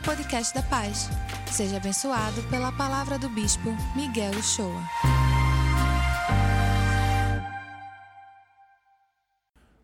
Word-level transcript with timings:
ao 0.00 0.02
podcast 0.02 0.54
da 0.54 0.62
Paz. 0.62 1.08
Seja 1.52 1.76
abençoado 1.76 2.42
pela 2.44 2.72
palavra 2.72 3.18
do 3.18 3.28
Bispo 3.28 3.70
Miguel 3.94 4.30
Uchoa. 4.32 4.82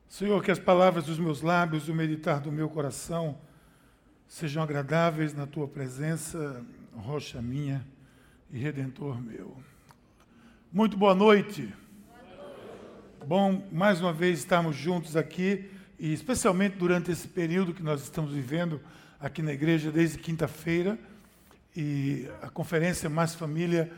Senhor, 0.09 0.43
que 0.43 0.51
as 0.51 0.59
palavras 0.59 1.05
dos 1.05 1.19
meus 1.19 1.43
lábios 1.43 1.89
o 1.89 1.95
meditar 1.95 2.41
do 2.41 2.51
meu 2.51 2.69
coração 2.69 3.37
sejam 4.27 4.63
agradáveis 4.63 5.35
na 5.35 5.47
tua 5.47 5.69
presença, 5.69 6.65
rocha 6.95 7.43
minha 7.43 7.87
e 8.51 8.59
redentor 8.59 9.21
meu. 9.21 9.57
Muito 10.73 10.97
boa 10.97 11.15
noite. 11.15 11.73
Bom, 13.27 13.69
mais 13.71 14.01
uma 14.01 14.13
vez 14.13 14.39
estarmos 14.39 14.77
juntos 14.77 15.17
aqui 15.17 15.71
e 15.99 16.13
especialmente 16.13 16.77
durante 16.77 17.11
esse 17.11 17.29
período 17.29 17.75
que 17.75 17.83
nós 17.83 18.03
estamos 18.03 18.33
vivendo 18.33 18.81
aqui 19.21 19.43
na 19.43 19.53
igreja 19.53 19.91
desde 19.91 20.19
quinta-feira. 20.19 20.99
E 21.75 22.29
a 22.43 22.49
conferência 22.49 23.09
Mais 23.09 23.35
Família 23.35 23.93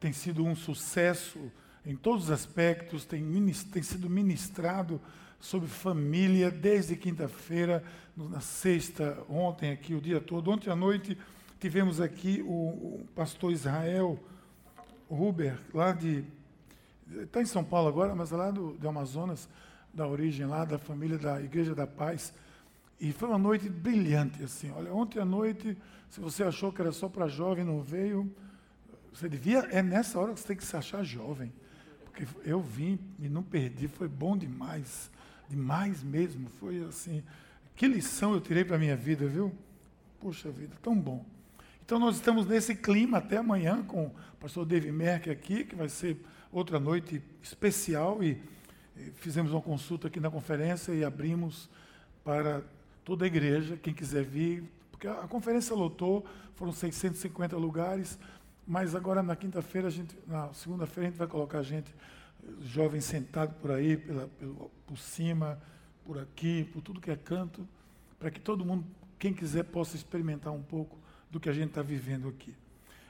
tem 0.00 0.12
sido 0.12 0.44
um 0.44 0.56
sucesso 0.56 1.38
em 1.84 1.96
todos 1.96 2.24
os 2.24 2.30
aspectos, 2.30 3.04
tem, 3.04 3.24
tem 3.72 3.82
sido 3.82 4.08
ministrado 4.08 5.00
sobre 5.40 5.68
família 5.68 6.50
desde 6.50 6.94
quinta-feira, 6.94 7.82
na 8.16 8.40
sexta, 8.40 9.18
ontem 9.28 9.72
aqui, 9.72 9.94
o 9.94 10.00
dia 10.00 10.20
todo. 10.20 10.50
Ontem 10.50 10.70
à 10.70 10.76
noite 10.76 11.18
tivemos 11.58 12.00
aqui 12.00 12.42
o, 12.46 12.52
o 12.52 13.06
pastor 13.14 13.52
Israel 13.52 14.18
Huber, 15.10 15.58
lá 15.74 15.92
de. 15.92 16.24
Está 17.22 17.42
em 17.42 17.46
São 17.46 17.64
Paulo 17.64 17.88
agora, 17.88 18.14
mas 18.14 18.30
lá 18.30 18.50
do, 18.50 18.72
do 18.74 18.88
Amazonas, 18.88 19.48
da 19.92 20.06
origem 20.06 20.46
lá, 20.46 20.64
da 20.64 20.78
família 20.78 21.18
da 21.18 21.40
Igreja 21.40 21.74
da 21.74 21.86
Paz. 21.86 22.32
E 23.02 23.10
foi 23.10 23.28
uma 23.28 23.38
noite 23.38 23.68
brilhante, 23.68 24.44
assim. 24.44 24.70
Olha, 24.70 24.94
ontem 24.94 25.18
à 25.18 25.24
noite, 25.24 25.76
se 26.08 26.20
você 26.20 26.44
achou 26.44 26.72
que 26.72 26.80
era 26.80 26.92
só 26.92 27.08
para 27.08 27.26
jovem, 27.26 27.64
não 27.64 27.82
veio, 27.82 28.32
você 29.12 29.28
devia. 29.28 29.58
É 29.72 29.82
nessa 29.82 30.20
hora 30.20 30.32
que 30.32 30.38
você 30.38 30.46
tem 30.46 30.56
que 30.56 30.64
se 30.64 30.76
achar 30.76 31.02
jovem. 31.02 31.52
Porque 32.04 32.24
eu 32.44 32.60
vim 32.60 33.00
e 33.18 33.28
não 33.28 33.42
perdi, 33.42 33.88
foi 33.88 34.06
bom 34.06 34.36
demais. 34.36 35.10
Demais 35.48 36.00
mesmo. 36.00 36.48
Foi 36.60 36.84
assim. 36.84 37.24
Que 37.74 37.88
lição 37.88 38.34
eu 38.34 38.40
tirei 38.40 38.64
para 38.64 38.76
a 38.76 38.78
minha 38.78 38.94
vida, 38.94 39.26
viu? 39.26 39.52
Puxa 40.20 40.48
vida, 40.52 40.76
tão 40.80 40.96
bom. 40.96 41.26
Então 41.84 41.98
nós 41.98 42.14
estamos 42.14 42.46
nesse 42.46 42.72
clima 42.72 43.18
até 43.18 43.38
amanhã 43.38 43.82
com 43.82 44.06
o 44.06 44.14
pastor 44.38 44.64
David 44.64 44.92
Merck 44.92 45.28
aqui, 45.28 45.64
que 45.64 45.74
vai 45.74 45.88
ser 45.88 46.24
outra 46.52 46.78
noite 46.78 47.20
especial 47.42 48.22
e 48.22 48.40
fizemos 49.16 49.50
uma 49.50 49.60
consulta 49.60 50.06
aqui 50.06 50.20
na 50.20 50.30
conferência 50.30 50.92
e 50.92 51.04
abrimos 51.04 51.68
para 52.22 52.62
toda 53.04 53.24
a 53.24 53.26
igreja, 53.26 53.76
quem 53.76 53.92
quiser 53.92 54.24
vir, 54.24 54.64
porque 54.90 55.06
a 55.06 55.26
conferência 55.28 55.74
lotou, 55.74 56.24
foram 56.54 56.72
650 56.72 57.56
lugares, 57.56 58.18
mas 58.66 58.94
agora 58.94 59.22
na 59.22 59.34
quinta-feira, 59.34 59.88
na 60.26 60.52
segunda-feira, 60.52 61.08
a 61.08 61.10
gente 61.10 61.18
vai 61.18 61.26
colocar 61.26 61.58
a 61.58 61.62
gente, 61.62 61.92
jovem 62.62 63.00
sentado 63.00 63.54
por 63.60 63.70
aí, 63.70 63.96
pela, 63.96 64.28
pelo, 64.38 64.70
por 64.86 64.98
cima, 64.98 65.60
por 66.04 66.18
aqui, 66.18 66.68
por 66.72 66.80
tudo 66.82 67.00
que 67.00 67.10
é 67.10 67.16
canto, 67.16 67.66
para 68.18 68.30
que 68.30 68.40
todo 68.40 68.64
mundo, 68.64 68.84
quem 69.18 69.32
quiser, 69.32 69.64
possa 69.64 69.96
experimentar 69.96 70.52
um 70.52 70.62
pouco 70.62 70.96
do 71.30 71.40
que 71.40 71.48
a 71.48 71.52
gente 71.52 71.68
está 71.68 71.82
vivendo 71.82 72.28
aqui. 72.28 72.54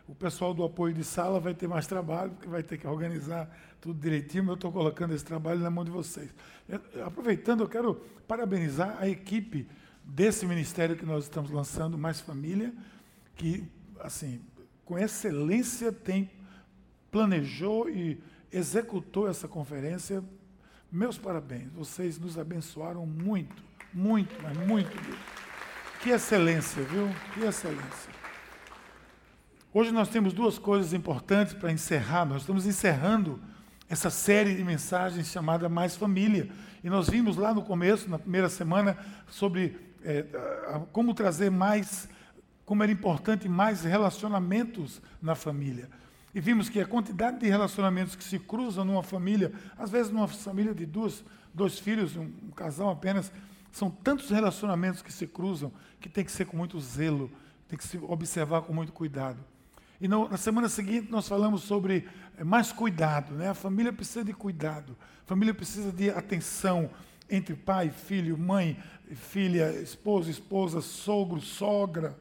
O 0.09 0.15
pessoal 0.15 0.53
do 0.53 0.65
apoio 0.65 0.95
de 0.95 1.05
sala 1.05 1.39
vai 1.39 1.55
ter 1.55 1.69
mais 1.69 1.87
trabalho, 1.87 2.33
porque 2.33 2.49
vai 2.49 2.63
ter 2.63 2.77
que 2.79 2.87
organizar 2.87 3.49
tudo 3.81 4.01
direitinho, 4.01 4.45
mas 4.45 4.51
eu 4.51 4.55
estou 4.55 4.73
colocando 4.73 5.15
esse 5.15 5.25
trabalho 5.25 5.61
na 5.61 5.71
mão 5.71 5.85
de 5.85 5.91
vocês. 5.91 6.31
Aproveitando, 7.05 7.63
eu 7.63 7.69
quero 7.69 7.95
parabenizar 8.27 8.97
a 8.99 9.09
equipe 9.09 9.67
desse 10.05 10.47
ministério 10.47 10.97
que 10.97 11.07
nós 11.07 11.25
estamos 11.25 11.51
lançando, 11.51 11.97
Mais 11.97 12.21
Família, 12.21 12.73
que, 13.37 13.65
assim, 14.01 14.41
com 14.85 14.99
excelência 14.99 15.93
tem 15.93 16.31
planejou 17.11 17.91
e 17.91 18.23
executou 18.51 19.29
essa 19.29 19.47
conferência. 19.47 20.25
Meus 20.91 21.19
parabéns, 21.19 21.71
vocês 21.73 22.19
nos 22.19 22.39
abençoaram 22.39 23.07
muito, 23.07 23.63
muito, 23.93 24.35
mas 24.43 24.57
muito. 24.57 24.91
Que 26.03 26.11
excelência, 26.11 26.83
viu? 26.83 27.09
Que 27.35 27.45
excelência. 27.45 28.11
Hoje 29.73 29.93
nós 29.93 30.09
temos 30.09 30.33
duas 30.33 30.59
coisas 30.59 30.93
importantes 30.93 31.55
para 31.55 31.71
encerrar. 31.71 32.25
Nós 32.25 32.43
estamos 32.43 32.67
encerrando 32.67 33.41
essa 33.89 34.11
série 34.11 34.55
de 34.55 34.65
mensagens 34.65 35.29
chamada 35.29 35.69
Mais 35.69 35.97
Família. 35.97 36.51
E 36.83 36.91
nós 36.91 37.09
vimos 37.09 37.37
lá 37.37 37.55
no 37.55 37.63
começo, 37.63 38.11
na 38.11 38.19
primeira 38.19 38.49
semana, 38.49 38.99
sobre 39.29 39.79
é, 40.05 40.27
como 40.93 41.15
trazer 41.15 41.51
mais, 41.51 42.09
como 42.65 42.83
era 42.83 42.93
importante 42.93 43.49
mais 43.49 43.83
relacionamentos 43.83 45.01
na 45.21 45.35
família. 45.35 45.89
E 46.35 46.41
vimos 46.41 46.69
que 46.69 46.81
a 46.81 46.87
quantidade 46.87 47.39
de 47.41 47.49
relacionamentos 47.49 48.17
que 48.17 48.25
se 48.25 48.39
cruzam 48.39 48.85
numa 48.85 49.03
família, 49.03 49.53
às 49.77 49.91
vezes 49.91 50.11
numa 50.11 50.29
família 50.29 50.75
de 50.75 50.87
duas, 50.87 51.23
dois 51.53 51.79
filhos, 51.79 52.17
um, 52.17 52.31
um 52.45 52.51
casal 52.51 52.91
apenas, 52.91 53.31
são 53.71 53.91
tantos 53.91 54.31
relacionamentos 54.31 55.03
que 55.03 55.13
se 55.13 55.27
cruzam 55.27 55.73
que 56.01 56.09
tem 56.09 56.25
que 56.25 56.33
ser 56.33 56.47
com 56.47 56.57
muito 56.57 56.81
zelo, 56.81 57.31
tem 57.69 57.79
que 57.79 57.87
se 57.87 57.99
observar 57.99 58.63
com 58.63 58.73
muito 58.73 58.93
cuidado. 58.93 59.39
E 60.01 60.09
no, 60.09 60.29
na 60.29 60.37
semana 60.37 60.69
seguinte 60.69 61.11
nós 61.11 61.29
falamos 61.29 61.63
sobre 61.63 62.09
é, 62.37 62.45
mais 62.45 62.73
cuidado, 62.73 63.35
né? 63.35 63.51
A 63.51 63.55
família 63.55 63.93
precisa 63.93 64.25
de 64.25 64.33
cuidado, 64.33 64.97
a 65.25 65.29
família 65.29 65.55
precisa 65.55 65.93
de 65.93 66.11
atenção 66.11 66.91
entre 67.31 67.55
pai, 67.55 67.91
filho, 67.91 68.37
mãe, 68.37 68.77
filha, 69.15 69.71
esposo, 69.81 70.31
esposa, 70.31 70.81
sogro, 70.81 71.41
sogra, 71.41 72.19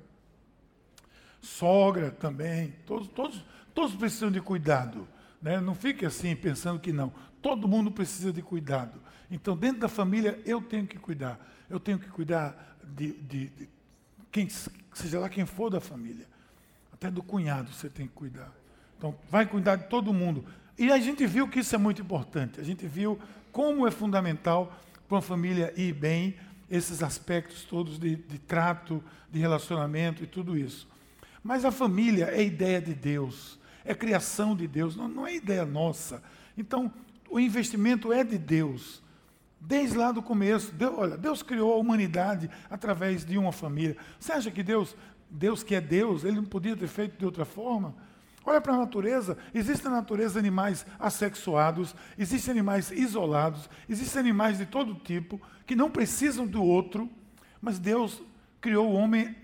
sogra 1.42 2.12
também. 2.12 2.74
Todos, 2.86 3.08
todos, 3.08 3.46
todos 3.74 3.96
precisam 3.96 4.32
de 4.32 4.42
cuidado. 4.42 5.08
Né? 5.42 5.60
Não 5.60 5.76
fique 5.76 6.06
assim 6.06 6.36
pensando 6.36 6.80
que 6.80 6.94
não. 6.94 7.12
Todo 7.42 7.68
mundo 7.68 7.92
precisa 7.92 8.32
de 8.32 8.42
cuidado. 8.42 9.02
Então, 9.30 9.56
dentro 9.56 9.82
da 9.82 9.88
família, 9.88 10.40
eu 10.46 10.62
tenho 10.62 10.86
que 10.86 11.00
cuidar. 11.00 11.40
Eu 11.70 11.80
tenho 11.80 11.98
que 11.98 12.10
cuidar 12.10 12.78
de, 12.84 13.14
de, 13.14 13.48
de 13.48 13.70
quem, 14.32 14.48
seja 14.94 15.20
lá 15.20 15.30
quem 15.30 15.46
for 15.46 15.70
da 15.70 15.80
família. 15.80 16.28
Até 16.94 17.10
do 17.10 17.24
cunhado 17.24 17.72
você 17.72 17.90
tem 17.90 18.08
que 18.08 18.14
cuidar. 18.14 18.52
Então, 18.98 19.16
vai 19.30 19.46
cuidar 19.46 19.78
de 19.78 19.88
todo 19.88 20.14
mundo. 20.14 20.46
E 20.78 20.92
a 20.92 21.00
gente 21.00 21.26
viu 21.26 21.48
que 21.48 21.60
isso 21.60 21.74
é 21.74 21.78
muito 21.78 22.02
importante. 22.02 22.60
A 22.60 22.64
gente 22.64 22.86
viu 22.86 23.20
como 23.52 23.88
é 23.88 23.92
fundamental 23.92 24.78
para 25.08 25.16
uma 25.16 25.22
família 25.22 25.74
ir 25.76 25.94
bem, 25.94 26.36
esses 26.72 27.04
aspectos 27.04 27.64
todos 27.64 28.00
de, 28.00 28.16
de 28.16 28.40
trato, 28.40 29.04
de 29.30 29.38
relacionamento 29.40 30.24
e 30.24 30.28
tudo 30.28 30.58
isso. 30.58 30.88
Mas 31.44 31.66
a 31.66 31.72
família 31.72 32.30
é 32.32 32.42
ideia 32.42 32.82
de 32.82 32.94
Deus, 32.94 33.60
é 33.84 33.94
criação 33.94 34.56
de 34.56 34.68
Deus, 34.68 34.96
não, 34.96 35.08
não 35.08 35.28
é 35.28 35.36
ideia 35.36 35.66
nossa. 35.66 36.24
Então, 36.58 36.92
o 37.30 37.40
investimento 37.40 38.14
é 38.14 38.24
de 38.24 38.38
Deus. 38.38 39.02
Desde 39.60 39.96
lá 39.96 40.12
do 40.12 40.24
começo, 40.24 40.74
Deus, 40.74 40.96
olha, 40.98 41.18
Deus 41.18 41.44
criou 41.44 41.74
a 41.74 41.78
humanidade 41.78 42.50
através 42.70 43.24
de 43.24 43.38
uma 43.38 43.52
família. 43.52 43.96
Você 44.20 44.32
acha 44.32 44.50
que 44.50 44.64
Deus 44.64 44.96
Deus 45.32 45.64
que 45.64 45.74
é 45.74 45.80
Deus, 45.80 46.26
ele 46.26 46.36
não 46.36 46.44
podia 46.44 46.76
ter 46.76 46.88
feito 46.88 47.18
de 47.18 47.26
outra 47.26 47.46
forma? 47.46 47.96
Olha 48.44 48.60
para 48.60 48.74
a 48.74 48.78
natureza, 48.78 49.38
existem 49.54 49.92
na 49.92 49.98
natureza 49.98 50.40
animais 50.40 50.86
assexuados, 51.00 51.96
existem 52.18 52.52
animais 52.52 52.90
isolados, 52.92 53.70
existem 53.88 54.20
animais 54.20 54.58
de 54.58 54.66
todo 54.66 54.96
tipo 54.96 55.40
que 55.66 55.76
não 55.76 55.92
precisam 55.92 56.48
do 56.48 56.64
outro, 56.64 57.10
mas 57.62 57.78
Deus 57.78 58.22
criou 58.60 58.90
o 58.90 58.94
homem 58.94 59.36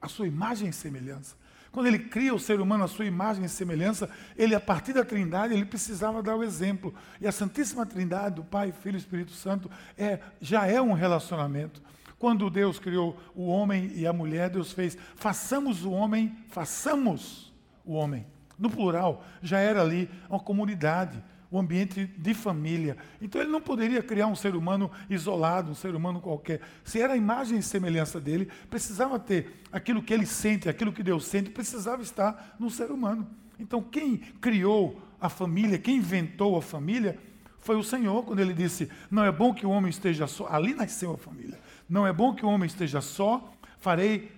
à 0.00 0.08
sua 0.08 0.26
imagem 0.26 0.70
e 0.70 0.72
semelhança. 0.72 1.36
Quando 1.70 1.86
ele 1.86 1.98
cria 1.98 2.34
o 2.34 2.38
ser 2.38 2.60
humano 2.60 2.84
à 2.84 2.88
sua 2.88 3.04
imagem 3.04 3.44
e 3.44 3.48
semelhança, 3.48 4.08
ele, 4.36 4.54
a 4.54 4.60
partir 4.60 4.94
da 4.94 5.04
Trindade, 5.04 5.52
ele 5.52 5.66
precisava 5.66 6.22
dar 6.22 6.34
o 6.34 6.42
exemplo. 6.42 6.94
E 7.20 7.26
a 7.26 7.32
Santíssima 7.32 7.84
Trindade, 7.84 8.36
do 8.36 8.44
Pai, 8.44 8.72
Filho 8.72 8.96
e 8.96 8.98
Espírito 8.98 9.32
Santo, 9.32 9.70
é, 9.96 10.18
já 10.40 10.66
é 10.66 10.80
um 10.80 10.94
relacionamento. 10.94 11.82
Quando 12.18 12.48
Deus 12.48 12.78
criou 12.78 13.16
o 13.34 13.46
homem 13.46 13.92
e 13.94 14.06
a 14.06 14.12
mulher, 14.14 14.48
Deus 14.48 14.72
fez, 14.72 14.96
façamos 15.14 15.84
o 15.84 15.90
homem, 15.90 16.36
façamos 16.48 17.47
o 17.88 17.94
homem. 17.94 18.26
No 18.58 18.68
plural, 18.68 19.24
já 19.42 19.58
era 19.58 19.80
ali 19.80 20.10
uma 20.28 20.38
comunidade, 20.38 21.22
um 21.50 21.58
ambiente 21.58 22.06
de 22.06 22.34
família. 22.34 22.96
Então 23.20 23.40
ele 23.40 23.50
não 23.50 23.60
poderia 23.60 24.02
criar 24.02 24.26
um 24.26 24.34
ser 24.34 24.54
humano 24.54 24.90
isolado, 25.08 25.70
um 25.70 25.74
ser 25.74 25.94
humano 25.94 26.20
qualquer. 26.20 26.60
Se 26.84 27.00
era 27.00 27.14
a 27.14 27.16
imagem 27.16 27.58
e 27.58 27.62
semelhança 27.62 28.20
dele, 28.20 28.50
precisava 28.68 29.18
ter 29.18 29.62
aquilo 29.72 30.02
que 30.02 30.12
ele 30.12 30.26
sente, 30.26 30.68
aquilo 30.68 30.92
que 30.92 31.02
Deus 31.02 31.26
sente, 31.26 31.50
precisava 31.50 32.02
estar 32.02 32.56
no 32.58 32.68
ser 32.68 32.90
humano. 32.90 33.26
Então 33.58 33.82
quem 33.82 34.18
criou 34.18 35.00
a 35.20 35.28
família, 35.28 35.78
quem 35.78 35.96
inventou 35.96 36.56
a 36.56 36.62
família, 36.62 37.18
foi 37.60 37.76
o 37.76 37.82
Senhor, 37.82 38.24
quando 38.24 38.40
ele 38.40 38.52
disse: 38.52 38.90
Não 39.10 39.24
é 39.24 39.32
bom 39.32 39.54
que 39.54 39.66
o 39.66 39.70
homem 39.70 39.90
esteja 39.90 40.26
só. 40.26 40.46
Ali 40.48 40.74
nasceu 40.74 41.12
a 41.12 41.18
família. 41.18 41.58
Não 41.88 42.06
é 42.06 42.12
bom 42.12 42.34
que 42.34 42.44
o 42.44 42.48
homem 42.48 42.66
esteja 42.66 43.00
só, 43.00 43.52
farei 43.78 44.37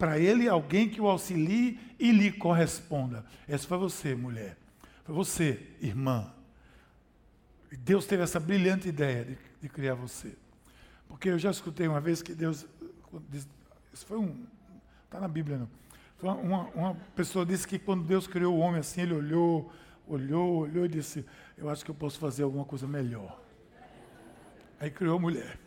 para 0.00 0.18
ele 0.18 0.48
alguém 0.48 0.88
que 0.88 1.00
o 1.00 1.06
auxilie 1.06 1.78
e 1.98 2.10
lhe 2.10 2.32
corresponda. 2.32 3.24
Essa 3.46 3.68
foi 3.68 3.76
você, 3.76 4.14
mulher. 4.14 4.56
Foi 5.04 5.14
você, 5.14 5.60
irmã. 5.80 6.32
Deus 7.70 8.06
teve 8.06 8.22
essa 8.22 8.40
brilhante 8.40 8.88
ideia 8.88 9.24
de, 9.24 9.38
de 9.60 9.68
criar 9.68 9.94
você. 9.94 10.34
Porque 11.06 11.28
eu 11.28 11.38
já 11.38 11.50
escutei 11.50 11.86
uma 11.86 12.00
vez 12.00 12.22
que 12.22 12.34
Deus. 12.34 12.66
Isso 13.92 14.06
foi 14.06 14.16
um, 14.16 14.46
Está 15.04 15.18
na 15.18 15.28
Bíblia, 15.28 15.58
não. 15.58 15.68
Uma, 16.40 16.62
uma 16.68 16.94
pessoa 17.16 17.44
disse 17.44 17.66
que 17.66 17.78
quando 17.78 18.04
Deus 18.04 18.28
criou 18.28 18.56
o 18.56 18.60
homem 18.60 18.78
assim, 18.78 19.00
ele 19.00 19.12
olhou, 19.12 19.72
olhou, 20.06 20.58
olhou 20.58 20.84
e 20.86 20.88
disse: 20.88 21.26
Eu 21.58 21.68
acho 21.68 21.84
que 21.84 21.90
eu 21.90 21.94
posso 21.94 22.18
fazer 22.18 22.44
alguma 22.44 22.64
coisa 22.64 22.86
melhor. 22.86 23.42
Aí 24.78 24.90
criou 24.90 25.16
a 25.18 25.20
mulher. 25.20 25.58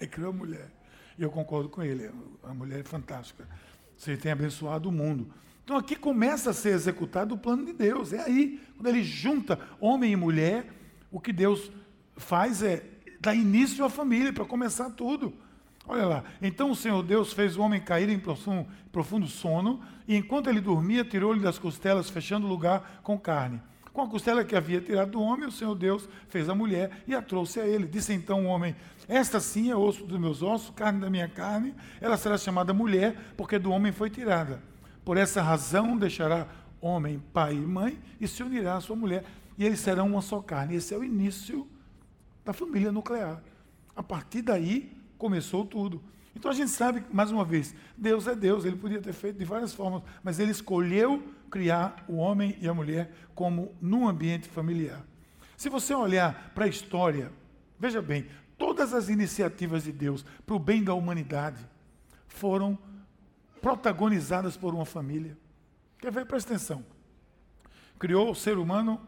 Aí 0.00 0.06
criou 0.06 0.30
a 0.30 0.32
mulher. 0.32 0.70
E 1.18 1.22
eu 1.22 1.30
concordo 1.30 1.68
com 1.68 1.82
ele. 1.82 2.10
A 2.44 2.52
mulher 2.52 2.80
é 2.80 2.84
fantástica. 2.84 3.48
Você 3.96 4.16
tem 4.16 4.32
abençoado 4.32 4.88
o 4.88 4.92
mundo. 4.92 5.32
Então 5.64 5.76
aqui 5.76 5.96
começa 5.96 6.50
a 6.50 6.52
ser 6.52 6.70
executado 6.70 7.34
o 7.34 7.38
plano 7.38 7.64
de 7.64 7.72
Deus. 7.72 8.12
É 8.12 8.20
aí, 8.20 8.60
quando 8.76 8.86
ele 8.86 9.02
junta 9.02 9.58
homem 9.80 10.12
e 10.12 10.16
mulher, 10.16 10.66
o 11.10 11.18
que 11.18 11.32
Deus 11.32 11.72
faz 12.16 12.62
é 12.62 12.84
dar 13.20 13.34
início 13.34 13.84
à 13.84 13.90
família, 13.90 14.32
para 14.32 14.44
começar 14.44 14.90
tudo. 14.90 15.34
Olha 15.88 16.06
lá. 16.06 16.24
Então 16.42 16.70
o 16.70 16.76
Senhor 16.76 17.02
Deus 17.02 17.32
fez 17.32 17.56
o 17.56 17.62
homem 17.62 17.80
cair 17.80 18.08
em 18.08 18.18
profundo, 18.18 19.26
sono, 19.26 19.80
e 20.06 20.16
enquanto 20.16 20.48
ele 20.48 20.60
dormia, 20.60 21.04
tirou-lhe 21.04 21.40
das 21.40 21.58
costelas, 21.58 22.10
fechando 22.10 22.46
o 22.46 22.48
lugar 22.48 23.00
com 23.02 23.18
carne. 23.18 23.60
Com 23.96 24.02
a 24.02 24.08
costela 24.08 24.44
que 24.44 24.54
havia 24.54 24.78
tirado 24.78 25.12
do 25.12 25.22
homem, 25.22 25.48
o 25.48 25.50
Senhor 25.50 25.74
Deus 25.74 26.06
fez 26.28 26.50
a 26.50 26.54
mulher 26.54 27.02
e 27.08 27.14
a 27.14 27.22
trouxe 27.22 27.60
a 27.60 27.66
ele. 27.66 27.86
Disse 27.86 28.12
então 28.12 28.44
o 28.44 28.48
homem: 28.48 28.76
Esta 29.08 29.40
sim 29.40 29.70
é 29.70 29.74
osso 29.74 30.04
dos 30.04 30.20
meus 30.20 30.42
ossos, 30.42 30.68
carne 30.76 31.00
da 31.00 31.08
minha 31.08 31.26
carne, 31.26 31.74
ela 31.98 32.18
será 32.18 32.36
chamada 32.36 32.74
mulher, 32.74 33.16
porque 33.38 33.58
do 33.58 33.70
homem 33.70 33.92
foi 33.92 34.10
tirada. 34.10 34.62
Por 35.02 35.16
essa 35.16 35.40
razão 35.40 35.96
deixará 35.96 36.46
homem, 36.78 37.22
pai 37.32 37.54
e 37.54 37.56
mãe, 37.56 37.98
e 38.20 38.28
se 38.28 38.42
unirá 38.42 38.76
à 38.76 38.82
sua 38.82 38.94
mulher, 38.94 39.24
e 39.56 39.64
eles 39.64 39.80
serão 39.80 40.08
uma 40.08 40.20
só 40.20 40.42
carne. 40.42 40.74
Esse 40.74 40.92
é 40.92 40.98
o 40.98 41.02
início 41.02 41.66
da 42.44 42.52
família 42.52 42.92
nuclear. 42.92 43.42
A 43.96 44.02
partir 44.02 44.42
daí 44.42 44.94
começou 45.16 45.64
tudo. 45.64 46.02
Então 46.34 46.50
a 46.50 46.54
gente 46.54 46.70
sabe, 46.70 47.02
mais 47.10 47.30
uma 47.30 47.46
vez, 47.46 47.74
Deus 47.96 48.26
é 48.26 48.34
Deus, 48.34 48.66
ele 48.66 48.76
podia 48.76 49.00
ter 49.00 49.14
feito 49.14 49.38
de 49.38 49.44
várias 49.46 49.72
formas, 49.72 50.02
mas 50.22 50.38
ele 50.38 50.50
escolheu 50.50 51.22
criar 51.50 52.04
o 52.08 52.16
homem 52.16 52.56
e 52.60 52.68
a 52.68 52.74
mulher 52.74 53.12
como 53.34 53.74
num 53.80 54.08
ambiente 54.08 54.48
familiar. 54.48 55.04
Se 55.56 55.68
você 55.68 55.94
olhar 55.94 56.52
para 56.54 56.66
a 56.66 56.68
história, 56.68 57.32
veja 57.78 58.02
bem, 58.02 58.26
todas 58.58 58.92
as 58.92 59.08
iniciativas 59.08 59.84
de 59.84 59.92
Deus 59.92 60.24
para 60.44 60.54
o 60.54 60.58
bem 60.58 60.82
da 60.84 60.94
humanidade 60.94 61.64
foram 62.26 62.78
protagonizadas 63.60 64.56
por 64.56 64.74
uma 64.74 64.84
família. 64.84 65.36
Quer 65.98 66.12
ver? 66.12 66.26
Presta 66.26 66.52
atenção. 66.52 66.84
Criou 67.98 68.30
o 68.30 68.34
ser 68.34 68.58
humano 68.58 69.00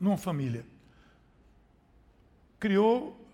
numa 0.00 0.16
família. 0.16 0.64
Criou, 2.58 3.24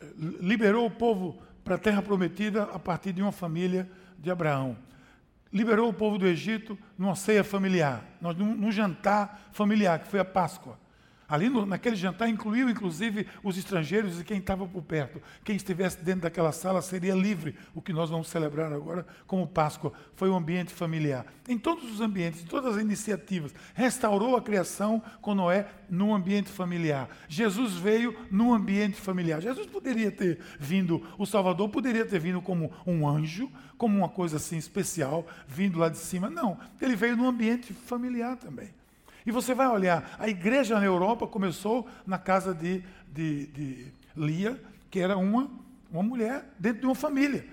eh, 0.00 0.06
liberou 0.40 0.86
o 0.86 0.90
povo 0.90 1.42
para 1.64 1.74
a 1.74 1.78
terra 1.78 2.00
prometida 2.00 2.62
a 2.64 2.78
partir 2.78 3.12
de 3.12 3.20
uma 3.20 3.32
família 3.32 3.90
de 4.18 4.30
Abraão 4.30 4.76
liberou 5.52 5.88
o 5.88 5.92
povo 5.92 6.18
do 6.18 6.26
Egito 6.26 6.78
numa 6.96 7.14
ceia 7.14 7.44
familiar, 7.44 8.02
num, 8.20 8.72
jantar 8.72 9.48
familiar, 9.52 9.98
que 9.98 10.08
foi 10.08 10.20
a 10.20 10.24
Páscoa. 10.24 10.78
Ali 11.32 11.48
no, 11.48 11.64
naquele 11.64 11.96
jantar 11.96 12.28
incluiu 12.28 12.68
inclusive 12.68 13.26
os 13.42 13.56
estrangeiros 13.56 14.20
e 14.20 14.24
quem 14.24 14.36
estava 14.36 14.66
por 14.66 14.82
perto. 14.82 15.18
Quem 15.42 15.56
estivesse 15.56 16.04
dentro 16.04 16.20
daquela 16.20 16.52
sala 16.52 16.82
seria 16.82 17.14
livre, 17.14 17.56
o 17.74 17.80
que 17.80 17.90
nós 17.90 18.10
vamos 18.10 18.28
celebrar 18.28 18.70
agora 18.70 19.06
como 19.26 19.46
Páscoa. 19.46 19.94
Foi 20.14 20.28
um 20.28 20.36
ambiente 20.36 20.74
familiar. 20.74 21.24
Em 21.48 21.56
todos 21.56 21.90
os 21.90 22.02
ambientes, 22.02 22.42
em 22.42 22.44
todas 22.44 22.76
as 22.76 22.82
iniciativas, 22.82 23.54
restaurou 23.72 24.36
a 24.36 24.42
criação 24.42 25.02
com 25.22 25.34
Noé 25.34 25.66
num 25.88 26.14
ambiente 26.14 26.50
familiar. 26.50 27.08
Jesus 27.26 27.76
veio 27.76 28.14
num 28.30 28.52
ambiente 28.52 29.00
familiar. 29.00 29.40
Jesus 29.40 29.66
poderia 29.66 30.10
ter 30.10 30.38
vindo, 30.60 31.02
o 31.16 31.24
Salvador 31.24 31.70
poderia 31.70 32.04
ter 32.04 32.20
vindo 32.20 32.42
como 32.42 32.70
um 32.86 33.08
anjo, 33.08 33.50
como 33.78 33.96
uma 33.96 34.08
coisa 34.10 34.36
assim 34.36 34.58
especial, 34.58 35.26
vindo 35.48 35.78
lá 35.78 35.88
de 35.88 35.96
cima. 35.96 36.28
Não, 36.28 36.58
ele 36.78 36.94
veio 36.94 37.16
num 37.16 37.26
ambiente 37.26 37.72
familiar 37.72 38.36
também. 38.36 38.81
E 39.24 39.30
você 39.30 39.54
vai 39.54 39.68
olhar, 39.68 40.16
a 40.18 40.28
igreja 40.28 40.78
na 40.78 40.84
Europa 40.84 41.26
começou 41.26 41.86
na 42.06 42.18
casa 42.18 42.54
de, 42.54 42.82
de, 43.08 43.46
de 43.46 43.86
Lia, 44.16 44.60
que 44.90 44.98
era 44.98 45.16
uma, 45.16 45.50
uma 45.90 46.02
mulher 46.02 46.44
dentro 46.58 46.80
de 46.80 46.86
uma 46.86 46.94
família. 46.94 47.46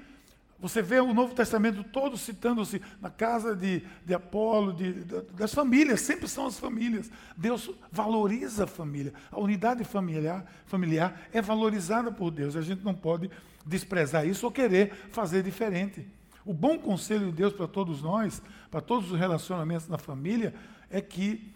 Você 0.62 0.82
vê 0.82 1.00
o 1.00 1.14
Novo 1.14 1.34
Testamento 1.34 1.86
todo 1.86 2.18
citando-se 2.18 2.82
na 3.00 3.10
casa 3.10 3.56
de, 3.56 3.82
de 4.06 4.14
Apolo, 4.14 4.74
de, 4.74 5.06
de, 5.06 5.22
das 5.34 5.54
famílias, 5.54 6.02
sempre 6.02 6.28
são 6.28 6.48
as 6.48 6.60
famílias. 6.60 7.10
Deus 7.38 7.72
valoriza 7.90 8.66
a 8.66 8.68
família. 8.68 9.14
A 9.32 9.40
unidade 9.40 9.86
familiar, 9.86 10.46
familiar 10.66 11.22
é 11.32 11.42
valorizada 11.42 12.12
por 12.12 12.30
Deus. 12.30 12.58
A 12.58 12.62
gente 12.62 12.84
não 12.84 12.94
pode 12.94 13.32
desprezar 13.66 14.28
isso 14.28 14.46
ou 14.46 14.52
querer 14.52 14.92
fazer 15.12 15.44
diferente. 15.44 16.06
O 16.44 16.54
bom 16.54 16.78
conselho 16.78 17.28
de 17.28 17.34
Deus 17.34 17.54
para 17.54 17.68
todos 17.68 18.02
nós, 18.02 18.42
para 18.70 18.82
todos 18.82 19.14
os 19.14 19.18
relacionamentos 19.18 19.88
na 19.88 19.98
família, 19.98 20.54
é 20.90 21.00
que 21.00 21.54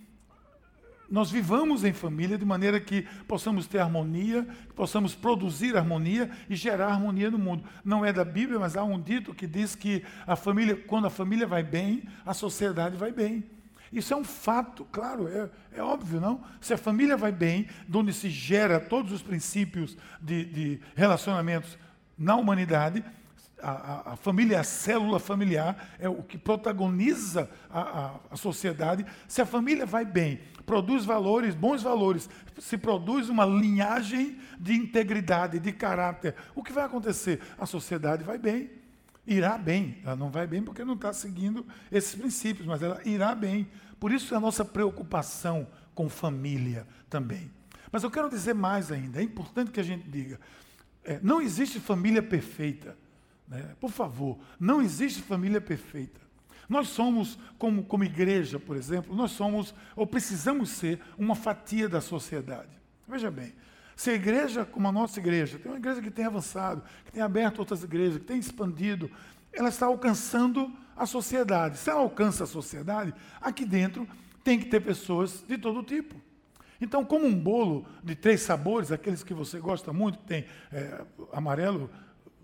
nós 1.09 1.29
vivamos 1.29 1.83
em 1.83 1.93
família 1.93 2.37
de 2.37 2.45
maneira 2.45 2.79
que 2.79 3.03
possamos 3.27 3.67
ter 3.67 3.79
harmonia, 3.79 4.43
que 4.67 4.73
possamos 4.73 5.13
produzir 5.13 5.77
harmonia 5.77 6.29
e 6.49 6.55
gerar 6.55 6.87
harmonia 6.87 7.29
no 7.29 7.37
mundo. 7.37 7.63
Não 7.83 8.05
é 8.05 8.11
da 8.11 8.25
Bíblia, 8.25 8.59
mas 8.59 8.75
há 8.75 8.83
um 8.83 8.99
dito 8.99 9.33
que 9.33 9.45
diz 9.45 9.75
que 9.75 10.03
a 10.25 10.35
família, 10.35 10.75
quando 10.75 11.07
a 11.07 11.09
família 11.09 11.45
vai 11.45 11.63
bem, 11.63 12.03
a 12.25 12.33
sociedade 12.33 12.97
vai 12.97 13.11
bem. 13.11 13.43
Isso 13.91 14.11
é 14.11 14.17
um 14.17 14.23
fato, 14.23 14.85
claro, 14.91 15.27
é, 15.27 15.49
é 15.71 15.83
óbvio, 15.83 16.19
não? 16.19 16.43
Se 16.59 16.73
a 16.73 16.77
família 16.77 17.15
vai 17.15 17.31
bem, 17.31 17.67
de 17.87 17.95
onde 17.95 18.11
se 18.11 18.27
gera 18.27 18.79
todos 18.79 19.11
os 19.11 19.21
princípios 19.21 19.95
de, 20.19 20.45
de 20.45 20.81
relacionamentos 20.95 21.77
na 22.17 22.35
humanidade, 22.35 23.03
a, 23.63 24.13
a, 24.13 24.15
família, 24.15 24.59
a 24.59 24.63
célula 24.63 25.19
familiar, 25.19 25.95
é 25.97 26.09
o 26.09 26.21
que 26.21 26.37
protagoniza 26.37 27.49
a, 27.69 28.15
a, 28.31 28.35
sociedade. 28.35 29.05
Se 29.27 29.41
a 29.41 29.45
família 29.45 29.85
vai 29.85 30.03
bem, 30.03 30.39
produz 30.65 31.05
valores, 31.05 31.55
bons 31.55 31.81
valores, 31.81 32.29
se 32.59 32.77
produz 32.77 33.29
uma 33.29 33.45
linhagem 33.45 34.37
de 34.59 34.73
integridade, 34.73 35.59
de 35.59 35.71
caráter, 35.71 36.35
o 36.53 36.61
que 36.61 36.73
vai 36.73 36.83
acontecer? 36.83 37.41
A 37.57 37.65
sociedade 37.65 38.23
vai 38.23 38.37
bem, 38.37 38.69
irá 39.25 39.57
bem. 39.57 39.97
Ela 40.03 40.15
não 40.15 40.29
vai 40.29 40.45
bem 40.45 40.61
porque 40.61 40.83
não 40.83 40.95
está 40.95 41.13
seguindo 41.13 41.65
esses 41.91 42.13
princípios, 42.15 42.67
mas 42.67 42.83
ela 42.83 42.99
irá 43.05 43.33
bem. 43.33 43.67
Por 43.99 44.11
isso 44.11 44.35
a 44.35 44.39
nossa 44.39 44.65
preocupação 44.65 45.65
com 45.95 46.09
família 46.09 46.85
também. 47.09 47.49
Mas 47.91 48.03
eu 48.03 48.11
quero 48.11 48.29
dizer 48.29 48.53
mais 48.53 48.91
ainda, 48.91 49.19
é 49.19 49.23
importante 49.23 49.71
que 49.71 49.79
a 49.79 49.83
gente 49.83 50.09
diga: 50.09 50.39
é, 51.03 51.19
não 51.21 51.41
existe 51.41 51.79
família 51.79 52.21
perfeita. 52.21 52.97
Né? 53.47 53.75
Por 53.79 53.91
favor, 53.91 54.39
não 54.59 54.81
existe 54.81 55.21
família 55.21 55.61
perfeita. 55.61 56.21
Nós 56.67 56.87
somos, 56.87 57.37
como, 57.57 57.83
como 57.83 58.03
igreja, 58.03 58.59
por 58.59 58.75
exemplo, 58.75 59.15
nós 59.15 59.31
somos, 59.31 59.75
ou 59.95 60.07
precisamos 60.07 60.69
ser, 60.69 60.99
uma 61.17 61.35
fatia 61.35 61.89
da 61.89 62.01
sociedade. 62.01 62.71
Veja 63.07 63.29
bem, 63.29 63.53
se 63.95 64.09
a 64.09 64.13
igreja, 64.13 64.65
como 64.65 64.87
a 64.87 64.91
nossa 64.91 65.19
igreja, 65.19 65.59
tem 65.59 65.71
uma 65.71 65.77
igreja 65.77 66.01
que 66.01 66.09
tem 66.09 66.25
avançado, 66.25 66.83
que 67.05 67.11
tem 67.11 67.21
aberto 67.21 67.59
outras 67.59 67.83
igrejas, 67.83 68.17
que 68.17 68.25
tem 68.25 68.39
expandido, 68.39 69.11
ela 69.51 69.69
está 69.69 69.85
alcançando 69.85 70.71
a 70.95 71.05
sociedade. 71.05 71.77
Se 71.77 71.89
ela 71.89 71.99
alcança 71.99 72.45
a 72.45 72.47
sociedade, 72.47 73.13
aqui 73.39 73.65
dentro 73.65 74.07
tem 74.43 74.59
que 74.59 74.65
ter 74.65 74.79
pessoas 74.79 75.43
de 75.47 75.57
todo 75.57 75.83
tipo. 75.83 76.15
Então, 76.81 77.05
como 77.05 77.25
um 77.25 77.39
bolo 77.39 77.85
de 78.03 78.15
três 78.15 78.41
sabores, 78.41 78.91
aqueles 78.91 79.23
que 79.23 79.33
você 79.33 79.59
gosta 79.59 79.93
muito, 79.93 80.17
que 80.19 80.25
tem 80.25 80.45
é, 80.71 81.01
amarelo, 81.31 81.89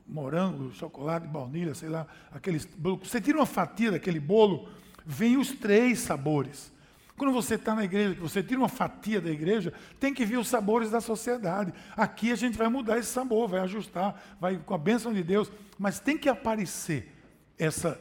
morango, 0.10 0.74
chocolate, 0.74 1.28
baunilha, 1.28 1.76
sei 1.76 1.90
lá, 1.90 2.08
aqueles 2.32 2.68
Você 3.04 3.22
tira 3.22 3.38
uma 3.38 3.46
fatia 3.46 3.92
daquele 3.92 4.20
bolo, 4.20 4.68
vem 5.06 5.38
os 5.38 5.52
três 5.52 6.00
sabores. 6.00 6.72
Quando 7.16 7.34
você 7.34 7.56
está 7.56 7.76
na 7.76 7.84
igreja, 7.84 8.16
que 8.16 8.22
você 8.22 8.42
tira 8.42 8.60
uma 8.60 8.70
fatia 8.70 9.20
da 9.20 9.30
igreja, 9.30 9.74
tem 10.00 10.14
que 10.14 10.26
vir 10.26 10.38
os 10.38 10.48
sabores 10.48 10.90
da 10.90 11.02
sociedade. 11.02 11.74
Aqui 11.96 12.32
a 12.32 12.36
gente 12.36 12.58
vai 12.58 12.70
mudar 12.70 12.98
esse 12.98 13.10
sabor, 13.10 13.48
vai 13.50 13.60
ajustar, 13.60 14.38
vai 14.40 14.58
com 14.58 14.74
a 14.74 14.78
bênção 14.78 15.14
de 15.14 15.22
Deus, 15.22 15.52
mas 15.78 16.00
tem 16.00 16.18
que 16.18 16.30
aparecer 16.30 17.14
essa, 17.58 18.00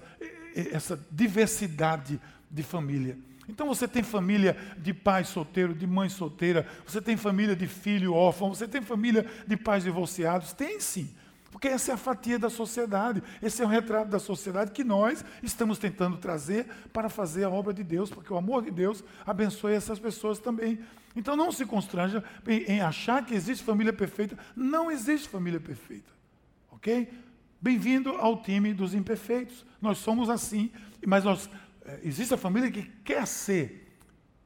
essa 0.54 0.98
diversidade 1.10 2.20
de 2.48 2.62
família. 2.62 3.18
Então 3.48 3.66
você 3.66 3.88
tem 3.88 4.02
família 4.02 4.56
de 4.78 4.94
pai 4.94 5.24
solteiro, 5.24 5.74
de 5.74 5.86
mãe 5.86 6.08
solteira, 6.08 6.66
você 6.86 7.02
tem 7.02 7.16
família 7.16 7.56
de 7.56 7.66
filho 7.66 8.14
órfão, 8.14 8.54
você 8.54 8.68
tem 8.68 8.82
família 8.82 9.26
de 9.46 9.56
pais 9.56 9.82
divorciados, 9.82 10.52
tem 10.52 10.78
sim. 10.78 11.10
Porque 11.58 11.66
essa 11.66 11.90
é 11.90 11.94
a 11.94 11.98
fatia 11.98 12.38
da 12.38 12.48
sociedade, 12.48 13.20
esse 13.42 13.60
é 13.60 13.64
o 13.64 13.68
retrato 13.68 14.08
da 14.08 14.20
sociedade 14.20 14.70
que 14.70 14.84
nós 14.84 15.24
estamos 15.42 15.76
tentando 15.76 16.16
trazer 16.16 16.66
para 16.92 17.08
fazer 17.08 17.42
a 17.42 17.50
obra 17.50 17.74
de 17.74 17.82
Deus, 17.82 18.10
porque 18.10 18.32
o 18.32 18.36
amor 18.36 18.62
de 18.62 18.70
Deus 18.70 19.02
abençoe 19.26 19.72
essas 19.72 19.98
pessoas 19.98 20.38
também. 20.38 20.78
Então 21.16 21.34
não 21.34 21.50
se 21.50 21.66
constranja 21.66 22.22
em, 22.46 22.80
achar 22.80 23.26
que 23.26 23.34
existe 23.34 23.64
família 23.64 23.92
perfeita. 23.92 24.38
Não 24.54 24.88
existe 24.88 25.28
família 25.28 25.58
perfeita. 25.58 26.08
Ok? 26.70 27.12
Bem-vindo 27.60 28.10
ao 28.10 28.40
time 28.40 28.72
dos 28.72 28.94
imperfeitos. 28.94 29.66
Nós 29.82 29.98
somos 29.98 30.30
assim, 30.30 30.70
mas 31.04 31.24
nós, 31.24 31.50
é, 31.84 31.98
existe 32.04 32.32
a 32.32 32.38
família 32.38 32.70
que 32.70 32.84
quer 33.02 33.26
ser, 33.26 33.98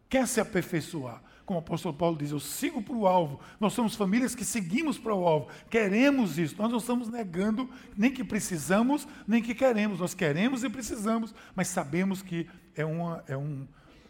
quer 0.09 0.27
se 0.27 0.41
aperfeiçoar. 0.41 1.23
Como 1.45 1.59
o 1.59 1.63
apóstolo 1.63 1.95
Paulo 1.95 2.17
diz, 2.17 2.31
eu 2.31 2.41
sigo 2.41 2.83
para 2.83 2.95
o 2.95 3.07
alvo. 3.07 3.41
Nós 3.59 3.73
somos 3.73 3.95
famílias 3.95 4.35
que 4.35 4.45
seguimos 4.45 4.99
para 4.99 5.15
o 5.15 5.27
alvo. 5.27 5.49
Queremos 5.69 6.39
isso. 6.39 6.55
Nós 6.59 6.71
não 6.71 6.79
estamos 6.79 7.09
negando 7.09 7.69
nem 7.97 8.11
que 8.11 8.23
precisamos, 8.23 9.07
nem 9.27 9.43
que 9.43 9.55
queremos. 9.55 9.99
Nós 9.99 10.15
queremos 10.15 10.63
e 10.63 10.69
precisamos, 10.69 11.35
mas 11.55 11.69
sabemos 11.69 12.23
que 12.23 12.49
é, 12.75 12.85
uma, 12.85 13.25
é 13.27 13.37
um, 13.37 13.67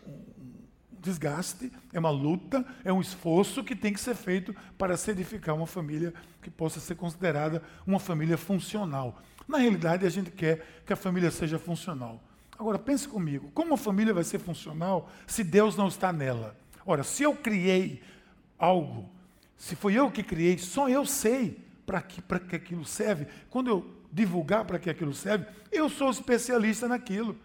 um 0.07 0.21
desgaste, 1.01 1.73
é 1.93 1.99
uma 1.99 2.11
luta, 2.11 2.65
é 2.85 2.93
um 2.93 3.01
esforço 3.01 3.65
que 3.65 3.75
tem 3.75 3.93
que 3.93 4.01
ser 4.01 4.15
feito 4.15 4.55
para 4.79 4.97
se 4.97 5.11
edificar 5.11 5.55
uma 5.55 5.67
família 5.67 6.15
que 6.41 6.51
possa 6.51 6.81
ser 6.81 6.95
considerada 6.95 7.63
uma 7.87 7.99
família 7.99 8.37
funcional. 8.37 9.21
Na 9.49 9.59
realidade, 9.59 10.07
a 10.07 10.11
gente 10.11 10.31
quer 10.31 10.83
que 10.87 10.93
a 10.93 10.97
família 10.97 11.31
seja 11.31 11.59
funcional. 11.59 12.23
Agora, 12.59 12.79
pense 12.79 13.09
comigo: 13.09 13.51
como 13.53 13.75
a 13.75 13.77
família 13.77 14.15
vai 14.15 14.25
ser 14.25 14.39
funcional 14.39 15.11
se 15.27 15.43
Deus 15.43 15.77
não 15.77 15.89
está 15.89 16.13
nela? 16.13 16.57
Ora, 16.85 17.03
se 17.03 17.23
eu 17.23 17.35
criei 17.35 18.03
algo, 18.59 19.09
se 19.57 19.77
foi 19.77 19.95
eu 19.95 20.11
que 20.11 20.23
criei, 20.23 20.59
só 20.59 20.89
eu 20.89 21.07
sei 21.07 21.59
para 21.87 22.01
que, 22.01 22.23
que 22.23 22.57
aquilo 22.57 22.85
serve. 22.85 23.27
Quando 23.51 23.69
eu 23.69 23.91
divulgar 24.13 24.65
para 24.65 24.79
que 24.79 24.91
aquilo 24.91 25.15
serve, 25.15 25.47
eu 25.71 25.89
sou 25.89 26.11
especialista 26.11 26.89
naquilo. 26.89 27.37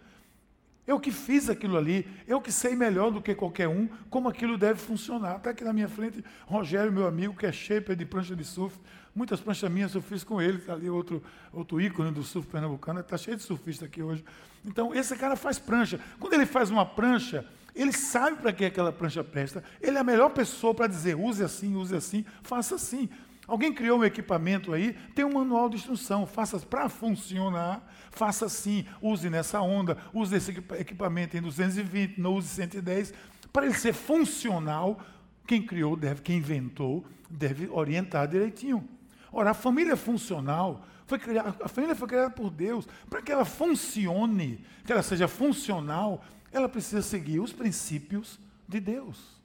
Eu 0.86 0.98
que 0.98 1.10
fiz 1.10 1.50
aquilo 1.50 1.76
ali, 1.76 2.08
eu 2.26 2.40
que 2.40 2.50
sei 2.50 2.74
melhor 2.74 3.10
do 3.10 3.20
que 3.20 3.34
qualquer 3.34 3.68
um 3.68 3.86
como 4.08 4.26
aquilo 4.26 4.56
deve 4.56 4.80
funcionar. 4.80 5.36
Está 5.36 5.50
aqui 5.50 5.62
na 5.62 5.72
minha 5.72 5.88
frente 5.88 6.24
Rogério, 6.46 6.90
meu 6.90 7.06
amigo, 7.06 7.36
que 7.36 7.44
é 7.44 7.52
shaper 7.52 7.94
de 7.94 8.06
prancha 8.06 8.34
de 8.34 8.42
surf. 8.42 8.74
Muitas 9.14 9.38
pranchas 9.38 9.70
minhas 9.70 9.94
eu 9.94 10.00
fiz 10.00 10.24
com 10.24 10.40
ele, 10.40 10.56
está 10.56 10.72
ali 10.72 10.88
outro, 10.88 11.22
outro 11.52 11.78
ícone 11.78 12.10
do 12.10 12.22
surf 12.22 12.48
pernambucano, 12.48 13.00
está 13.00 13.18
cheio 13.18 13.36
de 13.36 13.42
surfista 13.42 13.84
aqui 13.84 14.02
hoje. 14.02 14.24
Então, 14.64 14.94
esse 14.94 15.14
cara 15.14 15.36
faz 15.36 15.58
prancha. 15.58 16.00
Quando 16.18 16.32
ele 16.32 16.46
faz 16.46 16.70
uma 16.70 16.86
prancha, 16.86 17.44
ele 17.82 17.92
sabe 17.92 18.38
para 18.38 18.52
que 18.52 18.64
aquela 18.64 18.92
prancha 18.92 19.22
presta. 19.22 19.62
Ele 19.80 19.96
é 19.96 20.00
a 20.00 20.04
melhor 20.04 20.30
pessoa 20.30 20.74
para 20.74 20.86
dizer, 20.86 21.14
use 21.16 21.42
assim, 21.42 21.76
use 21.76 21.94
assim, 21.94 22.24
faça 22.42 22.74
assim. 22.74 23.08
Alguém 23.46 23.72
criou 23.72 24.00
um 24.00 24.04
equipamento 24.04 24.74
aí, 24.74 24.92
tem 25.14 25.24
um 25.24 25.32
manual 25.32 25.70
de 25.70 25.76
instrução, 25.76 26.26
faça 26.26 26.58
para 26.58 26.88
funcionar, 26.88 27.82
faça 28.10 28.44
assim, 28.44 28.84
use 29.00 29.30
nessa 29.30 29.60
onda, 29.62 29.96
use 30.12 30.36
esse 30.36 30.50
equipamento 30.50 31.36
em 31.36 31.40
220, 31.40 32.20
não 32.20 32.34
use 32.34 32.48
110. 32.48 33.14
Para 33.52 33.64
ele 33.64 33.74
ser 33.74 33.94
funcional, 33.94 35.00
quem 35.46 35.62
criou 35.62 35.96
deve, 35.96 36.20
quem 36.20 36.36
inventou, 36.36 37.06
deve 37.30 37.68
orientar 37.68 38.28
direitinho. 38.28 38.86
Ora, 39.32 39.52
a 39.52 39.54
família 39.54 39.96
funcional 39.96 40.84
foi 41.06 41.18
criada, 41.18 41.54
a 41.62 41.68
família 41.68 41.94
foi 41.94 42.06
criada 42.06 42.30
por 42.30 42.50
Deus 42.50 42.86
para 43.08 43.22
que 43.22 43.32
ela 43.32 43.46
funcione, 43.46 44.62
que 44.84 44.92
ela 44.92 45.02
seja 45.02 45.26
funcional, 45.26 46.22
ela 46.52 46.68
precisa 46.68 47.02
seguir 47.02 47.40
os 47.40 47.52
princípios 47.52 48.38
de 48.66 48.80
Deus. 48.80 49.38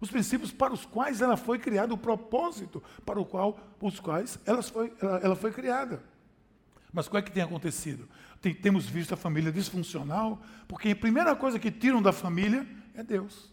Os 0.00 0.10
princípios 0.10 0.52
para 0.52 0.72
os 0.72 0.84
quais 0.84 1.20
ela 1.20 1.36
foi 1.36 1.58
criada, 1.58 1.94
o 1.94 1.98
propósito 1.98 2.82
para 3.04 3.18
o 3.18 3.24
qual, 3.24 3.58
os 3.80 3.98
quais 3.98 4.38
ela 4.44 4.62
foi, 4.62 4.92
ela, 5.00 5.18
ela 5.18 5.36
foi 5.36 5.52
criada. 5.52 6.02
Mas 6.92 7.08
o 7.08 7.16
é 7.16 7.22
que 7.22 7.30
tem 7.30 7.42
acontecido? 7.42 8.08
Tem, 8.40 8.54
temos 8.54 8.86
visto 8.86 9.12
a 9.12 9.16
família 9.16 9.50
disfuncional, 9.50 10.42
porque 10.68 10.90
a 10.90 10.96
primeira 10.96 11.34
coisa 11.34 11.58
que 11.58 11.70
tiram 11.70 12.00
da 12.00 12.12
família 12.12 12.66
é 12.94 13.02
Deus. 13.02 13.50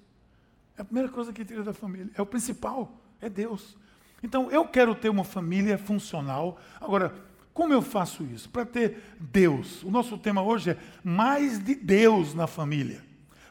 É 0.77 0.81
a 0.81 0.86
primeira 0.86 1.10
coisa 1.10 1.31
que 1.31 1.45
tira 1.45 1.63
da 1.63 1.74
família. 1.74 2.12
É 2.15 2.22
o 2.22 2.25
principal, 2.25 3.01
é 3.22 3.29
Deus. 3.29 3.77
Então, 4.22 4.50
eu 4.50 4.65
quero 4.65 4.95
ter 4.95 5.10
uma 5.10 5.24
família 5.24 5.77
funcional. 5.77 6.57
Agora, 6.79 7.13
como 7.53 7.74
eu 7.74 7.81
faço 7.81 8.24
isso? 8.24 8.50
Para 8.50 8.65
ter 8.65 8.98
Deus. 9.19 9.83
O 9.83 9.91
nosso 9.91 10.17
tema 10.17 10.41
hoje 10.41 10.72
é 10.72 10.77
mais 11.03 11.63
de 11.63 11.75
Deus 11.75 12.33
na 12.33 12.48
família. 12.48 13.03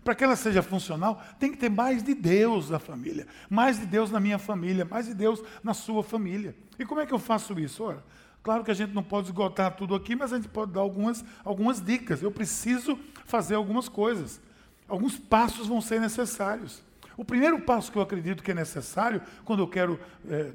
Para 0.03 0.17
que 0.17 0.25
ela 0.25 0.35
seja 0.35 0.63
funcional, 0.63 1.23
tem 1.39 1.53
que 1.53 1.57
ter 1.57 1.71
mais 1.71 2.03
de 2.03 2.13
Deus 2.13 2.71
na 2.71 2.81
família, 2.81 3.27
mais 3.49 3.79
de 3.79 3.87
Deus 3.87 4.11
na 4.11 4.19
minha 4.19 4.39
família, 4.39 4.85
mais 4.85 5.07
de 5.07 5.15
Deus 5.15 5.41
na 5.63 5.73
sua 5.73 6.03
família. 6.03 6.57
E 6.77 6.85
como 6.85 7.01
é 7.01 7.07
que 7.07 7.15
eu 7.15 7.21
faço 7.21 7.59
isso? 7.61 7.85
Ora, 7.85 8.03
claro 8.43 8.65
que 8.65 8.73
a 8.73 8.75
gente 8.75 8.93
não 8.93 9.05
pode 9.05 9.29
esgotar 9.29 9.77
tudo 9.77 9.95
aqui, 9.95 10.17
mas 10.17 10.33
a 10.33 10.37
gente 10.37 10.49
pode 10.49 10.73
dar 10.73 10.81
algumas, 10.81 11.25
algumas 11.45 11.81
dicas. 11.81 12.21
Eu 12.21 12.33
preciso 12.33 12.99
fazer 13.25 13.55
algumas 13.55 13.89
coisas. 13.89 14.41
Alguns 14.89 15.17
passos 15.17 15.69
vão 15.69 15.81
ser 15.81 16.01
necessários. 16.01 16.83
O 17.17 17.25
primeiro 17.25 17.61
passo 17.61 17.93
que 17.93 17.99
eu 17.99 18.03
acredito 18.03 18.43
que 18.43 18.51
é 18.51 18.55
necessário, 18.55 19.23
quando 19.45 19.63
eu 19.63 19.69
quero 19.69 20.01
é, 20.29 20.51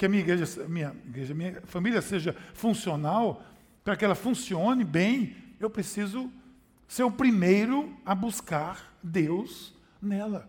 que 0.00 0.06
a 0.06 0.08
minha 0.08 0.22
igreja, 0.22 0.66
minha 0.66 0.96
igreja, 1.04 1.34
minha 1.34 1.60
família 1.66 2.00
seja 2.00 2.34
funcional, 2.54 3.44
para 3.84 3.94
que 3.94 4.02
ela 4.02 4.14
funcione 4.14 4.82
bem, 4.82 5.36
eu 5.60 5.68
preciso 5.68 6.32
ser 6.88 7.02
o 7.02 7.10
primeiro 7.10 7.94
a 8.02 8.14
buscar 8.14 8.96
Deus 9.02 9.74
nela. 10.00 10.48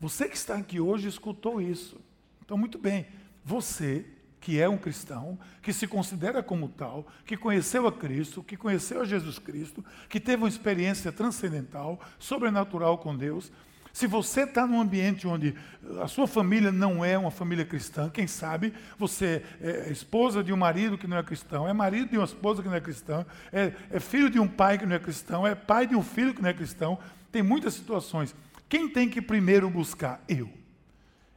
Você 0.00 0.30
que 0.30 0.34
está 0.34 0.56
aqui 0.56 0.80
hoje 0.80 1.08
escutou 1.08 1.60
isso. 1.60 2.00
Então, 2.42 2.56
muito 2.56 2.78
bem, 2.78 3.06
você 3.44 4.06
que 4.40 4.58
é 4.58 4.66
um 4.66 4.78
cristão, 4.78 5.38
que 5.60 5.70
se 5.70 5.86
considera 5.86 6.42
como 6.42 6.70
tal, 6.70 7.06
que 7.26 7.36
conheceu 7.36 7.86
a 7.86 7.92
Cristo, 7.92 8.42
que 8.42 8.56
conheceu 8.56 9.02
a 9.02 9.04
Jesus 9.04 9.38
Cristo, 9.38 9.84
que 10.08 10.18
teve 10.18 10.42
uma 10.42 10.48
experiência 10.48 11.12
transcendental, 11.12 12.00
sobrenatural 12.18 12.96
com 12.96 13.14
Deus, 13.14 13.52
se 13.96 14.06
você 14.06 14.42
está 14.42 14.66
num 14.66 14.78
ambiente 14.78 15.26
onde 15.26 15.54
a 16.02 16.06
sua 16.06 16.26
família 16.26 16.70
não 16.70 17.02
é 17.02 17.16
uma 17.16 17.30
família 17.30 17.64
cristã, 17.64 18.10
quem 18.10 18.26
sabe 18.26 18.74
você 18.98 19.42
é 19.58 19.90
esposa 19.90 20.44
de 20.44 20.52
um 20.52 20.56
marido 20.56 20.98
que 20.98 21.06
não 21.06 21.16
é 21.16 21.22
cristão, 21.22 21.66
é 21.66 21.72
marido 21.72 22.10
de 22.10 22.18
uma 22.18 22.26
esposa 22.26 22.62
que 22.62 22.68
não 22.68 22.74
é 22.74 22.80
cristã, 22.82 23.24
é, 23.50 23.72
é 23.90 23.98
filho 23.98 24.28
de 24.28 24.38
um 24.38 24.46
pai 24.46 24.76
que 24.76 24.84
não 24.84 24.94
é 24.94 24.98
cristão, 24.98 25.46
é 25.46 25.54
pai 25.54 25.86
de 25.86 25.96
um 25.96 26.02
filho 26.02 26.34
que 26.34 26.42
não 26.42 26.50
é 26.50 26.52
cristão, 26.52 26.98
tem 27.32 27.42
muitas 27.42 27.72
situações. 27.72 28.34
Quem 28.68 28.86
tem 28.86 29.08
que 29.08 29.22
primeiro 29.22 29.70
buscar? 29.70 30.22
Eu. 30.28 30.50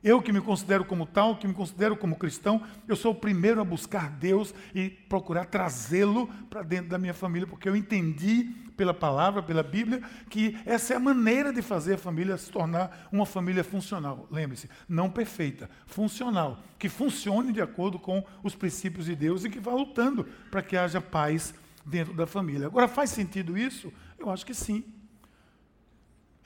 Eu 0.04 0.22
que 0.22 0.32
me 0.32 0.40
considero 0.40 0.86
como 0.86 1.06
tal, 1.06 1.36
que 1.36 1.48
me 1.48 1.54
considero 1.54 1.98
como 1.98 2.16
cristão, 2.16 2.64
eu 2.88 2.96
sou 2.96 3.12
o 3.12 3.16
primeiro 3.16 3.60
a 3.60 3.66
buscar 3.66 4.10
Deus 4.10 4.54
e 4.74 4.90
procurar 4.90 5.46
trazê-lo 5.46 6.28
para 6.50 6.62
dentro 6.62 6.90
da 6.90 6.98
minha 6.98 7.14
família, 7.14 7.46
porque 7.46 7.68
eu 7.68 7.76
entendi 7.76 8.46
pela 8.78 8.94
palavra, 8.94 9.44
pela 9.44 9.62
Bíblia, 9.62 10.02
que 10.30 10.58
essa 10.66 10.94
é 10.94 10.96
a 10.96 11.02
maneira 11.02 11.52
de 11.52 11.62
fazer 11.62 11.96
a 11.96 11.98
família 11.98 12.38
se 12.38 12.50
tornar 12.50 13.10
uma 13.12 13.26
família 13.26 13.62
funcional. 13.62 14.26
Lembre-se, 14.32 14.70
não 14.88 15.10
perfeita, 15.10 15.70
funcional, 15.86 16.64
que 16.78 16.88
funcione 16.88 17.52
de 17.52 17.62
acordo 17.62 18.00
com 18.00 18.24
os 18.42 18.56
princípios 18.56 19.06
de 19.06 19.18
Deus 19.18 19.44
e 19.44 19.50
que 19.50 19.60
vá 19.60 19.74
lutando 19.74 20.24
para 20.50 20.62
que 20.62 20.78
haja 20.78 21.02
paz 21.02 21.54
dentro 21.86 22.14
da 22.14 22.26
família. 22.26 22.68
Agora, 22.68 22.88
faz 22.88 23.10
sentido 23.10 23.58
isso? 23.58 23.92
Eu 24.18 24.30
acho 24.30 24.46
que 24.46 24.54
sim. 24.54 24.82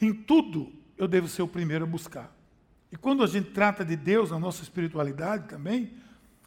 Em 0.01 0.11
tudo 0.11 0.73
eu 0.97 1.07
devo 1.07 1.27
ser 1.27 1.43
o 1.43 1.47
primeiro 1.47 1.83
a 1.83 1.87
buscar. 1.87 2.42
E 2.93 2.95
quando 2.95 3.23
a 3.23 3.27
gente 3.27 3.49
trata 3.49 3.83
de 3.83 3.95
Deus 3.95 4.29
na 4.29 4.37
nossa 4.37 4.61
espiritualidade 4.61 5.47
também, 5.47 5.93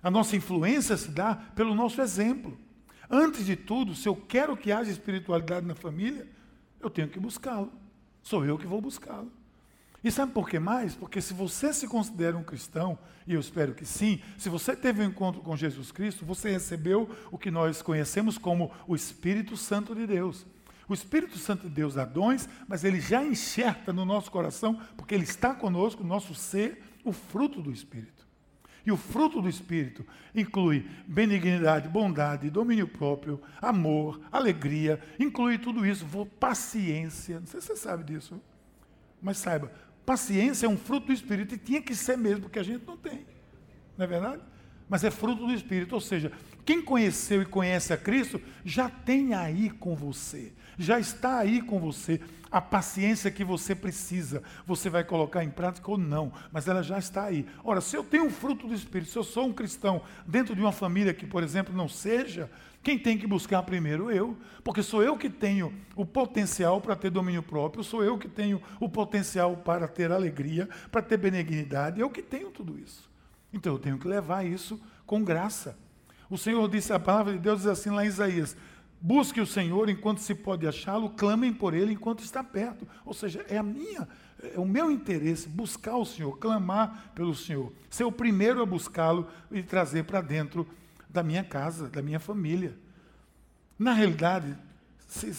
a 0.01 0.09
nossa 0.09 0.37
influência 0.37 0.97
se 0.97 1.11
dá 1.11 1.35
pelo 1.35 1.75
nosso 1.75 2.01
exemplo. 2.01 2.57
Antes 3.11 3.45
de 3.45 3.57
tudo, 3.57 3.97
se 3.97 4.09
eu 4.09 4.15
quero 4.15 4.57
que 4.57 4.71
haja 4.71 4.89
espiritualidade 4.89 5.67
na 5.67 5.75
família, 5.75 6.25
eu 6.81 6.89
tenho 6.89 7.09
que 7.09 7.19
buscá-lo. 7.19 7.73
Sou 8.23 8.45
eu 8.45 8.57
que 8.57 8.65
vou 8.65 8.81
buscá-lo. 8.81 9.29
E 10.05 10.11
sabe 10.13 10.31
por 10.31 10.49
que 10.49 10.61
mais? 10.61 10.95
Porque 10.95 11.21
se 11.21 11.35
você 11.35 11.73
se 11.73 11.89
considera 11.89 12.37
um 12.37 12.45
cristão, 12.45 12.97
e 13.27 13.35
eu 13.35 13.41
espero 13.41 13.75
que 13.75 13.85
sim, 13.85 14.23
se 14.39 14.49
você 14.49 14.77
teve 14.77 15.03
um 15.03 15.07
encontro 15.07 15.43
com 15.43 15.57
Jesus 15.57 15.91
Cristo, 15.91 16.25
você 16.25 16.53
recebeu 16.53 17.11
o 17.33 17.37
que 17.37 17.51
nós 17.51 17.83
conhecemos 17.83 18.39
como 18.39 18.71
o 18.87 18.95
Espírito 18.95 19.57
Santo 19.57 19.97
de 19.97 20.07
Deus. 20.07 20.47
O 20.89 20.95
Espírito 20.95 21.37
Santo 21.37 21.69
de 21.69 21.75
Deus 21.75 21.95
dá 21.95 22.05
dons, 22.05 22.49
mas 22.69 22.85
ele 22.85 23.01
já 23.01 23.25
enxerta 23.25 23.93
no 23.93 24.05
nosso 24.05 24.31
coração, 24.31 24.81
porque 24.97 25.15
ele 25.15 25.25
está 25.25 25.53
conosco, 25.53 26.03
no 26.03 26.09
nosso 26.09 26.35
ser, 26.35 26.81
o 27.05 27.13
fruto 27.13 27.61
do 27.61 27.73
Espírito. 27.73 28.25
E 28.85 28.93
o 28.93 28.97
fruto 28.97 29.43
do 29.43 29.49
Espírito 29.49 30.07
inclui 30.33 30.89
benignidade, 31.09 31.89
bondade, 31.89 32.49
domínio 32.49 32.87
próprio, 32.87 33.43
amor, 33.61 34.21
alegria, 34.31 35.03
inclui 35.19 35.59
tudo 35.59 35.85
isso, 35.85 36.07
paciência. 36.39 37.41
Não 37.41 37.47
sei 37.49 37.61
se 37.61 37.67
você 37.67 37.77
sabe 37.77 38.05
disso, 38.05 38.41
mas 39.21 39.39
saiba, 39.39 39.73
paciência 40.05 40.67
é 40.67 40.69
um 40.69 40.77
fruto 40.77 41.09
do 41.09 41.13
Espírito 41.13 41.53
e 41.57 41.59
tinha 41.59 41.83
que 41.83 41.97
ser 41.97 42.17
mesmo, 42.17 42.43
porque 42.43 42.61
a 42.61 42.63
gente 42.63 42.87
não 42.87 42.97
tem. 42.97 43.27
Não 43.99 44.05
é 44.05 44.07
verdade? 44.07 44.43
Mas 44.89 45.03
é 45.03 45.11
fruto 45.11 45.45
do 45.45 45.53
Espírito, 45.53 45.97
ou 45.97 46.01
seja, 46.01 46.31
quem 46.65 46.81
conheceu 46.81 47.43
e 47.43 47.47
conhece 47.47 47.93
a 47.93 47.97
Cristo 47.97 48.41
já 48.65 48.89
tem 48.89 49.35
aí 49.35 49.69
com 49.69 49.97
você 49.97 50.53
já 50.79 50.99
está 50.99 51.39
aí 51.39 51.61
com 51.63 51.79
você. 51.79 52.21
A 52.51 52.61
paciência 52.61 53.31
que 53.31 53.45
você 53.45 53.75
precisa, 53.75 54.43
você 54.65 54.89
vai 54.89 55.03
colocar 55.03 55.43
em 55.43 55.51
prática 55.51 55.91
ou 55.91 55.99
não, 55.99 56.33
mas 56.53 56.69
ela 56.69 56.83
já 56.83 56.99
está 56.99 57.25
aí. 57.25 57.45
Ora, 57.65 57.81
se 57.81 57.97
eu 57.97 58.05
tenho 58.05 58.25
um 58.25 58.31
fruto 58.31 58.69
do 58.69 58.75
Espírito, 58.75 59.11
se 59.11 59.19
eu 59.19 59.25
sou 59.25 59.47
um 59.47 59.53
cristão 59.53 60.03
dentro 60.27 60.55
de 60.55 60.61
uma 60.61 60.73
família 60.73 61.13
que, 61.13 61.27
por 61.27 61.43
exemplo, 61.43 61.75
não 61.75 61.89
seja, 61.89 62.51
quem 62.83 62.97
tem 62.97 63.19
que 63.19 63.27
buscar 63.27 63.65
primeiro? 63.65 64.13
Eu, 64.13 64.37
porque 64.63 64.81
sou 64.81 65.03
eu 65.03 65.17
que 65.19 65.29
tenho 65.29 65.75
o 65.97 66.07
potencial 66.07 66.81
para 66.81 66.95
ter 66.95 67.11
domínio 67.11 67.43
próprio, 67.43 67.83
sou 67.83 68.05
eu 68.05 68.17
que 68.17 68.29
tenho 68.29 68.63
o 68.79 68.89
potencial 68.89 69.57
para 69.57 69.89
ter 69.89 70.13
alegria, 70.13 70.69
para 70.91 71.03
ter 71.03 71.17
benignidade, 71.17 72.01
eu 72.01 72.09
que 72.09 72.23
tenho 72.23 72.49
tudo 72.51 72.79
isso. 72.79 73.11
Então 73.53 73.73
eu 73.73 73.79
tenho 73.81 73.99
que 73.99 74.07
levar 74.07 74.47
isso 74.47 74.81
com 75.05 75.25
graça. 75.25 75.77
O 76.31 76.39
Senhor 76.39 76.69
disse, 76.69 76.93
a 76.93 76.99
palavra 76.99 77.33
de 77.33 77.39
Deus 77.39 77.59
diz 77.59 77.67
assim 77.67 77.91
lá 77.91 78.05
em 78.05 78.09
Isaías: 78.09 78.57
Busque 79.07 79.41
o 79.41 79.47
Senhor 79.47 79.89
enquanto 79.89 80.19
se 80.19 80.35
pode 80.35 80.67
achá-lo, 80.67 81.11
clamem 81.11 81.53
por 81.53 81.75
ele 81.75 81.93
enquanto 81.93 82.25
está 82.25 82.43
perto. 82.43 82.89
Ou 83.05 83.15
seja, 83.15 83.47
é 83.49 83.57
a 83.57 83.63
minha, 83.63 84.09
é 84.43 84.59
o 84.59 84.65
meu 84.65 84.91
interesse 84.91 85.49
buscar 85.49 85.97
o 85.97 86.05
Senhor, 86.05 86.37
clamar 86.39 87.13
pelo 87.15 87.33
Senhor, 87.33 87.73
ser 87.89 88.03
o 88.03 88.11
primeiro 88.11 88.61
a 88.61 88.67
buscá-lo 88.67 89.29
e 89.53 89.63
trazer 89.63 90.03
para 90.07 90.21
dentro 90.21 90.67
da 91.09 91.23
minha 91.23 91.45
casa, 91.45 91.89
da 91.89 92.03
minha 92.03 92.19
família. 92.19 92.77
Na 93.79 93.93
realidade, 93.93 94.59
se, 95.07 95.33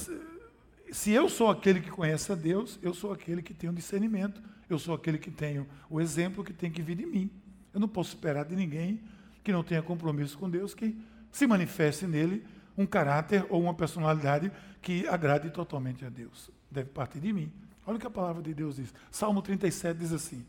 se 0.89 1.11
eu 1.11 1.27
sou 1.27 1.49
aquele 1.49 1.81
que 1.81 1.91
conhece 1.91 2.31
a 2.31 2.35
Deus, 2.35 2.79
eu 2.81 2.93
sou 2.93 3.11
aquele 3.11 3.41
que 3.41 3.53
tem 3.53 3.69
o 3.69 3.73
discernimento, 3.73 4.41
eu 4.69 4.79
sou 4.79 4.95
aquele 4.95 5.17
que 5.17 5.29
tenho 5.29 5.67
o 5.89 5.99
exemplo 5.99 6.41
que 6.41 6.53
tem 6.53 6.71
que 6.71 6.81
vir 6.81 6.95
de 6.95 7.05
mim. 7.05 7.29
Eu 7.73 7.81
não 7.81 7.87
posso 7.89 8.11
esperar 8.11 8.45
de 8.45 8.55
ninguém 8.55 9.01
que 9.43 9.51
não 9.51 9.61
tenha 9.61 9.81
compromisso 9.81 10.37
com 10.37 10.49
Deus 10.49 10.73
que 10.73 10.97
se 11.33 11.45
manifeste 11.45 12.07
nele 12.07 12.45
um 12.77 12.85
caráter 12.85 13.45
ou 13.49 13.61
uma 13.61 13.73
personalidade 13.73 14.51
que 14.81 15.07
agrade 15.07 15.49
totalmente 15.49 16.05
a 16.05 16.09
Deus. 16.09 16.51
Deve 16.69 16.89
partir 16.89 17.19
de 17.19 17.33
mim. 17.33 17.51
Olha 17.85 17.97
o 17.97 17.99
que 17.99 18.07
a 18.07 18.11
palavra 18.11 18.43
de 18.43 18.53
Deus 18.53 18.75
diz. 18.75 18.93
Salmo 19.09 19.41
37 19.41 19.97
diz 19.97 20.13
assim: 20.13 20.45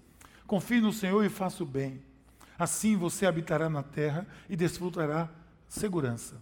Confie 0.47 0.81
no 0.81 0.93
Senhor 0.93 1.25
e 1.25 1.29
faça 1.29 1.63
o 1.63 1.67
bem. 1.67 2.03
Assim 2.59 2.97
você 2.97 3.25
habitará 3.25 3.71
na 3.71 3.83
terra 3.83 4.27
e 4.49 4.57
desfrutará 4.57 5.31
segurança. 5.69 6.37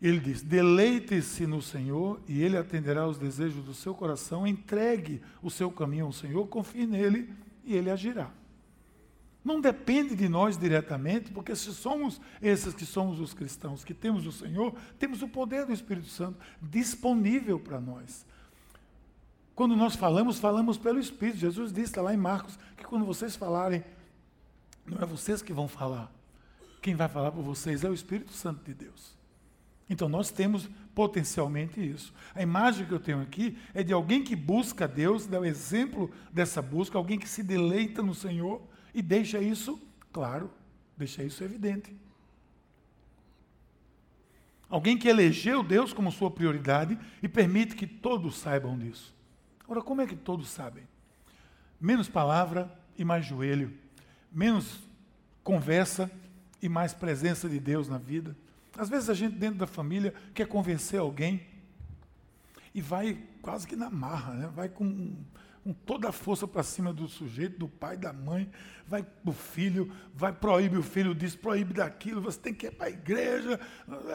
Ele 0.00 0.20
diz: 0.20 0.42
deleite-se 0.42 1.46
no 1.46 1.60
Senhor 1.60 2.20
e 2.28 2.42
Ele 2.42 2.56
atenderá 2.56 3.02
aos 3.02 3.18
desejos 3.18 3.64
do 3.64 3.74
seu 3.74 3.94
coração. 3.94 4.46
Entregue 4.46 5.22
o 5.42 5.50
seu 5.50 5.70
caminho 5.70 6.06
ao 6.06 6.12
Senhor, 6.12 6.46
confie 6.46 6.86
nele 6.86 7.32
e 7.64 7.74
Ele 7.74 7.90
agirá. 7.90 8.30
Não 9.46 9.60
depende 9.60 10.16
de 10.16 10.28
nós 10.28 10.58
diretamente, 10.58 11.30
porque 11.30 11.54
se 11.54 11.72
somos 11.72 12.20
esses 12.42 12.74
que 12.74 12.84
somos 12.84 13.20
os 13.20 13.32
cristãos, 13.32 13.84
que 13.84 13.94
temos 13.94 14.26
o 14.26 14.32
Senhor, 14.32 14.74
temos 14.98 15.22
o 15.22 15.28
poder 15.28 15.64
do 15.64 15.72
Espírito 15.72 16.08
Santo 16.08 16.36
disponível 16.60 17.60
para 17.60 17.80
nós. 17.80 18.26
Quando 19.54 19.76
nós 19.76 19.94
falamos, 19.94 20.40
falamos 20.40 20.78
pelo 20.78 20.98
Espírito. 20.98 21.38
Jesus 21.38 21.72
disse 21.72 21.96
lá 22.00 22.12
em 22.12 22.16
Marcos 22.16 22.58
que 22.76 22.82
quando 22.82 23.04
vocês 23.04 23.36
falarem, 23.36 23.84
não 24.84 24.98
é 25.00 25.06
vocês 25.06 25.40
que 25.42 25.52
vão 25.52 25.68
falar. 25.68 26.12
Quem 26.82 26.96
vai 26.96 27.08
falar 27.08 27.30
por 27.30 27.44
vocês 27.44 27.84
é 27.84 27.88
o 27.88 27.94
Espírito 27.94 28.32
Santo 28.32 28.64
de 28.64 28.74
Deus. 28.74 29.16
Então 29.88 30.08
nós 30.08 30.32
temos 30.32 30.68
potencialmente 30.92 31.80
isso. 31.80 32.12
A 32.34 32.42
imagem 32.42 32.84
que 32.84 32.92
eu 32.92 32.98
tenho 32.98 33.20
aqui 33.20 33.56
é 33.72 33.84
de 33.84 33.92
alguém 33.92 34.24
que 34.24 34.34
busca 34.34 34.88
Deus, 34.88 35.24
dá 35.24 35.38
o 35.38 35.44
exemplo 35.44 36.10
dessa 36.32 36.60
busca, 36.60 36.98
alguém 36.98 37.16
que 37.16 37.28
se 37.28 37.44
deleita 37.44 38.02
no 38.02 38.12
Senhor 38.12 38.60
e 38.96 39.02
deixa 39.02 39.38
isso 39.38 39.78
claro, 40.10 40.50
deixa 40.96 41.22
isso 41.22 41.44
evidente. 41.44 41.94
Alguém 44.70 44.96
que 44.96 45.06
elegeu 45.06 45.62
Deus 45.62 45.92
como 45.92 46.10
sua 46.10 46.30
prioridade 46.30 46.98
e 47.22 47.28
permite 47.28 47.76
que 47.76 47.86
todos 47.86 48.38
saibam 48.38 48.76
disso. 48.78 49.14
Ora, 49.68 49.82
como 49.82 50.00
é 50.00 50.06
que 50.06 50.16
todos 50.16 50.48
sabem? 50.48 50.84
Menos 51.78 52.08
palavra 52.08 52.74
e 52.96 53.04
mais 53.04 53.26
joelho, 53.26 53.70
menos 54.32 54.80
conversa 55.44 56.10
e 56.62 56.68
mais 56.68 56.94
presença 56.94 57.50
de 57.50 57.60
Deus 57.60 57.86
na 57.86 57.98
vida. 57.98 58.34
Às 58.78 58.88
vezes 58.88 59.10
a 59.10 59.14
gente 59.14 59.36
dentro 59.36 59.58
da 59.58 59.66
família 59.66 60.14
quer 60.32 60.48
convencer 60.48 60.98
alguém 60.98 61.46
e 62.74 62.80
vai 62.80 63.22
quase 63.42 63.66
que 63.66 63.76
na 63.76 63.90
marra, 63.90 64.32
né? 64.32 64.50
vai 64.54 64.70
com 64.70 65.14
com 65.66 65.72
toda 65.72 66.10
a 66.10 66.12
força 66.12 66.46
para 66.46 66.62
cima 66.62 66.92
do 66.92 67.08
sujeito, 67.08 67.58
do 67.58 67.66
pai, 67.66 67.96
da 67.96 68.12
mãe, 68.12 68.48
vai 68.86 69.02
para 69.02 69.30
o 69.30 69.32
filho, 69.32 69.92
vai 70.14 70.32
proíbe 70.32 70.76
o 70.76 70.82
filho 70.82 71.12
disso, 71.12 71.36
proíbe 71.38 71.74
daquilo, 71.74 72.20
você 72.20 72.38
tem 72.38 72.54
que 72.54 72.68
ir 72.68 72.70
para 72.70 72.86
a 72.86 72.90
igreja. 72.90 73.58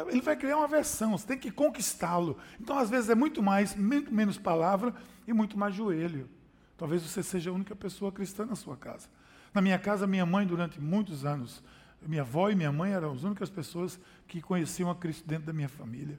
Ele 0.08 0.22
vai 0.22 0.38
criar 0.38 0.56
uma 0.56 0.68
versão, 0.70 1.12
você 1.12 1.28
tem 1.28 1.38
que 1.38 1.52
conquistá-lo. 1.52 2.38
Então, 2.58 2.80
às 2.80 2.90
vezes, 2.90 3.10
é 3.10 3.16
muito 3.16 3.44
mais, 3.44 3.76
muito 3.76 4.14
menos 4.14 4.38
palavra 4.38 4.96
e 5.28 5.34
muito 5.34 5.60
mais 5.60 5.76
joelho. 5.76 6.30
Talvez 6.78 7.02
você 7.02 7.22
seja 7.22 7.50
a 7.50 7.54
única 7.54 7.76
pessoa 7.76 8.14
cristã 8.14 8.46
na 8.46 8.56
sua 8.56 8.78
casa. 8.78 9.10
Na 9.54 9.62
minha 9.62 9.78
casa, 9.78 10.08
minha 10.08 10.26
mãe, 10.26 10.48
durante 10.48 10.80
muitos 10.80 11.26
anos, 11.26 11.62
minha 12.02 12.22
avó 12.22 12.50
e 12.50 12.56
minha 12.56 12.72
mãe 12.72 12.94
eram 12.94 13.12
as 13.12 13.24
únicas 13.24 13.50
pessoas 13.50 14.00
que 14.26 14.42
conheciam 14.42 14.90
a 14.90 14.96
Cristo 14.96 15.28
dentro 15.28 15.48
da 15.48 15.54
minha 15.54 15.68
família. 15.68 16.18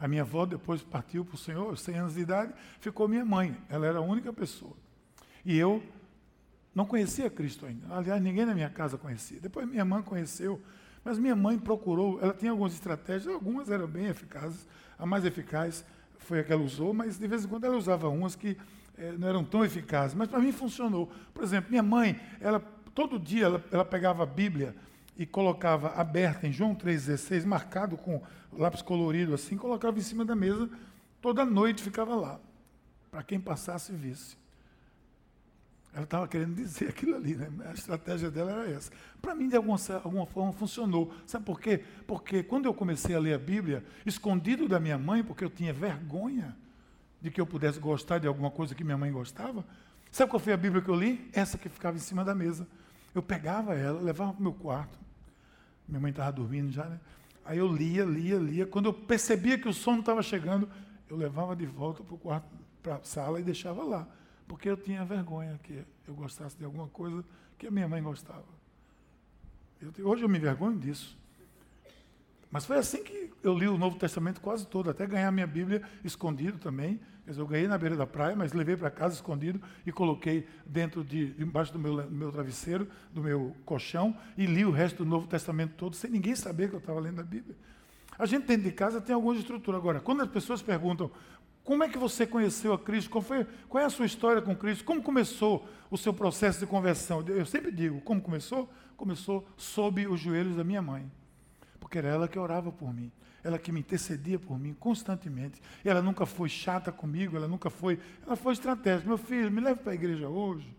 A 0.00 0.06
minha 0.06 0.22
avó 0.22 0.46
depois 0.46 0.82
partiu 0.82 1.24
para 1.24 1.34
o 1.34 1.38
Senhor, 1.38 1.76
100 1.76 1.94
anos 1.96 2.14
de 2.14 2.20
idade, 2.20 2.52
ficou 2.80 3.08
minha 3.08 3.24
mãe. 3.24 3.56
Ela 3.68 3.86
era 3.86 3.98
a 3.98 4.02
única 4.02 4.32
pessoa. 4.32 4.76
E 5.44 5.56
eu 5.56 5.82
não 6.74 6.86
conhecia 6.86 7.28
Cristo 7.28 7.66
ainda. 7.66 7.92
Aliás, 7.92 8.22
ninguém 8.22 8.46
na 8.46 8.54
minha 8.54 8.70
casa 8.70 8.96
conhecia. 8.96 9.40
Depois 9.40 9.68
minha 9.68 9.84
mãe 9.84 10.02
conheceu, 10.02 10.62
mas 11.04 11.18
minha 11.18 11.34
mãe 11.34 11.58
procurou, 11.58 12.20
ela 12.22 12.32
tinha 12.32 12.50
algumas 12.50 12.72
estratégias, 12.72 13.32
algumas 13.32 13.70
eram 13.70 13.86
bem 13.86 14.06
eficazes. 14.06 14.66
A 14.98 15.04
mais 15.04 15.24
eficaz 15.24 15.84
foi 16.18 16.40
a 16.40 16.44
que 16.44 16.52
ela 16.52 16.62
usou, 16.62 16.94
mas 16.94 17.18
de 17.18 17.26
vez 17.26 17.44
em 17.44 17.48
quando 17.48 17.64
ela 17.64 17.76
usava 17.76 18.08
umas 18.08 18.36
que 18.36 18.56
eh, 18.96 19.14
não 19.18 19.28
eram 19.28 19.44
tão 19.44 19.64
eficazes. 19.64 20.14
Mas 20.14 20.28
para 20.28 20.38
mim 20.38 20.52
funcionou. 20.52 21.10
Por 21.34 21.42
exemplo, 21.42 21.70
minha 21.70 21.82
mãe, 21.82 22.20
ela 22.40 22.60
todo 22.94 23.18
dia 23.18 23.46
ela, 23.46 23.64
ela 23.72 23.84
pegava 23.84 24.22
a 24.22 24.26
Bíblia 24.26 24.74
e 25.18 25.26
colocava 25.26 25.88
aberta 26.00 26.46
em 26.46 26.52
João 26.52 26.74
3,16, 26.76 27.44
marcado 27.44 27.96
com 27.96 28.22
lápis 28.52 28.80
colorido 28.80 29.34
assim, 29.34 29.56
colocava 29.56 29.98
em 29.98 30.02
cima 30.02 30.24
da 30.24 30.36
mesa, 30.36 30.70
toda 31.20 31.44
noite 31.44 31.82
ficava 31.82 32.14
lá, 32.14 32.40
para 33.10 33.24
quem 33.24 33.40
passasse 33.40 33.92
visse. 33.92 34.36
Ela 35.92 36.04
estava 36.04 36.28
querendo 36.28 36.54
dizer 36.54 36.88
aquilo 36.90 37.16
ali, 37.16 37.34
né? 37.34 37.48
a 37.66 37.72
estratégia 37.72 38.30
dela 38.30 38.52
era 38.52 38.70
essa. 38.70 38.92
Para 39.20 39.34
mim, 39.34 39.48
de 39.48 39.56
alguma, 39.56 39.76
alguma 40.04 40.26
forma, 40.26 40.52
funcionou. 40.52 41.12
Sabe 41.26 41.44
por 41.44 41.60
quê? 41.60 41.82
Porque 42.06 42.42
quando 42.44 42.66
eu 42.66 42.74
comecei 42.74 43.16
a 43.16 43.18
ler 43.18 43.34
a 43.34 43.38
Bíblia, 43.38 43.84
escondido 44.06 44.68
da 44.68 44.78
minha 44.78 44.98
mãe, 44.98 45.24
porque 45.24 45.44
eu 45.44 45.50
tinha 45.50 45.72
vergonha 45.72 46.56
de 47.20 47.30
que 47.30 47.40
eu 47.40 47.46
pudesse 47.46 47.80
gostar 47.80 48.18
de 48.18 48.28
alguma 48.28 48.50
coisa 48.50 48.74
que 48.74 48.84
minha 48.84 48.96
mãe 48.96 49.10
gostava, 49.10 49.64
sabe 50.12 50.30
qual 50.30 50.38
foi 50.38 50.52
a 50.52 50.56
Bíblia 50.56 50.80
que 50.80 50.88
eu 50.88 50.94
li? 50.94 51.28
Essa 51.32 51.58
que 51.58 51.68
ficava 51.68 51.96
em 51.96 52.00
cima 52.00 52.24
da 52.24 52.34
mesa. 52.34 52.68
Eu 53.12 53.22
pegava 53.22 53.74
ela, 53.74 54.00
levava 54.00 54.32
para 54.32 54.40
o 54.40 54.42
meu 54.42 54.52
quarto, 54.52 54.96
minha 55.88 56.00
mãe 56.00 56.10
estava 56.10 56.30
dormindo 56.30 56.70
já, 56.70 56.84
né? 56.84 57.00
Aí 57.44 57.58
eu 57.58 57.66
lia, 57.66 58.04
lia, 58.04 58.36
lia. 58.36 58.66
Quando 58.66 58.86
eu 58.86 58.92
percebia 58.92 59.58
que 59.58 59.66
o 59.66 59.72
sono 59.72 60.00
estava 60.00 60.22
chegando, 60.22 60.68
eu 61.08 61.16
levava 61.16 61.56
de 61.56 61.64
volta 61.64 62.04
para 62.04 62.14
o 62.14 62.18
quarto, 62.18 62.46
para 62.82 62.96
a 62.96 63.02
sala 63.02 63.40
e 63.40 63.42
deixava 63.42 63.82
lá. 63.82 64.06
Porque 64.46 64.68
eu 64.68 64.76
tinha 64.76 65.04
vergonha 65.04 65.58
que 65.62 65.82
eu 66.06 66.14
gostasse 66.14 66.56
de 66.56 66.64
alguma 66.64 66.88
coisa 66.88 67.24
que 67.56 67.66
a 67.66 67.70
minha 67.70 67.88
mãe 67.88 68.02
gostava. 68.02 68.44
Eu, 69.80 69.92
hoje 70.06 70.22
eu 70.22 70.28
me 70.28 70.36
envergonho 70.36 70.78
disso. 70.78 71.16
Mas 72.50 72.64
foi 72.64 72.76
assim 72.76 73.02
que 73.02 73.30
eu 73.42 73.56
li 73.56 73.66
o 73.66 73.78
Novo 73.78 73.98
Testamento 73.98 74.40
quase 74.40 74.66
todo, 74.66 74.90
até 74.90 75.06
ganhar 75.06 75.30
minha 75.30 75.46
Bíblia 75.46 75.82
escondido 76.04 76.58
também. 76.58 77.00
Eu 77.36 77.46
ganhei 77.46 77.68
na 77.68 77.76
beira 77.76 77.96
da 77.96 78.06
praia, 78.06 78.34
mas 78.34 78.52
levei 78.52 78.76
para 78.76 78.90
casa 78.90 79.14
escondido 79.14 79.60
e 79.84 79.92
coloquei 79.92 80.46
dentro 80.64 81.04
de, 81.04 81.34
embaixo 81.38 81.72
do 81.72 81.78
meu, 81.78 82.08
meu 82.10 82.32
travesseiro, 82.32 82.88
do 83.12 83.22
meu 83.22 83.54
colchão, 83.64 84.16
e 84.36 84.46
li 84.46 84.64
o 84.64 84.70
resto 84.70 85.04
do 85.04 85.10
Novo 85.10 85.26
Testamento 85.26 85.74
todo, 85.76 85.96
sem 85.96 86.10
ninguém 86.10 86.34
saber 86.34 86.68
que 86.68 86.76
eu 86.76 86.78
estava 86.78 87.00
lendo 87.00 87.20
a 87.20 87.24
Bíblia. 87.24 87.56
A 88.18 88.24
gente 88.24 88.46
dentro 88.46 88.64
de 88.64 88.72
casa 88.72 89.00
tem 89.00 89.14
alguma 89.14 89.34
estrutura. 89.34 89.76
Agora, 89.76 90.00
quando 90.00 90.22
as 90.22 90.28
pessoas 90.28 90.62
perguntam 90.62 91.10
como 91.62 91.84
é 91.84 91.88
que 91.88 91.98
você 91.98 92.26
conheceu 92.26 92.72
a 92.72 92.78
Cristo, 92.78 93.10
qual, 93.10 93.20
foi, 93.20 93.46
qual 93.68 93.82
é 93.82 93.86
a 93.86 93.90
sua 93.90 94.06
história 94.06 94.40
com 94.40 94.56
Cristo, 94.56 94.84
como 94.84 95.02
começou 95.02 95.68
o 95.90 95.98
seu 95.98 96.14
processo 96.14 96.60
de 96.60 96.66
conversão, 96.66 97.22
eu 97.28 97.44
sempre 97.44 97.70
digo, 97.70 98.00
como 98.00 98.22
começou? 98.22 98.72
Começou 98.96 99.46
sob 99.56 100.06
os 100.06 100.18
joelhos 100.18 100.56
da 100.56 100.64
minha 100.64 100.80
mãe 100.80 101.10
porque 101.88 101.96
era 101.96 102.08
ela 102.08 102.28
que 102.28 102.38
orava 102.38 102.70
por 102.70 102.92
mim, 102.92 103.10
ela 103.48 103.58
que 103.58 103.72
me 103.72 103.80
intercedia 103.80 104.38
por 104.38 104.58
mim 104.58 104.74
constantemente. 104.74 105.60
Ela 105.82 106.02
nunca 106.02 106.26
foi 106.26 106.50
chata 106.50 106.92
comigo, 106.92 107.34
ela 107.34 107.48
nunca 107.48 107.70
foi. 107.70 107.98
Ela 108.26 108.36
foi 108.36 108.52
estratégica. 108.52 109.08
Meu 109.08 109.16
filho, 109.16 109.50
me 109.50 109.60
leve 109.60 109.80
para 109.80 109.92
a 109.92 109.94
igreja 109.94 110.28
hoje. 110.28 110.76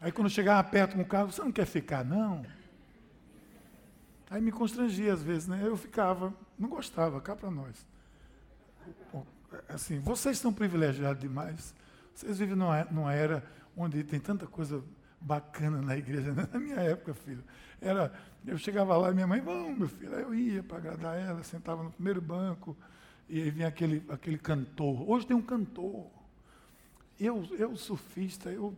Aí 0.00 0.10
quando 0.10 0.28
chegava 0.28 0.68
perto 0.68 0.96
com 0.96 1.02
o 1.02 1.04
carro, 1.04 1.30
você 1.30 1.40
não 1.40 1.52
quer 1.52 1.66
ficar, 1.66 2.04
não? 2.04 2.44
Aí 4.28 4.40
me 4.40 4.50
constrangia 4.50 5.12
às 5.12 5.22
vezes, 5.22 5.46
né? 5.46 5.60
Eu 5.62 5.76
ficava, 5.76 6.34
não 6.58 6.68
gostava, 6.68 7.20
cá 7.20 7.36
para 7.36 7.50
nós. 7.50 7.86
Assim, 9.68 10.00
vocês 10.00 10.38
são 10.38 10.52
privilegiados 10.52 11.20
demais. 11.20 11.72
Vocês 12.14 12.38
vivem 12.38 12.56
numa, 12.56 12.84
numa 12.86 13.14
era 13.14 13.44
onde 13.76 14.02
tem 14.02 14.18
tanta 14.18 14.46
coisa 14.46 14.82
bacana 15.20 15.80
na 15.80 15.96
igreja. 15.96 16.32
Né? 16.32 16.48
Na 16.52 16.58
minha 16.58 16.80
época, 16.80 17.14
filho, 17.14 17.44
era, 17.80 18.12
eu 18.46 18.58
chegava 18.58 18.96
lá 18.96 19.10
e 19.10 19.14
minha 19.14 19.26
mãe, 19.26 19.40
vamos, 19.40 19.78
meu 19.78 19.88
filho. 19.88 20.14
Aí 20.14 20.22
eu 20.22 20.34
ia 20.34 20.62
para 20.62 20.78
agradar 20.78 21.18
ela, 21.18 21.42
sentava 21.42 21.82
no 21.82 21.90
primeiro 21.90 22.20
banco, 22.20 22.76
e 23.28 23.40
aí 23.40 23.50
vinha 23.50 23.68
aquele, 23.68 24.02
aquele 24.08 24.38
cantor. 24.38 25.08
Hoje 25.08 25.26
tem 25.26 25.36
um 25.36 25.42
cantor. 25.42 26.06
Eu, 27.18 27.44
eu 27.58 27.76
surfista, 27.76 28.50
eu. 28.50 28.74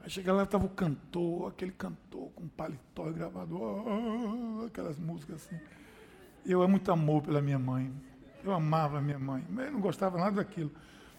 Aí 0.00 0.10
chegava 0.10 0.38
lá, 0.38 0.44
estava 0.44 0.66
o 0.66 0.70
cantor, 0.70 1.48
aquele 1.48 1.72
cantor 1.72 2.30
com 2.30 2.48
paletó 2.48 3.08
e 3.08 3.12
gravador, 3.12 3.84
oh, 3.86 4.66
aquelas 4.66 4.98
músicas 4.98 5.36
assim. 5.36 5.60
Eu 6.44 6.62
é 6.62 6.66
muito 6.66 6.90
amor 6.90 7.22
pela 7.22 7.40
minha 7.40 7.58
mãe. 7.58 7.92
Eu 8.42 8.52
amava 8.52 8.98
a 8.98 9.00
minha 9.02 9.18
mãe, 9.18 9.44
mas 9.50 9.66
eu 9.66 9.72
não 9.72 9.80
gostava 9.80 10.16
nada 10.16 10.36
daquilo. 10.36 10.70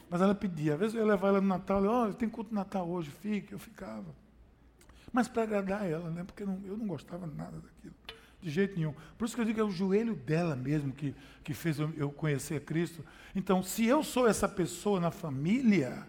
Mas 0.09 0.21
ela 0.21 0.33
pedia. 0.33 0.73
Às 0.73 0.79
vezes 0.79 0.95
eu 0.95 1.01
ia 1.01 1.11
levar 1.11 1.29
ela 1.29 1.41
no 1.41 1.47
Natal, 1.47 1.83
oh, 1.83 2.13
tem 2.13 2.27
culto 2.27 2.53
Natal 2.53 2.89
hoje, 2.89 3.11
fique, 3.11 3.53
eu 3.53 3.59
ficava. 3.59 4.13
Mas 5.11 5.27
para 5.27 5.43
agradar 5.43 5.89
ela, 5.89 6.09
né? 6.09 6.23
Porque 6.23 6.45
não, 6.45 6.59
eu 6.65 6.77
não 6.77 6.87
gostava 6.87 7.27
nada 7.27 7.57
daquilo. 7.57 7.93
De 8.41 8.49
jeito 8.49 8.75
nenhum. 8.75 8.93
Por 9.17 9.25
isso 9.25 9.35
que 9.35 9.41
eu 9.41 9.45
digo 9.45 9.55
que 9.55 9.61
é 9.61 9.63
o 9.63 9.69
joelho 9.69 10.15
dela 10.15 10.55
mesmo 10.55 10.91
que, 10.91 11.13
que 11.43 11.53
fez 11.53 11.77
eu, 11.79 12.11
conhecer 12.11 12.61
Cristo. 12.61 13.05
Então, 13.35 13.61
se 13.61 13.85
eu 13.85 14.03
sou 14.03 14.27
essa 14.27 14.47
pessoa 14.47 14.99
na 14.99 15.11
família, 15.11 16.07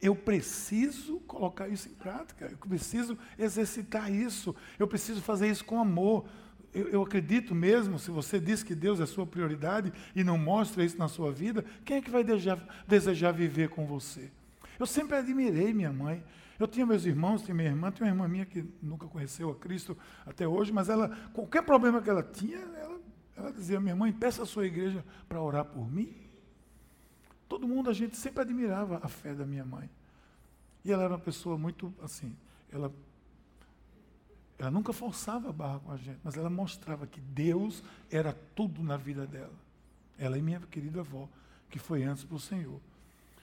eu 0.00 0.14
preciso 0.14 1.20
colocar 1.20 1.66
isso 1.68 1.88
em 1.88 1.94
prática, 1.94 2.50
eu 2.50 2.58
preciso 2.68 3.16
exercitar 3.38 4.12
isso, 4.12 4.54
eu 4.78 4.86
preciso 4.86 5.22
fazer 5.22 5.48
isso 5.48 5.64
com 5.64 5.80
amor. 5.80 6.26
Eu, 6.74 6.88
eu, 6.88 7.02
acredito 7.02 7.54
mesmo, 7.54 7.98
se 7.98 8.10
você 8.10 8.38
diz 8.38 8.62
que 8.62 8.74
Deus 8.74 9.00
é 9.00 9.06
sua 9.06 9.24
prioridade 9.24 9.92
e 10.14 10.22
não 10.22 10.36
mostra 10.36 10.84
isso 10.84 10.98
na 10.98 11.08
sua 11.08 11.32
vida, 11.32 11.64
quem 11.84 11.98
é 11.98 12.02
que 12.02 12.10
vai 12.10 12.24
desejar, 12.24 12.58
desejar 12.86 13.32
viver 13.32 13.70
com 13.70 13.86
você? 13.86 14.30
Eu 14.78 14.86
sempre 14.86 15.16
admirei 15.16 15.72
minha 15.72 15.92
mãe. 15.92 16.22
Eu 16.58 16.68
tinha 16.68 16.86
meus 16.86 17.04
irmãos, 17.04 17.42
tinha 17.42 17.54
minha 17.54 17.68
irmã, 17.68 17.90
tinha 17.90 18.06
uma 18.06 18.12
irmã 18.12 18.28
minha 18.28 18.46
que 18.46 18.64
nunca 18.80 19.06
conheceu 19.06 19.50
a 19.50 19.54
Cristo 19.54 19.96
até 20.24 20.46
hoje, 20.46 20.72
mas 20.72 20.88
ela, 20.88 21.08
qualquer 21.32 21.62
problema 21.62 22.00
que 22.00 22.08
ela 22.08 22.22
tinha, 22.22 22.58
ela, 22.58 23.00
ela 23.36 23.52
dizia, 23.52 23.80
minha 23.80 23.96
mãe, 23.96 24.12
peça 24.12 24.42
a 24.42 24.46
sua 24.46 24.66
igreja 24.66 25.04
para 25.28 25.40
orar 25.42 25.64
por 25.64 25.90
mim. 25.90 26.14
Todo 27.48 27.66
mundo, 27.66 27.90
a 27.90 27.92
gente 27.92 28.16
sempre 28.16 28.42
admirava 28.42 29.00
a 29.02 29.08
fé 29.08 29.34
da 29.34 29.44
minha 29.44 29.64
mãe. 29.64 29.90
E 30.84 30.92
ela 30.92 31.04
era 31.04 31.14
uma 31.14 31.20
pessoa 31.20 31.58
muito, 31.58 31.92
assim, 32.02 32.36
ela, 32.70 32.92
ela 34.58 34.70
nunca 34.70 34.92
forçava 34.92 35.48
a 35.48 35.52
barra 35.52 35.80
com 35.80 35.90
a 35.90 35.96
gente, 35.96 36.20
mas 36.22 36.36
ela 36.36 36.50
mostrava 36.50 37.06
que 37.06 37.20
Deus 37.20 37.82
era 38.10 38.32
tudo 38.54 38.82
na 38.82 38.96
vida 38.96 39.26
dela. 39.26 39.54
Ela 40.18 40.38
e 40.38 40.42
minha 40.42 40.60
querida 40.60 41.00
avó, 41.00 41.28
que 41.68 41.78
foi 41.78 42.04
antes 42.04 42.24
para 42.24 42.36
o 42.36 42.40
Senhor. 42.40 42.80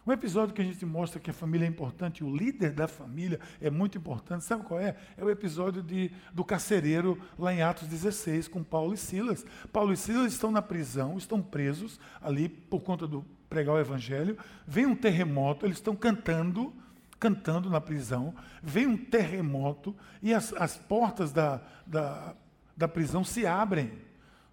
Um 0.05 0.11
episódio 0.11 0.55
que 0.55 0.61
a 0.61 0.65
gente 0.65 0.83
mostra 0.83 1.19
que 1.19 1.29
a 1.29 1.33
família 1.33 1.65
é 1.65 1.69
importante, 1.69 2.23
o 2.23 2.35
líder 2.35 2.71
da 2.71 2.87
família 2.87 3.39
é 3.61 3.69
muito 3.69 3.99
importante. 3.99 4.43
Sabe 4.43 4.63
qual 4.63 4.79
é? 4.79 4.95
É 5.15 5.23
o 5.23 5.29
episódio 5.29 5.83
de, 5.83 6.11
do 6.33 6.43
carcereiro 6.43 7.19
lá 7.37 7.53
em 7.53 7.61
Atos 7.61 7.87
16, 7.87 8.47
com 8.47 8.63
Paulo 8.63 8.95
e 8.95 8.97
Silas. 8.97 9.45
Paulo 9.71 9.93
e 9.93 9.97
Silas 9.97 10.33
estão 10.33 10.49
na 10.49 10.61
prisão, 10.61 11.17
estão 11.17 11.39
presos 11.39 11.99
ali 12.19 12.49
por 12.49 12.81
conta 12.81 13.05
do 13.05 13.23
pregar 13.47 13.75
o 13.75 13.79
evangelho. 13.79 14.37
Vem 14.65 14.87
um 14.87 14.95
terremoto, 14.95 15.67
eles 15.67 15.77
estão 15.77 15.95
cantando, 15.95 16.73
cantando 17.19 17.69
na 17.69 17.79
prisão. 17.79 18.33
Vem 18.63 18.87
um 18.87 18.97
terremoto 18.97 19.95
e 20.19 20.33
as, 20.33 20.51
as 20.53 20.77
portas 20.77 21.31
da, 21.31 21.61
da, 21.85 22.33
da 22.75 22.87
prisão 22.87 23.23
se 23.23 23.45
abrem. 23.45 23.91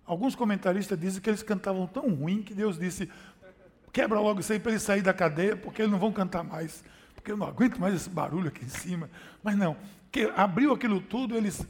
Alguns 0.05 0.35
comentaristas 0.35 0.99
dizem 0.99 1.21
que 1.21 1.29
eles 1.29 1.43
cantavam 1.43 1.87
tão 1.87 2.15
ruim 2.15 2.43
que 2.43 2.55
Deus 2.55 2.79
disse: 2.79 3.11
Quebra 3.93 4.21
logo 4.21 4.41
isso 4.41 4.53
aí 4.53 4.61
para 4.61 4.73
ele 4.73 4.81
sair 4.81 5.03
da 5.03 5.13
cadeia, 5.13 5.57
porque 5.57 5.83
eles 5.83 5.91
não 5.91 5.99
vão 5.99 6.13
cantar 6.13 6.43
mais. 6.45 6.85
Porque 7.15 7.33
eu 7.33 7.37
não 7.37 7.47
aguento 7.47 7.79
mais 7.79 7.95
esse 7.95 8.09
barulho 8.09 8.49
aqui 8.49 8.65
em 8.65 8.69
cima. 8.69 9.11
Mas 9.43 9.57
não, 9.57 9.77
que 10.11 10.33
abriu 10.37 10.73
aquilo 10.73 11.01
tudo, 11.01 11.37
eles. 11.37 11.67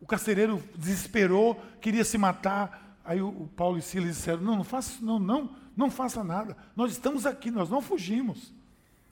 O 0.00 0.06
carcereiro 0.06 0.62
desesperou, 0.76 1.60
queria 1.80 2.04
se 2.04 2.18
matar. 2.18 2.98
Aí 3.04 3.20
o, 3.20 3.28
o 3.28 3.48
Paulo 3.56 3.78
e 3.78 3.82
Silas 3.82 4.16
disseram: 4.16 4.42
Não, 4.42 4.56
não 4.56 4.64
faça 4.64 5.04
não, 5.04 5.18
não, 5.18 5.56
não 5.76 5.90
faça 5.90 6.22
nada. 6.22 6.56
Nós 6.74 6.92
estamos 6.92 7.24
aqui, 7.24 7.50
nós 7.50 7.70
não 7.70 7.80
fugimos. 7.80 8.52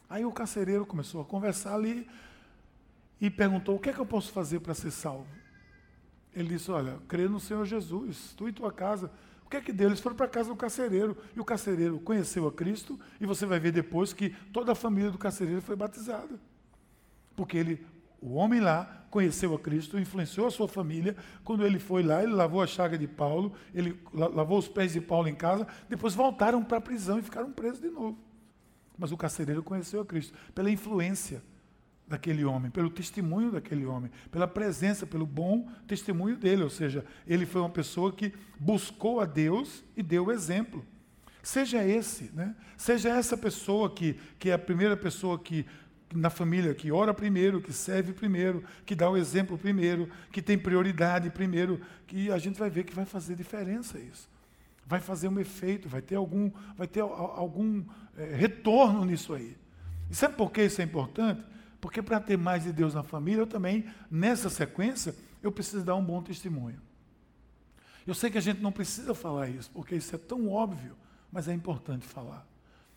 Aí 0.09 0.25
o 0.25 0.33
carcereiro 0.33 0.85
começou 0.85 1.23
a 1.23 1.25
conversar 1.25 1.75
ali 1.75 2.07
e 3.21 3.31
perguntou: 3.31 3.77
O 3.77 3.79
que 3.79 3.91
é 3.91 3.93
que 3.93 3.99
eu 4.01 4.07
posso 4.07 4.33
fazer 4.33 4.61
para 4.61 4.75
ser 4.75 4.91
salvo? 4.91 5.27
Ele 6.35 6.49
disse: 6.51 6.71
Olha, 6.71 6.99
crê 7.09 7.29
no 7.29 7.41
Senhor 7.41 7.65
Jesus, 7.65 8.35
tu 8.37 8.49
e 8.49 8.53
tua 8.53 8.73
casa 8.73 9.11
que 9.55 9.59
é 9.59 9.61
que 9.61 9.73
deu? 9.73 9.89
Eles 9.89 10.01
foram 10.01 10.17
para 10.17 10.27
casa 10.27 10.49
do 10.49 10.57
carcereiro, 10.57 11.17
e 11.35 11.41
o 11.41 11.45
carcereiro 11.45 12.01
conheceu 12.01 12.47
a 12.47 12.53
Cristo, 12.53 12.99
e 13.21 13.27
você 13.27 13.47
vai 13.47 13.61
ver 13.61 13.73
depois 13.73 14.13
que 14.13 14.31
toda 14.53 14.73
a 14.73 14.75
família 14.75 15.11
do 15.11 15.19
carcereiro 15.19 15.63
foi 15.63 15.77
batizada. 15.77 16.41
Porque 17.37 17.57
ele, 17.57 17.87
o 18.21 18.35
homem 18.35 18.61
lá, 18.61 19.07
conheceu 19.11 19.55
a 19.55 19.59
Cristo, 19.59 19.99
influenciou 19.99 20.47
a 20.47 20.51
sua 20.51 20.67
família. 20.67 21.17
Quando 21.45 21.65
ele 21.65 21.79
foi 21.79 22.03
lá, 22.03 22.23
ele 22.23 22.33
lavou 22.33 22.63
a 22.63 22.67
chaga 22.67 22.99
de 22.99 23.07
Paulo, 23.07 23.53
ele 23.73 24.01
lavou 24.13 24.59
os 24.59 24.67
pés 24.67 24.93
de 24.93 25.01
Paulo 25.01 25.29
em 25.29 25.35
casa, 25.35 25.67
depois 25.89 26.15
voltaram 26.15 26.63
para 26.65 26.79
a 26.79 26.81
prisão 26.81 27.19
e 27.19 27.23
ficaram 27.23 27.53
presos 27.53 27.81
de 27.81 27.91
novo. 27.91 28.19
Mas 28.99 29.13
o 29.13 29.17
carcereiro 29.17 29.63
conheceu 29.63 30.01
a 30.01 30.05
Cristo 30.05 30.37
pela 30.53 30.71
influência 30.71 31.43
daquele 32.15 32.45
homem, 32.45 32.71
pelo 32.71 32.89
testemunho 32.89 33.51
daquele 33.51 33.85
homem, 33.85 34.11
pela 34.31 34.47
presença, 34.47 35.05
pelo 35.05 35.27
bom 35.27 35.69
testemunho 35.87 36.37
dele. 36.37 36.63
Ou 36.63 36.71
seja, 36.71 37.05
ele 37.27 37.45
foi 37.45 37.61
uma 37.61 37.71
pessoa 37.71 38.13
que 38.13 38.33
buscou 38.59 39.21
a 39.21 39.25
Deus 39.25 39.85
e 39.97 40.03
deu 40.03 40.27
o 40.27 40.33
exemplo. 40.33 40.85
Seja 41.43 41.85
esse, 41.85 42.31
né? 42.33 42.55
seja 42.77 43.11
essa 43.11 43.37
pessoa 43.37 43.91
que, 43.91 44.19
que 44.39 44.49
é 44.49 44.55
a 44.55 44.59
primeira 44.59 44.97
pessoa 44.97 45.39
que 45.39 45.67
na 46.15 46.31
família 46.31 46.73
que 46.75 46.93
ora 46.93 47.13
primeiro, 47.13 47.61
que 47.61 47.73
serve 47.73 48.13
primeiro, 48.13 48.63
que 48.87 48.95
dá 48.95 49.11
o 49.11 49.17
exemplo 49.17 49.59
primeiro, 49.59 50.09
que 50.31 50.41
tem 50.41 50.57
prioridade 50.57 51.29
primeiro, 51.29 51.81
que 52.07 52.31
a 52.31 52.39
gente 52.39 52.59
vai 52.59 52.71
ver 52.71 52.85
que 52.85 52.95
vai 52.95 53.05
fazer 53.05 53.35
diferença 53.35 53.99
isso. 53.99 54.31
Vai 54.87 55.01
fazer 55.01 55.29
um 55.29 55.41
efeito, 55.41 55.89
vai 55.89 56.01
ter 56.01 56.15
algum, 56.15 56.51
vai 56.77 56.87
ter 56.87 57.01
algum 57.01 57.85
é, 58.17 58.37
retorno 58.37 59.05
nisso 59.05 59.35
aí. 59.35 59.57
E 60.09 60.15
sabe 60.15 60.37
por 60.37 60.53
que 60.53 60.63
isso 60.63 60.81
é 60.81 60.85
importante? 60.85 61.43
Porque 61.85 62.01
para 62.01 62.19
ter 62.19 62.39
mais 62.39 62.63
de 62.63 62.73
Deus 62.73 62.95
na 62.95 63.03
família, 63.03 63.43
eu 63.43 63.47
também, 63.47 63.85
nessa 64.11 64.49
sequência, 64.49 65.15
eu 65.43 65.53
preciso 65.53 65.85
dar 65.85 65.95
um 65.97 66.03
bom 66.03 66.23
testemunho. 66.23 66.81
Eu 68.07 68.15
sei 68.15 68.31
que 68.31 68.39
a 68.39 68.41
gente 68.41 68.63
não 68.63 68.73
precisa 68.73 69.15
falar 69.15 69.51
isso, 69.51 69.71
porque 69.71 69.95
isso 69.95 70.15
é 70.15 70.19
tão 70.19 70.49
óbvio, 70.49 70.97
mas 71.31 71.47
é 71.47 71.53
importante 71.53 72.07
falar. 72.07 72.49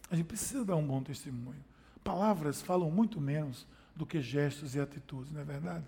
A 0.09 0.15
gente 0.15 0.27
precisa 0.27 0.63
dar 0.63 0.77
um 0.77 0.87
bom 0.87 1.03
testemunho. 1.03 1.61
Palavras 2.01 2.61
falam 2.61 2.89
muito 2.89 3.19
menos 3.19 3.67
do 3.93 4.05
que 4.05 4.21
gestos 4.21 4.73
e 4.73 4.79
atitudes, 4.79 5.33
não 5.33 5.41
é 5.41 5.43
verdade? 5.43 5.83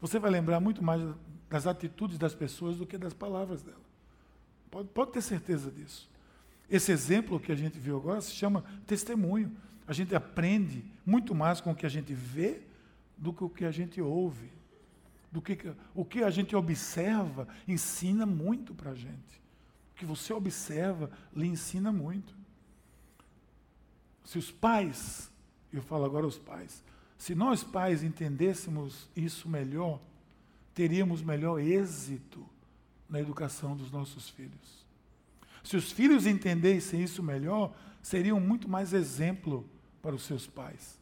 Você 0.00 0.18
vai 0.18 0.30
lembrar 0.30 0.58
muito 0.58 0.82
mais 0.82 1.02
das 1.50 1.66
atitudes 1.66 2.16
das 2.16 2.34
pessoas 2.34 2.78
do 2.78 2.86
que 2.86 2.96
das 2.96 3.12
palavras 3.12 3.62
dela. 3.62 3.84
Pode, 4.70 4.88
pode 4.88 5.12
ter 5.12 5.20
certeza 5.20 5.70
disso. 5.70 6.08
Esse 6.70 6.92
exemplo 6.92 7.38
que 7.38 7.52
a 7.52 7.56
gente 7.56 7.78
viu 7.78 7.98
agora 7.98 8.22
se 8.22 8.32
chama 8.32 8.64
testemunho. 8.86 9.54
A 9.86 9.92
gente 9.92 10.14
aprende 10.14 10.84
muito 11.04 11.34
mais 11.34 11.60
com 11.60 11.70
o 11.70 11.74
que 11.74 11.86
a 11.86 11.88
gente 11.88 12.12
vê 12.12 12.60
do 13.16 13.32
que 13.32 13.44
o 13.44 13.48
que 13.48 13.64
a 13.64 13.70
gente 13.70 14.00
ouve. 14.00 14.50
Do 15.30 15.40
que, 15.40 15.58
o 15.94 16.04
que 16.04 16.22
a 16.22 16.30
gente 16.30 16.56
observa 16.56 17.46
ensina 17.68 18.26
muito 18.26 18.74
para 18.74 18.92
a 18.92 18.94
gente. 18.94 19.40
O 19.92 19.96
que 19.96 20.04
você 20.04 20.32
observa 20.32 21.10
lhe 21.34 21.46
ensina 21.46 21.92
muito. 21.92 22.34
Se 24.24 24.38
os 24.38 24.50
pais, 24.50 25.30
eu 25.72 25.82
falo 25.82 26.04
agora 26.04 26.26
os 26.26 26.38
pais, 26.38 26.82
se 27.16 27.34
nós 27.34 27.62
pais 27.62 28.02
entendêssemos 28.02 29.08
isso 29.14 29.48
melhor, 29.48 30.00
teríamos 30.74 31.22
melhor 31.22 31.60
êxito 31.60 32.44
na 33.08 33.20
educação 33.20 33.76
dos 33.76 33.90
nossos 33.90 34.28
filhos. 34.28 34.84
Se 35.62 35.76
os 35.76 35.90
filhos 35.90 36.26
entendessem 36.26 37.02
isso 37.02 37.22
melhor, 37.22 37.74
seriam 38.02 38.38
muito 38.38 38.68
mais 38.68 38.92
exemplo 38.92 39.68
para 40.06 40.14
os 40.14 40.22
seus 40.22 40.46
pais. 40.46 41.00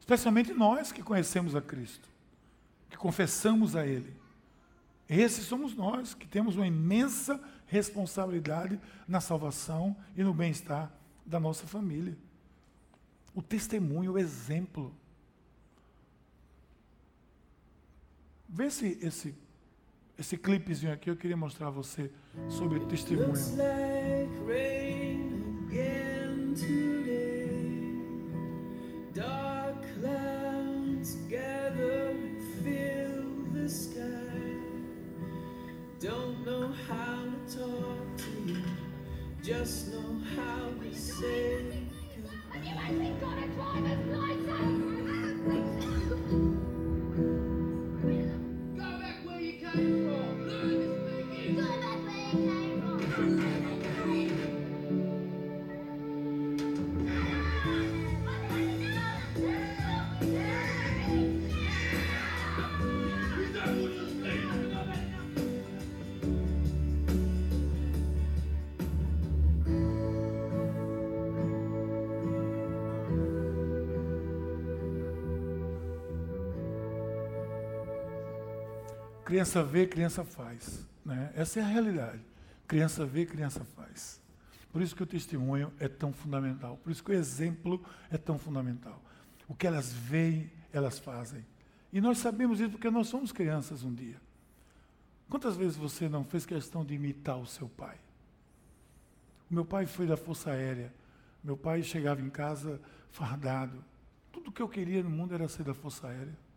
Especialmente 0.00 0.52
nós 0.52 0.90
que 0.90 1.00
conhecemos 1.00 1.54
a 1.54 1.62
Cristo, 1.62 2.08
que 2.88 2.96
confessamos 2.96 3.76
a 3.76 3.86
Ele. 3.86 4.12
Esses 5.08 5.44
somos 5.44 5.76
nós 5.76 6.12
que 6.12 6.26
temos 6.26 6.56
uma 6.56 6.66
imensa 6.66 7.40
responsabilidade 7.68 8.80
na 9.06 9.20
salvação 9.20 9.96
e 10.16 10.24
no 10.24 10.34
bem-estar 10.34 10.90
da 11.24 11.38
nossa 11.38 11.68
família. 11.68 12.16
O 13.32 13.40
testemunho, 13.40 14.14
o 14.14 14.18
exemplo. 14.18 14.92
Vê 18.48 18.66
esse, 18.66 18.98
esse, 19.00 19.34
esse 20.18 20.36
clipezinho 20.36 20.92
aqui, 20.92 21.08
eu 21.08 21.16
queria 21.16 21.36
mostrar 21.36 21.68
a 21.68 21.70
você 21.70 22.10
sobre 22.48 22.80
testemunho. 22.86 23.36
dark 29.14 29.74
clouds 30.00 31.14
gather 31.28 32.10
and 32.10 32.42
fill 32.62 33.52
the 33.52 33.68
sky. 33.68 34.02
Don't 35.98 36.46
know 36.46 36.72
how 36.88 37.24
to 37.46 37.58
talk 37.58 38.16
to 38.16 38.52
you, 38.52 38.62
just 39.42 39.92
know 39.92 40.20
how 40.36 40.70
to 40.82 40.94
say. 40.94 41.64
Goodbye. 45.44 45.89
Criança 79.30 79.62
vê, 79.62 79.86
criança 79.86 80.24
faz. 80.24 80.84
Né? 81.04 81.30
Essa 81.36 81.60
é 81.60 81.62
a 81.62 81.66
realidade. 81.66 82.20
Criança 82.66 83.06
vê, 83.06 83.24
criança 83.24 83.64
faz. 83.64 84.20
Por 84.72 84.82
isso 84.82 84.96
que 84.96 85.04
o 85.04 85.06
testemunho 85.06 85.72
é 85.78 85.86
tão 85.86 86.12
fundamental. 86.12 86.76
Por 86.78 86.90
isso 86.90 87.04
que 87.04 87.12
o 87.12 87.14
exemplo 87.14 87.80
é 88.10 88.18
tão 88.18 88.36
fundamental. 88.36 89.00
O 89.46 89.54
que 89.54 89.68
elas 89.68 89.92
veem, 89.92 90.50
elas 90.72 90.98
fazem. 90.98 91.46
E 91.92 92.00
nós 92.00 92.18
sabemos 92.18 92.58
isso 92.58 92.70
porque 92.70 92.90
nós 92.90 93.06
somos 93.06 93.30
crianças 93.30 93.84
um 93.84 93.94
dia. 93.94 94.20
Quantas 95.28 95.56
vezes 95.56 95.76
você 95.76 96.08
não 96.08 96.24
fez 96.24 96.44
questão 96.44 96.84
de 96.84 96.94
imitar 96.94 97.38
o 97.38 97.46
seu 97.46 97.68
pai? 97.68 97.98
O 99.48 99.54
meu 99.54 99.64
pai 99.64 99.86
foi 99.86 100.08
da 100.08 100.16
Força 100.16 100.50
Aérea. 100.50 100.92
Meu 101.40 101.56
pai 101.56 101.84
chegava 101.84 102.20
em 102.20 102.30
casa 102.30 102.80
fardado. 103.12 103.84
Tudo 104.32 104.50
que 104.50 104.60
eu 104.60 104.68
queria 104.68 105.04
no 105.04 105.10
mundo 105.10 105.32
era 105.32 105.46
ser 105.46 105.62
da 105.62 105.72
Força 105.72 106.08
Aérea. 106.08 106.49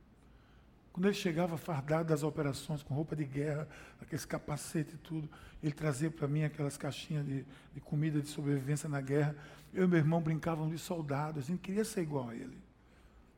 Quando 0.93 1.08
ele 1.08 1.15
chegava 1.15 1.58
fardado 1.58 2.10
das 2.10 2.21
operações, 2.21 2.84
com 2.84 2.93
roupa 2.93 3.15
de 3.15 3.25
guerra, 3.25 3.67
aqueles 3.99 4.25
capacetes 4.25 4.93
e 4.93 4.97
tudo, 4.97 5.27
ele 5.62 5.73
trazia 5.73 6.12
para 6.12 6.27
mim 6.27 6.43
aquelas 6.43 6.77
caixinhas 6.77 7.25
de, 7.25 7.43
de, 7.73 7.82
comida 7.82 8.21
de 8.21 8.27
sobrevivência 8.27 8.88
na 8.88 9.01
guerra. 9.01 9.36
Eu 9.73 9.86
e 9.86 9.88
meu 9.88 9.97
irmão 9.97 10.21
brincavam 10.21 10.69
de 10.69 10.77
soldados, 10.77 11.45
a 11.45 11.47
gente 11.47 11.62
queria 11.62 11.84
ser 11.84 12.03
igual 12.03 12.29
a 12.29 12.36
ele. 12.36 12.56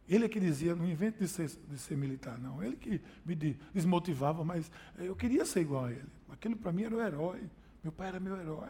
Ele 0.08 0.26
é 0.26 0.30
que 0.30 0.38
dizia, 0.38 0.76
não 0.76 0.86
invento 0.86 1.20
de 1.20 1.30
ser, 1.30 1.50
de 1.50 1.78
ser 1.78 1.96
militar, 1.96 2.38
não. 2.38 2.62
Ele 2.62 2.76
que 2.76 3.02
me 3.26 3.36
desmotivava, 3.74 4.44
mas 4.44 4.70
eu 4.98 5.16
queria 5.16 5.46
ser 5.46 5.62
igual 5.62 5.86
a 5.86 5.92
ele. 5.94 6.10
Aquilo 6.30 6.58
para 6.58 6.74
mim 6.74 6.84
era 6.84 6.96
o 6.96 7.02
herói. 7.02 7.42
Meu 7.82 7.92
pai 7.92 8.10
era 8.10 8.20
meu 8.20 8.38
herói. 8.38 8.70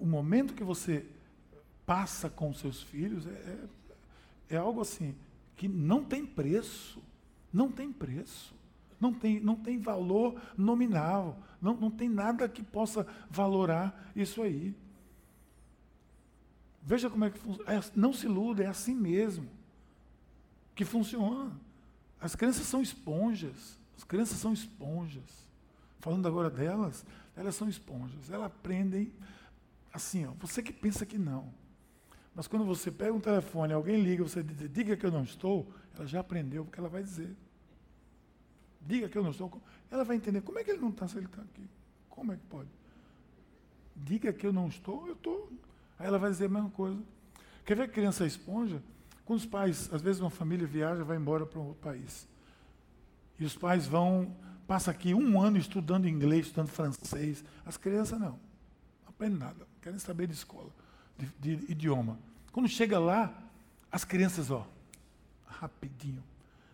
O 0.00 0.06
momento 0.06 0.54
que 0.54 0.64
você 0.64 1.04
passa 1.84 2.30
com 2.30 2.54
seus 2.54 2.82
filhos 2.82 3.26
é, 3.26 3.30
é, 3.30 4.54
é 4.54 4.56
algo 4.56 4.80
assim 4.80 5.14
que 5.62 5.68
não 5.68 6.02
tem 6.02 6.26
preço. 6.26 7.00
Não 7.52 7.70
tem 7.70 7.92
preço. 7.92 8.52
Não 8.98 9.14
tem, 9.14 9.38
não 9.38 9.54
tem 9.54 9.78
valor 9.78 10.42
nominal. 10.58 11.40
Não, 11.60 11.76
não 11.76 11.88
tem 11.88 12.08
nada 12.08 12.48
que 12.48 12.64
possa 12.64 13.06
valorar 13.30 14.10
isso 14.16 14.42
aí. 14.42 14.74
Veja 16.82 17.08
como 17.08 17.24
é 17.24 17.30
que 17.30 17.38
funciona. 17.38 17.72
É, 17.72 17.80
não 17.94 18.12
se 18.12 18.26
iluda, 18.26 18.64
é 18.64 18.66
assim 18.66 18.92
mesmo 18.92 19.48
que 20.74 20.84
funciona. 20.84 21.52
As 22.20 22.34
crianças 22.34 22.66
são 22.66 22.82
esponjas. 22.82 23.78
As 23.96 24.02
crianças 24.02 24.38
são 24.38 24.52
esponjas. 24.52 25.48
Falando 26.00 26.26
agora 26.26 26.50
delas, 26.50 27.06
elas 27.36 27.54
são 27.54 27.68
esponjas. 27.68 28.28
Elas 28.28 28.46
aprendem 28.46 29.12
assim, 29.92 30.26
ó, 30.26 30.32
você 30.40 30.60
que 30.60 30.72
pensa 30.72 31.06
que 31.06 31.18
não. 31.18 31.54
Mas 32.34 32.46
quando 32.46 32.64
você 32.64 32.90
pega 32.90 33.12
um 33.12 33.20
telefone, 33.20 33.72
alguém 33.72 34.02
liga, 34.02 34.22
você 34.22 34.42
diz, 34.42 34.70
diga 34.70 34.96
que 34.96 35.04
eu 35.04 35.10
não 35.10 35.22
estou, 35.22 35.70
ela 35.94 36.06
já 36.06 36.20
aprendeu, 36.20 36.64
porque 36.64 36.80
ela 36.80 36.88
vai 36.88 37.02
dizer. 37.02 37.34
Diga 38.80 39.08
que 39.08 39.16
eu 39.16 39.22
não 39.22 39.30
estou. 39.30 39.60
Ela 39.90 40.04
vai 40.04 40.16
entender, 40.16 40.40
como 40.40 40.58
é 40.58 40.64
que 40.64 40.70
ele 40.70 40.80
não 40.80 40.88
está 40.88 41.06
se 41.06 41.18
ele 41.18 41.26
está 41.26 41.42
aqui? 41.42 41.68
Como 42.08 42.32
é 42.32 42.36
que 42.36 42.42
pode? 42.48 42.68
Diga 43.94 44.32
que 44.32 44.46
eu 44.46 44.52
não 44.52 44.66
estou, 44.66 45.06
eu 45.06 45.12
estou. 45.12 45.52
Aí 45.98 46.06
ela 46.06 46.18
vai 46.18 46.30
dizer 46.30 46.46
a 46.46 46.48
mesma 46.48 46.70
coisa. 46.70 46.98
Quer 47.66 47.76
ver 47.76 47.90
criança 47.90 48.26
esponja? 48.26 48.82
Com 49.26 49.34
os 49.34 49.44
pais, 49.44 49.92
às 49.92 50.00
vezes 50.00 50.20
uma 50.20 50.30
família 50.30 50.66
viaja, 50.66 51.04
vai 51.04 51.16
embora 51.16 51.44
para 51.44 51.60
um 51.60 51.66
outro 51.66 51.82
país. 51.82 52.26
E 53.38 53.44
os 53.44 53.56
pais 53.56 53.86
vão, 53.86 54.34
passa 54.66 54.90
aqui 54.90 55.14
um 55.14 55.40
ano 55.40 55.58
estudando 55.58 56.08
inglês, 56.08 56.46
estudando 56.46 56.68
francês. 56.68 57.44
As 57.64 57.76
crianças 57.76 58.18
não. 58.18 58.40
Não 59.02 59.10
aprendem 59.10 59.38
nada, 59.38 59.68
querem 59.82 59.98
saber 59.98 60.26
de 60.26 60.32
escola 60.32 60.72
de, 61.18 61.56
de 61.56 61.72
idioma. 61.72 62.18
Quando 62.52 62.68
chega 62.68 62.98
lá, 62.98 63.32
as 63.90 64.04
crianças, 64.04 64.50
ó, 64.50 64.66
rapidinho, 65.46 66.22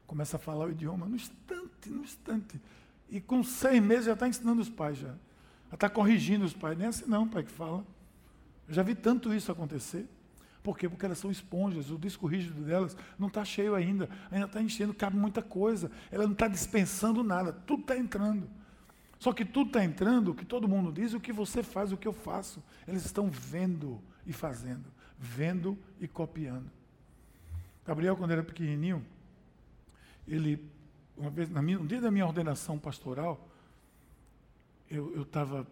começa 0.06 0.36
a 0.36 0.40
falar 0.40 0.66
o 0.66 0.70
idioma 0.70 1.06
no 1.06 1.16
instante, 1.16 1.88
no 1.88 2.02
instante. 2.02 2.60
E 3.10 3.20
com 3.20 3.42
seis 3.42 3.82
meses 3.82 4.06
já 4.06 4.12
está 4.12 4.28
ensinando 4.28 4.60
os 4.60 4.68
pais 4.68 4.98
já. 4.98 5.14
Já 5.68 5.74
está 5.74 5.88
corrigindo 5.88 6.44
os 6.44 6.52
pais. 6.52 6.76
Nem 6.76 6.86
é 6.86 6.88
assim 6.88 7.04
não, 7.06 7.28
pai, 7.28 7.42
que 7.42 7.50
fala. 7.50 7.84
Eu 8.66 8.74
já 8.74 8.82
vi 8.82 8.94
tanto 8.94 9.32
isso 9.32 9.50
acontecer. 9.50 10.06
Por 10.62 10.76
quê? 10.76 10.88
Porque 10.88 11.06
elas 11.06 11.18
são 11.18 11.30
esponjas, 11.30 11.90
o 11.90 11.98
disco 11.98 12.26
rígido 12.26 12.62
delas 12.62 12.96
não 13.18 13.28
está 13.28 13.44
cheio 13.44 13.74
ainda, 13.74 14.08
ainda 14.30 14.46
está 14.46 14.60
enchendo, 14.60 14.92
cabe 14.92 15.16
muita 15.16 15.40
coisa. 15.40 15.90
Ela 16.10 16.24
não 16.24 16.32
está 16.32 16.48
dispensando 16.48 17.22
nada, 17.22 17.52
tudo 17.52 17.82
está 17.82 17.96
entrando. 17.96 18.48
Só 19.18 19.32
que 19.32 19.44
tudo 19.44 19.68
está 19.68 19.84
entrando, 19.84 20.30
o 20.30 20.34
que 20.34 20.44
todo 20.44 20.68
mundo 20.68 20.92
diz, 20.92 21.14
o 21.14 21.20
que 21.20 21.32
você 21.32 21.62
faz, 21.62 21.90
o 21.90 21.96
que 21.96 22.06
eu 22.06 22.12
faço. 22.12 22.62
Eles 22.86 23.04
estão 23.04 23.30
vendo 23.30 24.00
e 24.28 24.32
fazendo, 24.32 24.84
vendo 25.18 25.76
e 25.98 26.06
copiando. 26.06 26.70
Gabriel, 27.84 28.14
quando 28.14 28.32
era 28.32 28.42
pequenininho, 28.42 29.04
ele, 30.28 30.62
uma 31.16 31.30
vez, 31.30 31.48
na 31.48 31.62
minha, 31.62 31.78
dia 31.78 32.02
da 32.02 32.10
minha 32.10 32.26
ordenação 32.26 32.78
pastoral, 32.78 33.48
eu 34.90 35.22
estava 35.22 35.66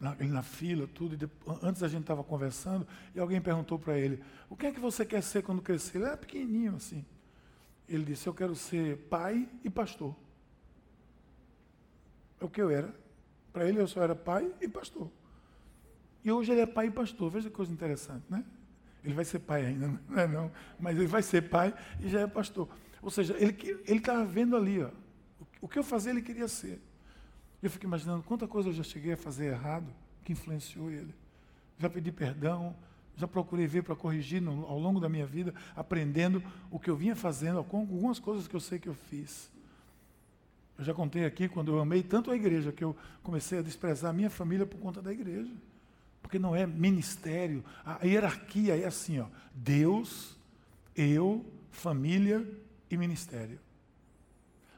na, 0.00 0.16
na, 0.16 0.42
fila, 0.42 0.88
tudo, 0.88 1.14
e 1.14 1.16
depois, 1.16 1.62
antes 1.62 1.82
a 1.84 1.88
gente 1.88 2.02
estava 2.02 2.24
conversando, 2.24 2.86
e 3.14 3.20
alguém 3.20 3.40
perguntou 3.40 3.78
para 3.78 3.96
ele, 3.96 4.22
o 4.50 4.56
que 4.56 4.66
é 4.66 4.72
que 4.72 4.80
você 4.80 5.06
quer 5.06 5.22
ser 5.22 5.42
quando 5.42 5.62
crescer? 5.62 5.98
Ele 5.98 6.06
era 6.06 6.16
pequenininho 6.16 6.74
assim. 6.74 7.04
Ele 7.88 8.04
disse, 8.04 8.26
eu 8.26 8.34
quero 8.34 8.56
ser 8.56 8.98
pai 9.08 9.48
e 9.62 9.70
pastor. 9.70 10.16
É 12.40 12.44
o 12.44 12.48
que 12.48 12.60
eu 12.60 12.70
era. 12.70 12.92
Para 13.52 13.68
ele 13.68 13.78
eu 13.78 13.86
só 13.86 14.02
era 14.02 14.16
pai 14.16 14.52
e 14.60 14.68
pastor. 14.68 15.08
E 16.24 16.32
hoje 16.32 16.50
ele 16.50 16.62
é 16.62 16.66
pai 16.66 16.86
e 16.86 16.90
pastor. 16.90 17.30
Veja 17.30 17.50
que 17.50 17.54
coisa 17.54 17.70
interessante, 17.70 18.24
né? 18.30 18.42
Ele 19.04 19.12
vai 19.12 19.24
ser 19.24 19.40
pai 19.40 19.66
ainda, 19.66 19.88
não 20.08 20.18
é 20.18 20.26
não, 20.26 20.50
mas 20.80 20.96
ele 20.96 21.06
vai 21.06 21.22
ser 21.22 21.42
pai 21.42 21.74
e 22.00 22.08
já 22.08 22.20
é 22.20 22.26
pastor. 22.26 22.68
Ou 23.02 23.10
seja, 23.10 23.36
ele 23.38 23.54
estava 23.86 24.24
vendo 24.24 24.56
ali, 24.56 24.82
ó, 24.82 24.88
o 25.60 25.68
que 25.68 25.78
eu 25.78 25.84
fazia 25.84 26.10
ele 26.10 26.22
queria 26.22 26.48
ser. 26.48 26.80
Eu 27.62 27.68
fico 27.68 27.84
imaginando 27.84 28.22
quanta 28.22 28.48
coisa 28.48 28.70
eu 28.70 28.72
já 28.72 28.82
cheguei 28.82 29.12
a 29.12 29.16
fazer 29.16 29.46
errado 29.46 29.92
que 30.24 30.32
influenciou 30.32 30.90
ele. 30.90 31.14
Já 31.78 31.90
pedi 31.90 32.10
perdão, 32.10 32.74
já 33.14 33.28
procurei 33.28 33.66
ver 33.66 33.82
para 33.82 33.94
corrigir 33.94 34.40
no, 34.40 34.64
ao 34.64 34.78
longo 34.78 34.98
da 34.98 35.08
minha 35.08 35.26
vida, 35.26 35.54
aprendendo 35.76 36.42
o 36.70 36.78
que 36.78 36.88
eu 36.88 36.96
vinha 36.96 37.14
fazendo, 37.14 37.58
algumas 37.58 38.18
coisas 38.18 38.48
que 38.48 38.56
eu 38.56 38.60
sei 38.60 38.78
que 38.78 38.88
eu 38.88 38.94
fiz. 38.94 39.50
Eu 40.78 40.84
já 40.84 40.94
contei 40.94 41.26
aqui 41.26 41.46
quando 41.46 41.72
eu 41.72 41.80
amei 41.80 42.02
tanto 42.02 42.30
a 42.30 42.36
igreja 42.36 42.72
que 42.72 42.82
eu 42.82 42.96
comecei 43.22 43.58
a 43.58 43.62
desprezar 43.62 44.10
a 44.10 44.14
minha 44.14 44.30
família 44.30 44.64
por 44.64 44.78
conta 44.78 45.02
da 45.02 45.12
igreja 45.12 45.52
porque 46.24 46.38
não 46.38 46.56
é 46.56 46.66
ministério. 46.66 47.62
A 47.84 48.02
hierarquia 48.02 48.74
é 48.74 48.86
assim, 48.86 49.20
ó: 49.20 49.26
Deus, 49.54 50.38
eu, 50.96 51.44
família 51.70 52.42
e 52.90 52.96
ministério. 52.96 53.60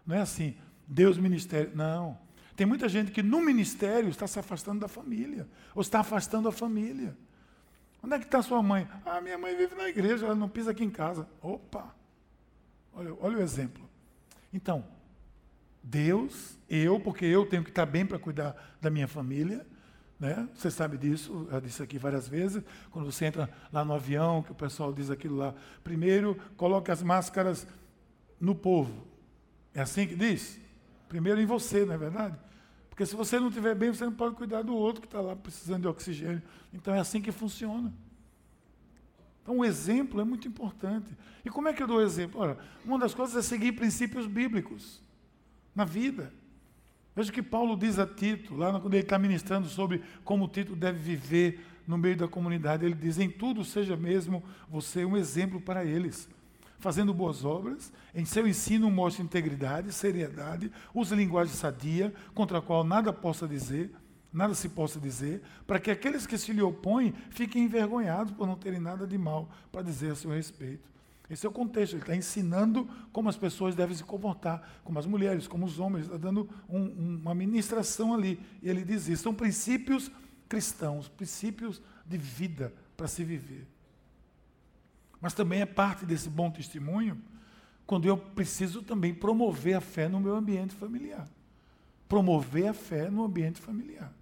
Não 0.04 0.16
é 0.16 0.20
assim, 0.20 0.56
Deus, 0.88 1.16
ministério. 1.16 1.70
Não. 1.72 2.18
Tem 2.56 2.66
muita 2.66 2.88
gente 2.88 3.12
que 3.12 3.22
no 3.22 3.40
ministério 3.40 4.08
está 4.08 4.26
se 4.26 4.40
afastando 4.40 4.80
da 4.80 4.88
família, 4.88 5.46
ou 5.72 5.82
está 5.82 6.00
afastando 6.00 6.48
a 6.48 6.52
família. 6.52 7.16
Onde 8.02 8.16
é 8.16 8.18
que 8.18 8.24
está 8.24 8.42
sua 8.42 8.60
mãe? 8.60 8.88
Ah, 9.04 9.20
minha 9.20 9.38
mãe 9.38 9.56
vive 9.56 9.76
na 9.76 9.88
igreja, 9.88 10.26
ela 10.26 10.34
não 10.34 10.48
pisa 10.48 10.72
aqui 10.72 10.82
em 10.82 10.90
casa. 10.90 11.28
Opa! 11.40 11.94
Olha, 12.92 13.14
olha 13.20 13.38
o 13.38 13.42
exemplo. 13.42 13.88
Então, 14.52 14.84
Deus, 15.80 16.58
eu, 16.68 16.98
porque 16.98 17.24
eu 17.24 17.46
tenho 17.46 17.62
que 17.62 17.70
estar 17.70 17.86
bem 17.86 18.04
para 18.04 18.18
cuidar 18.18 18.76
da 18.80 18.90
minha 18.90 19.06
família, 19.06 19.64
né? 20.18 20.48
Você 20.54 20.70
sabe 20.70 20.96
disso, 20.96 21.46
eu 21.50 21.60
disse 21.60 21.82
aqui 21.82 21.98
várias 21.98 22.26
vezes, 22.26 22.62
quando 22.90 23.10
você 23.10 23.26
entra 23.26 23.50
lá 23.72 23.84
no 23.84 23.94
avião, 23.94 24.42
que 24.42 24.52
o 24.52 24.54
pessoal 24.54 24.92
diz 24.92 25.10
aquilo 25.10 25.36
lá. 25.36 25.54
Primeiro, 25.84 26.36
coloque 26.56 26.90
as 26.90 27.02
máscaras 27.02 27.66
no 28.40 28.54
povo. 28.54 29.06
É 29.74 29.80
assim 29.80 30.06
que 30.06 30.16
diz? 30.16 30.58
Primeiro 31.08 31.40
em 31.40 31.46
você, 31.46 31.84
não 31.84 31.94
é 31.94 31.98
verdade? 31.98 32.36
Porque 32.88 33.04
se 33.04 33.14
você 33.14 33.38
não 33.38 33.48
estiver 33.48 33.74
bem, 33.74 33.92
você 33.92 34.06
não 34.06 34.12
pode 34.12 34.34
cuidar 34.36 34.62
do 34.62 34.74
outro 34.74 35.02
que 35.02 35.06
está 35.06 35.20
lá 35.20 35.36
precisando 35.36 35.82
de 35.82 35.88
oxigênio. 35.88 36.42
Então 36.72 36.94
é 36.94 36.98
assim 36.98 37.20
que 37.20 37.30
funciona. 37.30 37.92
Então 39.42 39.58
o 39.58 39.64
exemplo 39.64 40.20
é 40.20 40.24
muito 40.24 40.48
importante. 40.48 41.14
E 41.44 41.50
como 41.50 41.68
é 41.68 41.74
que 41.74 41.82
eu 41.82 41.86
dou 41.86 42.00
exemplo? 42.00 42.40
Ora, 42.40 42.58
uma 42.84 42.98
das 42.98 43.14
coisas 43.14 43.36
é 43.36 43.42
seguir 43.42 43.72
princípios 43.72 44.26
bíblicos 44.26 45.02
na 45.74 45.84
vida. 45.84 46.32
Veja 47.16 47.30
o 47.30 47.32
que 47.32 47.42
Paulo 47.42 47.78
diz 47.78 47.98
a 47.98 48.06
Tito, 48.06 48.54
lá 48.54 48.78
quando 48.78 48.92
ele 48.92 49.02
está 49.02 49.18
ministrando 49.18 49.66
sobre 49.68 50.02
como 50.22 50.46
Tito 50.46 50.76
deve 50.76 50.98
viver 50.98 51.64
no 51.86 51.96
meio 51.96 52.14
da 52.14 52.28
comunidade. 52.28 52.84
Ele 52.84 52.94
diz: 52.94 53.18
em 53.18 53.30
tudo 53.30 53.64
seja 53.64 53.96
mesmo 53.96 54.44
você 54.68 55.02
um 55.02 55.16
exemplo 55.16 55.58
para 55.58 55.82
eles, 55.82 56.28
fazendo 56.78 57.14
boas 57.14 57.42
obras, 57.42 57.90
em 58.14 58.26
seu 58.26 58.46
ensino 58.46 58.90
mostre 58.90 59.24
integridade, 59.24 59.90
seriedade, 59.92 60.70
use 60.92 61.14
linguagem 61.14 61.54
sadia, 61.54 62.12
contra 62.34 62.58
a 62.58 62.62
qual 62.62 62.84
nada 62.84 63.14
possa 63.14 63.48
dizer, 63.48 63.90
nada 64.30 64.54
se 64.54 64.68
possa 64.68 65.00
dizer, 65.00 65.40
para 65.66 65.80
que 65.80 65.90
aqueles 65.90 66.26
que 66.26 66.36
se 66.36 66.52
lhe 66.52 66.60
opõem 66.60 67.14
fiquem 67.30 67.64
envergonhados 67.64 68.34
por 68.34 68.46
não 68.46 68.56
terem 68.56 68.78
nada 68.78 69.06
de 69.06 69.16
mal 69.16 69.48
para 69.72 69.80
dizer 69.80 70.12
a 70.12 70.14
seu 70.14 70.32
respeito. 70.32 70.95
Esse 71.28 71.44
é 71.44 71.48
o 71.48 71.52
contexto, 71.52 71.94
ele 71.94 72.02
está 72.02 72.14
ensinando 72.14 72.88
como 73.12 73.28
as 73.28 73.36
pessoas 73.36 73.74
devem 73.74 73.96
se 73.96 74.04
comportar, 74.04 74.80
como 74.84 74.98
as 74.98 75.06
mulheres, 75.06 75.48
como 75.48 75.66
os 75.66 75.80
homens, 75.80 76.04
está 76.04 76.16
dando 76.16 76.48
um, 76.68 77.18
uma 77.20 77.34
ministração 77.34 78.14
ali. 78.14 78.40
E 78.62 78.68
ele 78.68 78.84
diz 78.84 79.08
isso, 79.08 79.24
são 79.24 79.34
princípios 79.34 80.10
cristãos, 80.48 81.08
princípios 81.08 81.82
de 82.06 82.16
vida 82.16 82.72
para 82.96 83.08
se 83.08 83.24
viver. 83.24 83.66
Mas 85.20 85.34
também 85.34 85.60
é 85.60 85.66
parte 85.66 86.06
desse 86.06 86.28
bom 86.28 86.50
testemunho 86.50 87.20
quando 87.86 88.06
eu 88.06 88.16
preciso 88.16 88.82
também 88.82 89.14
promover 89.14 89.74
a 89.74 89.80
fé 89.80 90.08
no 90.08 90.20
meu 90.20 90.34
ambiente 90.34 90.74
familiar. 90.74 91.28
Promover 92.08 92.68
a 92.68 92.74
fé 92.74 93.10
no 93.10 93.24
ambiente 93.24 93.60
familiar. 93.60 94.12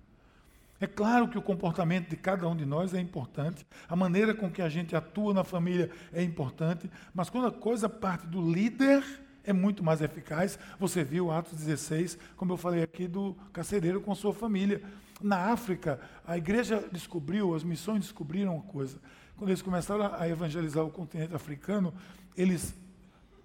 É 0.84 0.86
claro 0.86 1.26
que 1.28 1.38
o 1.38 1.40
comportamento 1.40 2.10
de 2.10 2.16
cada 2.16 2.46
um 2.46 2.54
de 2.54 2.66
nós 2.66 2.92
é 2.92 3.00
importante, 3.00 3.66
a 3.88 3.96
maneira 3.96 4.34
com 4.34 4.50
que 4.50 4.60
a 4.60 4.68
gente 4.68 4.94
atua 4.94 5.32
na 5.32 5.42
família 5.42 5.90
é 6.12 6.22
importante, 6.22 6.90
mas 7.14 7.30
quando 7.30 7.46
a 7.46 7.50
coisa 7.50 7.88
parte 7.88 8.26
do 8.26 8.52
líder, 8.52 9.02
é 9.44 9.50
muito 9.50 9.82
mais 9.82 10.02
eficaz. 10.02 10.58
Você 10.78 11.02
viu 11.02 11.30
Atos 11.30 11.58
16, 11.58 12.18
como 12.36 12.52
eu 12.52 12.58
falei 12.58 12.82
aqui, 12.82 13.08
do 13.08 13.34
carcereiro 13.50 13.98
com 13.98 14.14
sua 14.14 14.34
família. 14.34 14.82
Na 15.22 15.52
África, 15.52 15.98
a 16.26 16.36
igreja 16.36 16.86
descobriu, 16.92 17.54
as 17.54 17.64
missões 17.64 18.00
descobriram 18.00 18.56
uma 18.56 18.64
coisa. 18.64 18.98
Quando 19.38 19.48
eles 19.48 19.62
começaram 19.62 20.14
a 20.14 20.28
evangelizar 20.28 20.84
o 20.84 20.90
continente 20.90 21.34
africano, 21.34 21.94
eles 22.36 22.74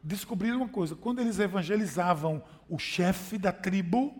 descobriram 0.03 0.57
uma 0.57 0.67
coisa: 0.67 0.93
quando 0.93 1.19
eles 1.21 1.39
evangelizavam 1.39 2.43
o 2.67 2.77
chefe 2.77 3.37
da 3.37 3.53
tribo, 3.53 4.13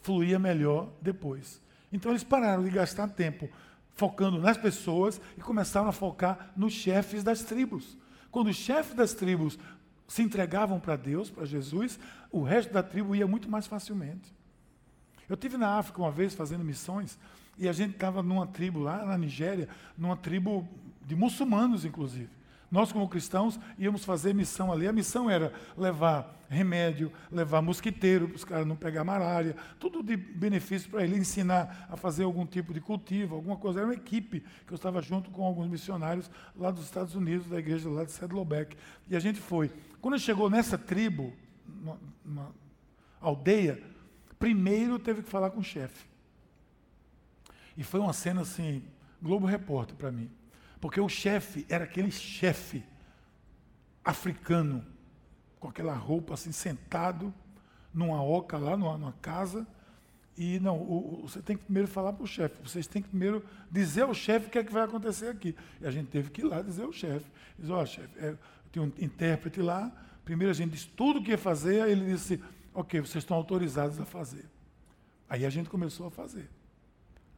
fluía 0.00 0.38
melhor 0.38 0.88
depois. 1.02 1.60
Então 1.92 2.10
eles 2.12 2.24
pararam 2.24 2.64
de 2.64 2.70
gastar 2.70 3.08
tempo 3.08 3.48
focando 3.94 4.38
nas 4.38 4.56
pessoas 4.56 5.20
e 5.36 5.40
começaram 5.40 5.88
a 5.88 5.92
focar 5.92 6.52
nos 6.56 6.72
chefes 6.72 7.22
das 7.22 7.42
tribos. 7.42 7.96
Quando 8.30 8.48
os 8.48 8.56
chefes 8.56 8.94
das 8.94 9.12
tribos 9.12 9.58
se 10.08 10.22
entregavam 10.22 10.80
para 10.80 10.96
Deus, 10.96 11.30
para 11.30 11.44
Jesus, 11.44 11.98
o 12.30 12.42
resto 12.42 12.72
da 12.72 12.82
tribo 12.82 13.14
ia 13.14 13.26
muito 13.26 13.50
mais 13.50 13.66
facilmente. 13.66 14.32
Eu 15.28 15.36
tive 15.36 15.56
na 15.56 15.78
África 15.78 16.00
uma 16.00 16.10
vez 16.10 16.34
fazendo 16.34 16.64
missões 16.64 17.18
e 17.58 17.68
a 17.68 17.72
gente 17.72 17.92
estava 17.92 18.22
numa 18.22 18.46
tribo 18.46 18.80
lá 18.80 19.04
na 19.04 19.16
Nigéria, 19.16 19.68
numa 19.96 20.16
tribo 20.16 20.68
de 21.06 21.14
muçulmanos, 21.14 21.84
inclusive. 21.84 22.30
Nós, 22.72 22.90
como 22.90 23.06
cristãos, 23.06 23.60
íamos 23.78 24.02
fazer 24.02 24.34
missão 24.34 24.72
ali. 24.72 24.88
A 24.88 24.92
missão 24.94 25.28
era 25.28 25.52
levar 25.76 26.42
remédio, 26.48 27.12
levar 27.30 27.60
mosquiteiro 27.60 28.26
para 28.26 28.36
os 28.36 28.44
caras 28.44 28.66
não 28.66 28.74
pegar 28.74 29.04
malária, 29.04 29.54
tudo 29.78 30.02
de 30.02 30.16
benefício 30.16 30.90
para 30.90 31.04
ele, 31.04 31.18
ensinar 31.18 31.86
a 31.90 31.98
fazer 31.98 32.24
algum 32.24 32.46
tipo 32.46 32.72
de 32.72 32.80
cultivo, 32.80 33.34
alguma 33.34 33.58
coisa. 33.58 33.80
Era 33.80 33.88
uma 33.88 33.94
equipe 33.94 34.42
que 34.66 34.72
eu 34.72 34.76
estava 34.76 35.02
junto 35.02 35.30
com 35.30 35.44
alguns 35.44 35.68
missionários 35.68 36.30
lá 36.56 36.70
dos 36.70 36.84
Estados 36.84 37.14
Unidos, 37.14 37.46
da 37.46 37.58
igreja 37.58 37.90
lá 37.90 38.04
de 38.04 38.12
Sedlobeck. 38.12 38.74
E 39.06 39.14
a 39.14 39.20
gente 39.20 39.38
foi. 39.38 39.70
Quando 40.00 40.18
chegou 40.18 40.48
nessa 40.48 40.78
tribo, 40.78 41.30
numa 42.24 42.48
aldeia, 43.20 43.82
primeiro 44.38 44.98
teve 44.98 45.22
que 45.22 45.28
falar 45.28 45.50
com 45.50 45.60
o 45.60 45.64
chefe. 45.64 46.06
E 47.76 47.84
foi 47.84 48.00
uma 48.00 48.14
cena 48.14 48.40
assim, 48.40 48.82
Globo 49.20 49.44
Repórter 49.44 49.94
para 49.94 50.10
mim. 50.10 50.30
Porque 50.82 51.00
o 51.00 51.08
chefe 51.08 51.64
era 51.68 51.84
aquele 51.84 52.10
chefe 52.10 52.82
africano, 54.04 54.84
com 55.60 55.68
aquela 55.68 55.94
roupa 55.94 56.34
assim, 56.34 56.50
sentado 56.50 57.32
numa 57.94 58.20
oca 58.20 58.58
lá, 58.58 58.76
numa, 58.76 58.98
numa 58.98 59.12
casa. 59.22 59.64
E 60.36 60.58
não, 60.58 60.76
o, 60.76 61.20
você 61.22 61.40
tem 61.40 61.56
que 61.56 61.62
primeiro 61.62 61.86
falar 61.86 62.12
para 62.12 62.24
o 62.24 62.26
chefe, 62.26 62.56
vocês 62.64 62.88
têm 62.88 63.00
que 63.00 63.10
primeiro 63.10 63.44
dizer 63.70 64.02
ao 64.02 64.12
chefe 64.12 64.48
o 64.48 64.50
que 64.50 64.58
é 64.58 64.64
que 64.64 64.72
vai 64.72 64.82
acontecer 64.82 65.28
aqui. 65.28 65.54
E 65.80 65.86
a 65.86 65.90
gente 65.92 66.08
teve 66.08 66.30
que 66.30 66.40
ir 66.40 66.46
lá 66.46 66.60
dizer 66.60 66.82
ao 66.82 66.92
chefe. 66.92 67.26
Diz, 67.56 67.70
ó, 67.70 67.80
oh, 67.80 67.86
chefe, 67.86 68.18
é, 68.18 68.34
tem 68.72 68.82
um 68.82 68.90
intérprete 68.98 69.62
lá, 69.62 69.92
primeiro 70.24 70.50
a 70.50 70.54
gente 70.54 70.72
disse 70.72 70.88
tudo 70.88 71.20
o 71.20 71.22
que 71.22 71.30
ia 71.30 71.38
fazer, 71.38 71.80
aí 71.82 71.92
ele 71.92 72.06
disse, 72.06 72.42
ok, 72.74 73.00
vocês 73.00 73.22
estão 73.22 73.36
autorizados 73.36 74.00
a 74.00 74.04
fazer. 74.04 74.46
Aí 75.28 75.46
a 75.46 75.50
gente 75.50 75.70
começou 75.70 76.08
a 76.08 76.10
fazer 76.10 76.50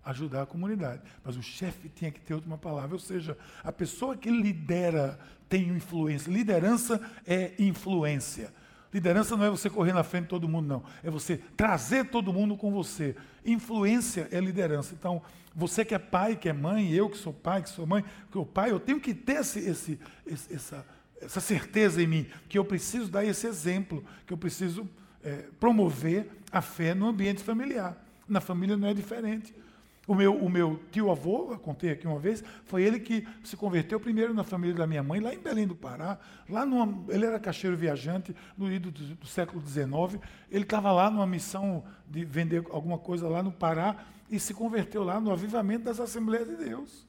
ajudar 0.05 0.43
a 0.43 0.47
comunidade. 0.47 1.03
Mas 1.25 1.37
o 1.37 1.43
chefe 1.43 1.89
tinha 1.89 2.11
que 2.11 2.21
ter 2.21 2.35
última 2.35 2.59
palavra, 2.59 2.95
ou 2.95 3.01
seja, 3.01 3.37
a 3.63 3.73
pessoa 3.73 4.17
que 4.17 4.31
lidera 4.31 5.19
tem 5.49 5.69
influência. 5.69 6.31
Liderança 6.31 7.01
é 7.27 7.53
influência. 7.59 8.53
Liderança 8.93 9.37
não 9.37 9.45
é 9.45 9.51
você 9.51 9.69
correr 9.69 9.93
na 9.93 10.05
frente 10.05 10.25
de 10.25 10.29
todo 10.29 10.49
mundo, 10.49 10.67
não. 10.67 10.85
É 11.03 11.11
você 11.11 11.37
trazer 11.57 12.05
todo 12.07 12.33
mundo 12.33 12.57
com 12.57 12.71
você. 12.71 13.17
Influência 13.45 14.29
é 14.31 14.39
liderança. 14.39 14.95
Então, 14.95 15.21
você 15.55 15.85
que 15.85 15.95
é 15.95 15.99
pai, 15.99 16.37
que 16.37 16.49
é 16.49 16.53
mãe, 16.53 16.93
eu 16.93 17.09
que 17.09 17.17
sou 17.17 17.33
pai, 17.33 17.63
que 17.63 17.71
sou 17.71 17.87
mãe, 17.87 18.03
que 18.03 18.33
sou 18.33 18.47
pai, 18.47 18.71
eu 18.71 18.79
tenho 18.79 19.01
que 19.01 19.15
ter 19.15 19.41
esse, 19.41 19.59
esse, 19.59 19.99
esse, 20.27 20.55
essa, 20.55 20.87
essa 21.21 21.41
certeza 21.41 22.03
em 22.03 22.07
mim, 22.07 22.27
que 22.49 22.59
eu 22.59 22.65
preciso 22.65 23.11
dar 23.11 23.25
esse 23.25 23.47
exemplo, 23.47 24.05
que 24.27 24.33
eu 24.33 24.39
preciso 24.39 24.89
é, 25.23 25.45
promover 25.59 26.29
a 26.53 26.61
fé 26.61 26.95
no 26.95 27.09
ambiente 27.09 27.43
familiar. 27.43 27.97
Na 28.29 28.41
família 28.41 28.77
não 28.77 28.89
é 28.89 28.95
diferente. 28.95 29.55
O 30.07 30.15
meu, 30.15 30.37
o 30.37 30.51
meu 30.51 30.81
tio-avô, 30.93 31.57
contei 31.59 31.91
aqui 31.91 32.07
uma 32.07 32.19
vez, 32.19 32.45
foi 32.65 32.83
ele 32.83 33.01
que 33.01 33.27
se 33.43 33.57
converteu 33.57 33.99
primeiro 33.99 34.35
na 34.35 34.45
família 34.45 34.77
da 34.77 34.87
minha 34.87 35.03
mãe, 35.03 35.19
lá 35.19 35.33
em 35.33 35.39
Belém 35.39 35.67
do 35.67 35.75
Pará. 35.75 36.19
Lá 36.49 36.67
numa, 36.67 37.11
ele 37.13 37.25
era 37.25 37.41
caixeiro 37.41 37.75
viajante 37.75 38.37
no 38.57 38.71
ido 38.71 38.91
do, 38.91 39.15
do 39.15 39.27
século 39.27 39.63
XIX. 39.67 40.23
Ele 40.51 40.65
estava 40.65 40.93
lá 40.93 41.11
numa 41.11 41.27
missão 41.27 41.83
de 42.07 42.23
vender 42.25 42.65
alguma 42.71 42.99
coisa 42.99 43.29
lá 43.29 43.43
no 43.43 43.51
Pará 43.51 43.97
e 44.31 44.39
se 44.39 44.53
converteu 44.53 45.03
lá 45.03 45.19
no 45.19 45.33
avivamento 45.33 45.85
das 45.85 45.99
Assembleias 45.99 46.49
de 46.49 46.57
Deus. 46.57 47.07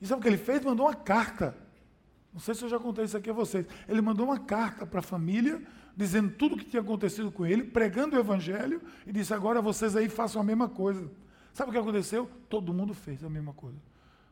E 0.00 0.06
sabe 0.06 0.20
o 0.20 0.22
que 0.22 0.28
ele 0.28 0.36
fez? 0.36 0.62
Mandou 0.62 0.86
uma 0.86 0.94
carta. 0.94 1.56
Não 2.34 2.40
sei 2.40 2.54
se 2.54 2.62
eu 2.62 2.68
já 2.68 2.78
contei 2.78 3.04
isso 3.04 3.16
aqui 3.16 3.30
a 3.30 3.32
vocês. 3.32 3.64
Ele 3.88 4.02
mandou 4.02 4.26
uma 4.26 4.38
carta 4.38 4.84
para 4.84 4.98
a 4.98 5.02
família, 5.02 5.62
dizendo 5.96 6.30
tudo 6.30 6.54
o 6.56 6.58
que 6.58 6.66
tinha 6.66 6.82
acontecido 6.82 7.32
com 7.32 7.46
ele, 7.46 7.64
pregando 7.64 8.14
o 8.16 8.18
evangelho, 8.18 8.82
e 9.06 9.12
disse: 9.12 9.32
agora 9.32 9.62
vocês 9.62 9.96
aí 9.96 10.08
façam 10.10 10.42
a 10.42 10.44
mesma 10.44 10.68
coisa. 10.68 11.10
Sabe 11.54 11.70
o 11.70 11.72
que 11.72 11.78
aconteceu? 11.78 12.28
Todo 12.50 12.74
mundo 12.74 12.92
fez 12.92 13.22
a 13.22 13.30
mesma 13.30 13.54
coisa. 13.54 13.78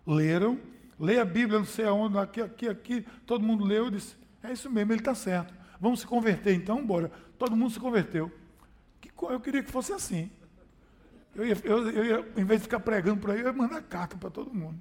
Leram, 0.05 0.59
lê 0.99 1.21
a 1.21 1.25
Bíblia, 1.25 1.61
não 1.61 1.65
sei 1.65 1.87
aonde, 1.87 2.19
aqui, 2.19 2.43
aqui, 2.43 2.69
aqui, 2.69 3.07
todo 3.25 3.45
mundo 3.45 3.65
leu 3.65 3.87
e 3.87 3.93
disse, 3.93 4.17
é 4.43 4.53
isso 4.53 4.69
mesmo, 4.69 4.93
ele 4.93 5.01
está 5.01 5.15
certo. 5.15 5.55
Vamos 5.81 6.01
se 6.01 6.07
converter 6.07 6.53
então, 6.53 6.85
bora. 6.85 7.13
Todo 7.39 7.57
mundo 7.57 7.73
se 7.73 7.79
converteu. 7.79 8.31
Eu 9.31 9.39
queria 9.39 9.63
que 9.63 9.71
fosse 9.71 9.93
assim. 9.93 10.31
Eu 11.33 11.47
ia, 11.47 11.57
eu, 11.63 11.91
eu 11.91 12.05
ia 12.05 12.33
em 12.37 12.45
vez 12.45 12.61
de 12.61 12.65
ficar 12.65 12.81
pregando 12.81 13.21
por 13.21 13.31
aí, 13.31 13.39
eu 13.39 13.47
ia 13.47 13.53
mandar 13.53 13.81
carta 13.83 14.17
para 14.17 14.29
todo 14.29 14.53
mundo. 14.53 14.79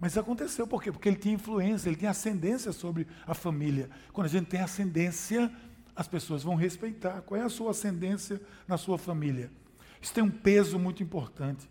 Mas 0.00 0.12
isso 0.12 0.20
aconteceu, 0.20 0.66
por 0.66 0.82
quê? 0.82 0.90
Porque 0.90 1.08
ele 1.08 1.18
tinha 1.18 1.34
influência, 1.34 1.88
ele 1.88 1.96
tinha 1.96 2.10
ascendência 2.10 2.72
sobre 2.72 3.06
a 3.24 3.34
família. 3.34 3.88
Quando 4.12 4.26
a 4.26 4.30
gente 4.30 4.46
tem 4.46 4.60
ascendência, 4.60 5.52
as 5.94 6.08
pessoas 6.08 6.42
vão 6.42 6.56
respeitar. 6.56 7.22
Qual 7.22 7.40
é 7.40 7.44
a 7.44 7.48
sua 7.48 7.70
ascendência 7.70 8.40
na 8.66 8.76
sua 8.76 8.98
família? 8.98 9.52
Isso 10.00 10.14
tem 10.14 10.24
um 10.24 10.30
peso 10.30 10.78
muito 10.78 11.02
importante. 11.02 11.68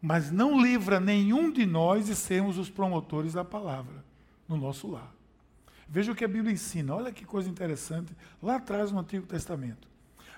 Mas 0.00 0.30
não 0.30 0.60
livra 0.60 1.00
nenhum 1.00 1.50
de 1.50 1.66
nós 1.66 2.06
de 2.06 2.14
sermos 2.14 2.56
os 2.56 2.70
promotores 2.70 3.32
da 3.32 3.44
palavra 3.44 4.04
no 4.48 4.56
nosso 4.56 4.88
lar. 4.88 5.12
Veja 5.88 6.12
o 6.12 6.14
que 6.14 6.24
a 6.24 6.28
Bíblia 6.28 6.52
ensina. 6.52 6.94
Olha 6.94 7.12
que 7.12 7.24
coisa 7.24 7.48
interessante. 7.48 8.14
Lá 8.42 8.56
atrás 8.56 8.92
no 8.92 9.00
Antigo 9.00 9.26
Testamento. 9.26 9.88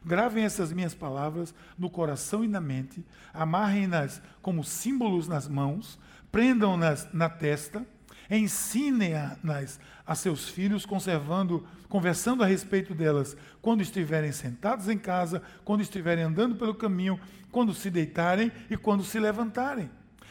Gravem 0.05 0.45
essas 0.45 0.73
minhas 0.73 0.95
palavras 0.95 1.55
no 1.79 1.91
coração 1.91 2.43
e 2.43 2.49
na 2.49 2.61
mente, 2.61 3.05
amarrem-nas 3.35 4.23
como 4.41 4.65
símbolos 4.65 5.29
nas 5.29 5.47
mãos, 5.47 5.99
prendam-nas 6.33 7.07
na 7.13 7.29
testa 7.29 7.85
Ensinem-nas 8.31 9.81
a 10.07 10.15
seus 10.15 10.49
filhos, 10.49 10.87
conservando, 10.87 11.67
conversando 11.89 12.45
a 12.45 12.47
respeito 12.47 12.95
delas 12.95 13.37
quando 13.61 13.81
estiverem 13.81 14.31
sentados 14.31 14.89
em 14.89 14.97
casa, 14.97 15.43
quando 15.65 15.81
estiverem 15.81 16.25
andando 16.25 16.55
pelo 16.55 16.75
caminho, 16.75 17.19
quando 17.51 17.75
se 17.75 17.91
deitarem 17.91 18.53
e 18.71 18.77
quando 18.77 19.03
se 19.03 19.19
levantarem. 19.19 19.91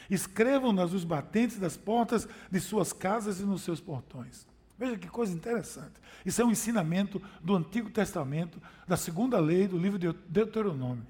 Escrevam-nas 0.09 0.93
os 0.93 1.03
batentes 1.03 1.59
das 1.59 1.75
portas 1.75 2.27
de 2.49 2.59
suas 2.59 2.93
casas 2.93 3.39
e 3.41 3.43
nos 3.43 3.61
seus 3.61 3.81
portões. 3.81 4.47
Veja 4.77 4.97
que 4.97 5.09
coisa 5.09 5.33
interessante. 5.33 5.93
Isso 6.25 6.41
é 6.41 6.45
um 6.45 6.51
ensinamento 6.51 7.21
do 7.43 7.53
Antigo 7.53 7.89
Testamento, 7.89 8.61
da 8.87 8.95
segunda 8.95 9.37
lei 9.37 9.67
do 9.67 9.77
livro 9.77 9.99
de 9.99 10.11
Deuteronômio. 10.29 11.05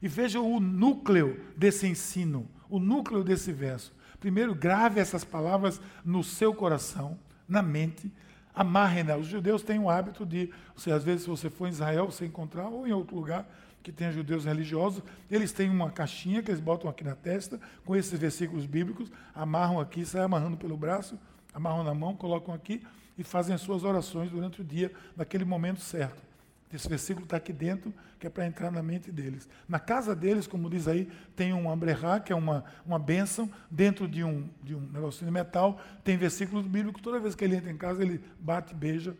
E 0.00 0.08
veja 0.08 0.40
o 0.40 0.58
núcleo 0.58 1.38
desse 1.54 1.86
ensino, 1.86 2.48
o 2.70 2.78
núcleo 2.78 3.22
desse 3.22 3.52
verso. 3.52 3.92
Primeiro, 4.20 4.54
grave 4.54 5.00
essas 5.00 5.24
palavras 5.24 5.80
no 6.04 6.22
seu 6.22 6.54
coração, 6.54 7.18
na 7.48 7.62
mente, 7.62 8.12
amarre-na. 8.54 9.16
Os 9.16 9.26
judeus 9.26 9.62
têm 9.62 9.78
o 9.78 9.88
hábito 9.88 10.26
de, 10.26 10.52
você, 10.76 10.92
às 10.92 11.02
vezes, 11.02 11.22
se 11.22 11.28
você 11.28 11.48
for 11.48 11.66
em 11.66 11.70
Israel, 11.70 12.06
você 12.06 12.26
encontrar, 12.26 12.68
ou 12.68 12.86
em 12.86 12.92
outro 12.92 13.16
lugar 13.16 13.48
que 13.82 13.90
tenha 13.90 14.12
judeus 14.12 14.44
religiosos, 14.44 15.02
eles 15.30 15.52
têm 15.52 15.70
uma 15.70 15.90
caixinha 15.90 16.42
que 16.42 16.50
eles 16.50 16.60
botam 16.60 16.90
aqui 16.90 17.02
na 17.02 17.14
testa, 17.14 17.58
com 17.84 17.96
esses 17.96 18.18
versículos 18.18 18.66
bíblicos, 18.66 19.10
amarram 19.34 19.80
aqui, 19.80 20.04
saem 20.04 20.24
amarrando 20.24 20.58
pelo 20.58 20.76
braço, 20.76 21.18
amarram 21.54 21.82
na 21.82 21.94
mão, 21.94 22.14
colocam 22.14 22.52
aqui 22.52 22.82
e 23.16 23.24
fazem 23.24 23.54
as 23.54 23.62
suas 23.62 23.82
orações 23.82 24.30
durante 24.30 24.60
o 24.60 24.64
dia, 24.64 24.92
naquele 25.16 25.46
momento 25.46 25.80
certo. 25.80 26.29
Esse 26.72 26.88
versículo 26.88 27.24
está 27.24 27.36
aqui 27.36 27.52
dentro, 27.52 27.92
que 28.18 28.26
é 28.26 28.30
para 28.30 28.46
entrar 28.46 28.70
na 28.70 28.82
mente 28.82 29.10
deles. 29.10 29.48
Na 29.68 29.80
casa 29.80 30.14
deles, 30.14 30.46
como 30.46 30.70
diz 30.70 30.86
aí, 30.86 31.10
tem 31.34 31.52
um 31.52 31.70
ambrerá, 31.70 32.20
que 32.20 32.32
é 32.32 32.36
uma, 32.36 32.64
uma 32.86 32.98
bênção, 32.98 33.50
dentro 33.68 34.06
de 34.06 34.22
um, 34.22 34.48
de 34.62 34.74
um 34.74 34.80
negocinho 34.80 35.26
de 35.26 35.32
metal, 35.32 35.80
tem 36.04 36.16
versículos 36.16 36.66
bíblicos, 36.66 37.02
toda 37.02 37.18
vez 37.18 37.34
que 37.34 37.44
ele 37.44 37.56
entra 37.56 37.70
em 37.70 37.76
casa, 37.76 38.02
ele 38.02 38.22
bate, 38.38 38.74
beija, 38.74 39.16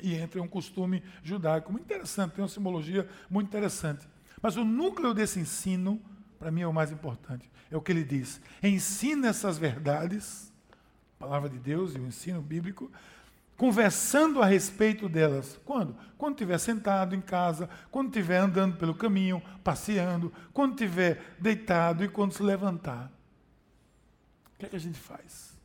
e 0.00 0.14
entra, 0.14 0.40
é 0.40 0.42
um 0.42 0.48
costume 0.48 1.02
judaico. 1.22 1.70
Muito 1.70 1.84
interessante, 1.84 2.32
tem 2.32 2.42
uma 2.42 2.48
simbologia 2.48 3.08
muito 3.30 3.48
interessante. 3.48 4.08
Mas 4.40 4.56
o 4.56 4.64
núcleo 4.64 5.14
desse 5.14 5.38
ensino, 5.38 6.00
para 6.38 6.50
mim, 6.50 6.62
é 6.62 6.66
o 6.66 6.72
mais 6.72 6.90
importante. 6.90 7.48
É 7.70 7.76
o 7.76 7.80
que 7.80 7.92
ele 7.92 8.02
diz. 8.02 8.40
Ensina 8.62 9.28
essas 9.28 9.56
verdades, 9.58 10.52
palavra 11.18 11.48
de 11.48 11.58
Deus 11.58 11.94
e 11.94 11.98
o 11.98 12.06
ensino 12.06 12.42
bíblico, 12.42 12.90
conversando 13.62 14.42
a 14.42 14.44
respeito 14.44 15.08
delas. 15.08 15.56
Quando? 15.64 15.96
Quando 16.18 16.32
estiver 16.32 16.58
sentado 16.58 17.14
em 17.14 17.20
casa, 17.20 17.70
quando 17.92 18.08
estiver 18.08 18.38
andando 18.38 18.76
pelo 18.76 18.92
caminho, 18.92 19.40
passeando, 19.62 20.32
quando 20.52 20.72
estiver 20.72 21.36
deitado 21.38 22.02
e 22.02 22.08
quando 22.08 22.32
se 22.32 22.42
levantar. 22.42 23.08
O 24.52 24.58
que 24.58 24.66
é 24.66 24.68
que 24.68 24.74
a 24.74 24.80
gente 24.80 24.98
faz? 24.98 25.56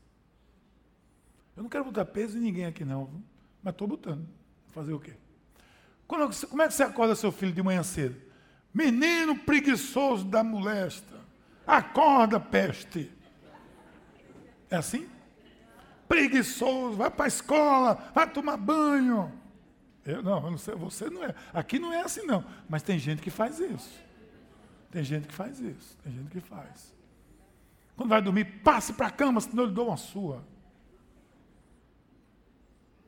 Eu 1.55 1.63
não 1.63 1.69
quero 1.71 1.85
botar 1.85 2.05
peso 2.05 2.37
em 2.37 2.41
ninguém 2.41 2.65
aqui, 2.65 2.85
não, 2.85 3.09
mas 3.63 3.73
estou 3.73 3.87
botando. 3.87 4.27
Fazer 4.67 4.93
o 4.93 4.99
quê? 4.99 5.15
Quando, 6.07 6.47
como 6.49 6.61
é 6.61 6.67
que 6.67 6.75
você 6.75 6.83
acorda 6.83 7.15
seu 7.15 7.31
filho 7.31 7.51
de 7.51 7.63
manhã 7.63 7.81
cedo? 7.81 8.15
Menino 8.71 9.39
preguiçoso 9.39 10.23
da 10.23 10.43
molesta. 10.43 11.19
Acorda, 11.65 12.39
peste. 12.39 13.11
É 14.69 14.75
assim? 14.75 15.09
Preguiçoso, 16.07 16.97
vai 16.97 17.11
para 17.11 17.25
a 17.25 17.27
escola, 17.27 18.11
vai 18.13 18.29
tomar 18.29 18.57
banho. 18.57 19.31
Eu 20.05 20.23
não, 20.23 20.43
eu 20.43 20.51
não 20.51 20.57
sei, 20.57 20.73
você 20.75 21.09
não 21.09 21.23
é. 21.23 21.35
Aqui 21.53 21.77
não 21.77 21.91
é 21.91 22.01
assim 22.01 22.25
não, 22.25 22.43
mas 22.69 22.81
tem 22.81 22.97
gente 22.97 23.21
que 23.21 23.29
faz 23.29 23.59
isso. 23.59 24.05
Tem 24.89 25.03
gente 25.03 25.27
que 25.27 25.33
faz 25.33 25.59
isso, 25.59 25.97
tem 26.03 26.13
gente 26.13 26.29
que 26.29 26.39
faz. 26.39 26.95
Quando 27.95 28.09
vai 28.09 28.21
dormir, 28.21 28.45
passe 28.63 28.93
para 28.93 29.07
a 29.07 29.11
cama, 29.11 29.41
senão 29.41 29.63
eu 29.63 29.69
lhe 29.69 29.75
dou 29.75 29.87
uma 29.87 29.97
sua. 29.97 30.43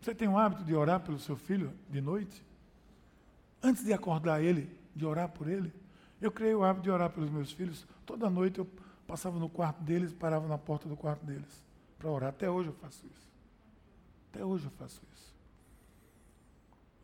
Você 0.02 0.14
tem 0.14 0.28
o 0.28 0.38
hábito 0.38 0.64
de 0.64 0.74
orar 0.74 1.00
pelo 1.00 1.20
seu 1.20 1.38
filho 1.38 1.74
de 1.90 2.02
noite? 2.02 2.44
Antes 3.62 3.84
de 3.84 3.94
acordar 3.94 4.42
ele, 4.42 4.70
de 4.96 5.06
orar 5.06 5.30
por 5.30 5.48
ele? 5.48 5.74
Eu 6.22 6.32
criei 6.32 6.54
o 6.54 6.64
hábito 6.64 6.84
de 6.84 6.90
orar 6.90 7.10
pelos 7.10 7.30
meus 7.30 7.52
filhos. 7.52 7.86
Toda 8.06 8.30
noite 8.30 8.60
eu 8.60 8.68
passava 9.08 9.40
no 9.40 9.50
quarto 9.50 9.82
deles, 9.82 10.14
parava 10.14 10.48
na 10.48 10.58
porta 10.58 10.88
do 10.88 10.98
quarto 10.98 11.26
deles 11.26 11.69
para 12.00 12.10
orar. 12.10 12.30
Até 12.30 12.50
hoje 12.50 12.70
eu 12.70 12.74
faço 12.74 13.06
isso. 13.06 13.30
Até 14.32 14.44
hoje 14.44 14.66
eu 14.66 14.72
faço 14.72 15.02
isso. 15.14 15.36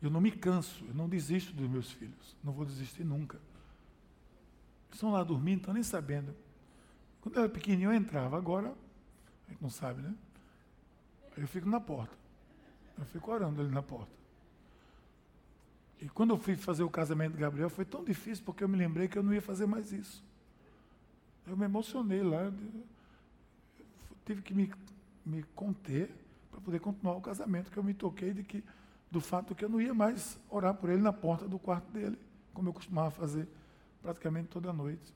Eu 0.02 0.10
não 0.10 0.20
me 0.20 0.30
canso, 0.30 0.84
eu 0.86 0.94
não 0.94 1.08
desisto 1.08 1.52
dos 1.52 1.68
meus 1.68 1.92
filhos. 1.92 2.36
Não 2.42 2.52
vou 2.52 2.64
desistir 2.64 3.04
nunca. 3.04 3.36
Eles 4.86 4.94
estão 4.94 5.12
lá 5.12 5.22
dormindo, 5.22 5.58
estão 5.58 5.74
nem 5.74 5.82
sabendo. 5.82 6.34
Quando 7.20 7.36
eu 7.36 7.42
era 7.42 7.52
pequenininho 7.52 7.90
eu 7.90 7.94
entrava, 7.94 8.36
agora, 8.36 8.74
a 9.46 9.50
gente 9.50 9.62
não 9.62 9.70
sabe, 9.70 10.02
né? 10.02 10.14
Eu 11.36 11.46
fico 11.46 11.68
na 11.68 11.80
porta. 11.80 12.16
Eu 12.98 13.04
fico 13.04 13.30
orando 13.30 13.60
ali 13.60 13.70
na 13.70 13.82
porta. 13.82 14.16
E 16.00 16.08
quando 16.08 16.30
eu 16.30 16.38
fui 16.38 16.56
fazer 16.56 16.82
o 16.82 16.90
casamento 16.90 17.32
de 17.32 17.38
Gabriel, 17.38 17.68
foi 17.68 17.84
tão 17.84 18.04
difícil 18.04 18.44
porque 18.44 18.62
eu 18.62 18.68
me 18.68 18.76
lembrei 18.76 19.08
que 19.08 19.18
eu 19.18 19.22
não 19.22 19.34
ia 19.34 19.42
fazer 19.42 19.66
mais 19.66 19.92
isso. 19.92 20.24
Eu 21.46 21.56
me 21.56 21.64
emocionei 21.64 22.22
lá 22.22 22.52
tive 24.26 24.42
que 24.42 24.52
me, 24.52 24.70
me 25.24 25.42
conter 25.54 26.10
para 26.50 26.60
poder 26.60 26.80
continuar 26.80 27.14
o 27.14 27.20
casamento, 27.20 27.70
que 27.70 27.78
eu 27.78 27.82
me 27.82 27.94
toquei 27.94 28.34
de 28.34 28.42
que, 28.42 28.62
do 29.10 29.20
fato 29.20 29.54
que 29.54 29.64
eu 29.64 29.68
não 29.68 29.80
ia 29.80 29.94
mais 29.94 30.38
orar 30.50 30.74
por 30.74 30.90
ele 30.90 31.00
na 31.00 31.12
porta 31.12 31.48
do 31.48 31.58
quarto 31.58 31.90
dele, 31.92 32.18
como 32.52 32.68
eu 32.68 32.72
costumava 32.74 33.10
fazer 33.10 33.48
praticamente 34.02 34.48
toda 34.48 34.72
noite. 34.72 35.14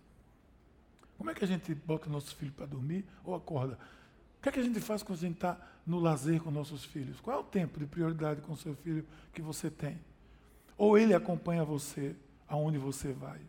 Como 1.19 1.31
é 1.31 1.35
que 1.35 1.45
a 1.45 1.49
gente 1.49 1.75
bota 1.75 2.09
nossos 2.09 2.33
filhos 2.33 2.55
para 2.55 2.67
dormir 2.67 3.05
ou 3.25 3.35
acorda? 3.35 3.79
O 4.39 4.43
que 4.43 4.49
é 4.49 4.53
que 4.53 4.61
a 4.61 4.63
gente 4.63 4.81
faz 4.81 5.03
quando 5.03 5.19
a 5.19 5.23
gente 5.23 5.35
está 5.35 5.61
no 5.87 5.99
lazer 5.99 6.41
com 6.43 6.51
nossos 6.51 6.85
filhos? 6.85 7.21
Qual 7.21 7.37
é 7.37 7.41
o 7.41 7.45
tempo 7.45 7.79
de 7.79 7.87
prioridade 7.87 8.41
com 8.41 8.53
o 8.53 8.57
seu 8.57 8.75
filho 8.75 9.05
que 9.33 9.43
você 9.43 9.71
tem? 9.71 9.99
Ou 10.79 10.97
ele 10.97 11.13
acompanha 11.13 11.63
você 11.63 12.17
aonde 12.49 12.79
você 12.79 13.13
vai? 13.13 13.41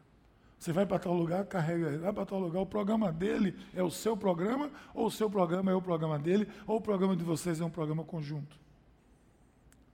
Você 0.61 0.71
vai 0.71 0.85
para 0.85 0.99
tal 0.99 1.15
lugar, 1.15 1.43
carrega 1.45 1.87
ele. 1.87 1.97
Vai 1.97 2.13
para 2.13 2.23
tal 2.23 2.39
lugar, 2.39 2.61
o 2.61 2.67
programa 2.67 3.11
dele 3.11 3.57
é 3.73 3.81
o 3.81 3.89
seu 3.89 4.15
programa, 4.15 4.69
ou 4.93 5.07
o 5.07 5.11
seu 5.11 5.27
programa 5.27 5.71
é 5.71 5.73
o 5.73 5.81
programa 5.81 6.19
dele, 6.19 6.47
ou 6.67 6.77
o 6.77 6.81
programa 6.81 7.15
de 7.15 7.23
vocês 7.23 7.59
é 7.59 7.65
um 7.65 7.69
programa 7.71 8.03
conjunto. 8.03 8.55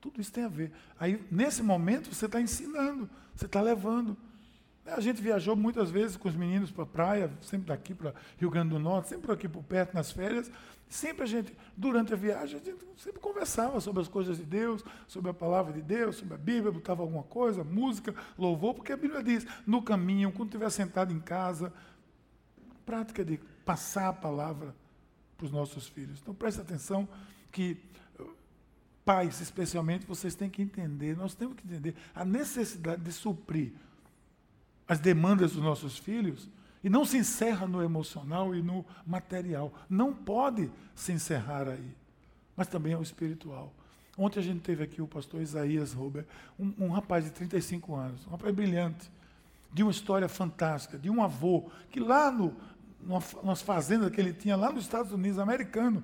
Tudo 0.01 0.19
isso 0.19 0.29
tem 0.29 0.43
a 0.43 0.49
ver. 0.49 0.73
Aí, 0.99 1.25
nesse 1.31 1.63
momento, 1.63 2.13
você 2.13 2.25
está 2.25 2.41
ensinando, 2.41 3.09
você 3.33 3.45
está 3.45 3.61
levando. 3.61 4.17
A 4.87 5.01
gente 5.01 5.21
viajou 5.21 5.55
muitas 5.55 5.91
vezes 5.91 6.15
com 6.15 6.29
os 6.29 6.35
meninos 6.35 6.71
para 6.71 6.83
a 6.83 6.87
praia, 6.87 7.31
sempre 7.41 7.67
daqui 7.67 7.93
para 7.93 8.13
Rio 8.37 8.49
Grande 8.49 8.69
do 8.69 8.79
Norte, 8.79 9.09
sempre 9.09 9.31
aqui 9.31 9.47
por 9.47 9.63
perto, 9.63 9.93
nas 9.93 10.11
férias. 10.11 10.49
Sempre 10.89 11.23
a 11.23 11.25
gente, 11.25 11.53
durante 11.75 12.13
a 12.13 12.15
viagem, 12.15 12.59
a 12.59 12.63
gente 12.63 12.77
sempre 12.95 13.19
conversava 13.19 13.81
sobre 13.81 14.01
as 14.01 14.07
coisas 14.07 14.37
de 14.37 14.45
Deus, 14.45 14.83
sobre 15.05 15.29
a 15.29 15.33
palavra 15.33 15.73
de 15.73 15.81
Deus, 15.81 16.15
sobre 16.15 16.35
a 16.35 16.37
Bíblia, 16.37 16.71
botava 16.71 17.01
alguma 17.01 17.23
coisa, 17.23 17.63
música, 17.63 18.15
louvor, 18.37 18.73
porque 18.73 18.93
a 18.93 18.97
Bíblia 18.97 19.21
diz, 19.21 19.45
no 19.65 19.81
caminho, 19.81 20.31
quando 20.31 20.47
estiver 20.47 20.69
sentado 20.69 21.11
em 21.11 21.19
casa, 21.19 21.73
prática 22.85 23.25
de 23.25 23.37
passar 23.65 24.07
a 24.07 24.13
palavra 24.13 24.73
para 25.37 25.45
os 25.45 25.51
nossos 25.51 25.87
filhos. 25.87 26.19
Então 26.21 26.33
preste 26.33 26.61
atenção 26.61 27.07
que 27.51 27.77
pais, 29.03 29.41
especialmente, 29.41 30.05
vocês 30.05 30.35
têm 30.35 30.49
que 30.49 30.61
entender, 30.61 31.15
nós 31.17 31.35
temos 31.35 31.55
que 31.55 31.65
entender 31.65 31.95
a 32.15 32.23
necessidade 32.25 33.01
de 33.01 33.11
suprir 33.11 33.73
as 34.87 34.99
demandas 34.99 35.53
dos 35.53 35.63
nossos 35.63 35.97
filhos 35.97 36.49
e 36.83 36.89
não 36.89 37.03
se 37.03 37.17
encerra 37.17 37.67
no 37.67 37.83
emocional 37.83 38.55
e 38.55 38.61
no 38.61 38.85
material. 39.05 39.73
Não 39.89 40.13
pode 40.13 40.71
se 40.95 41.11
encerrar 41.11 41.67
aí. 41.67 41.95
Mas 42.55 42.67
também 42.67 42.93
é 42.93 42.97
o 42.97 43.01
espiritual. 43.01 43.73
Ontem 44.17 44.39
a 44.39 44.43
gente 44.43 44.61
teve 44.61 44.83
aqui 44.83 45.01
o 45.01 45.07
pastor 45.07 45.41
Isaías 45.41 45.93
Robert, 45.93 46.25
um, 46.57 46.73
um 46.79 46.89
rapaz 46.89 47.23
de 47.23 47.31
35 47.31 47.95
anos, 47.95 48.25
um 48.25 48.31
rapaz 48.31 48.53
brilhante, 48.55 49.11
de 49.71 49.83
uma 49.83 49.91
história 49.91 50.27
fantástica, 50.27 50.97
de 50.97 51.09
um 51.09 51.21
avô 51.21 51.69
que 51.91 51.99
lá 51.99 52.31
no, 52.31 52.55
nas 53.43 53.61
fazendas 53.61 54.09
que 54.09 54.19
ele 54.19 54.33
tinha 54.33 54.55
lá 54.55 54.71
nos 54.71 54.85
Estados 54.85 55.11
Unidos, 55.11 55.37
americano, 55.37 56.03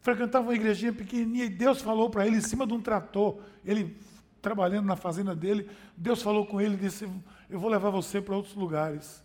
frequentava 0.00 0.46
uma 0.46 0.54
igrejinha 0.54 0.92
pequenininha 0.92 1.46
e 1.46 1.48
Deus 1.48 1.80
falou 1.80 2.08
para 2.08 2.24
ele 2.24 2.36
em 2.36 2.40
cima 2.40 2.64
de 2.64 2.72
um 2.72 2.80
trator, 2.80 3.40
ele 3.64 3.96
trabalhando 4.40 4.86
na 4.86 4.94
fazenda 4.94 5.34
dele, 5.34 5.68
Deus 5.96 6.22
falou 6.22 6.46
com 6.46 6.60
ele 6.60 6.74
e 6.74 6.78
disse: 6.78 7.10
Eu 7.48 7.60
vou 7.60 7.70
levar 7.70 7.90
você 7.90 8.20
para 8.20 8.34
outros 8.34 8.54
lugares 8.54 9.22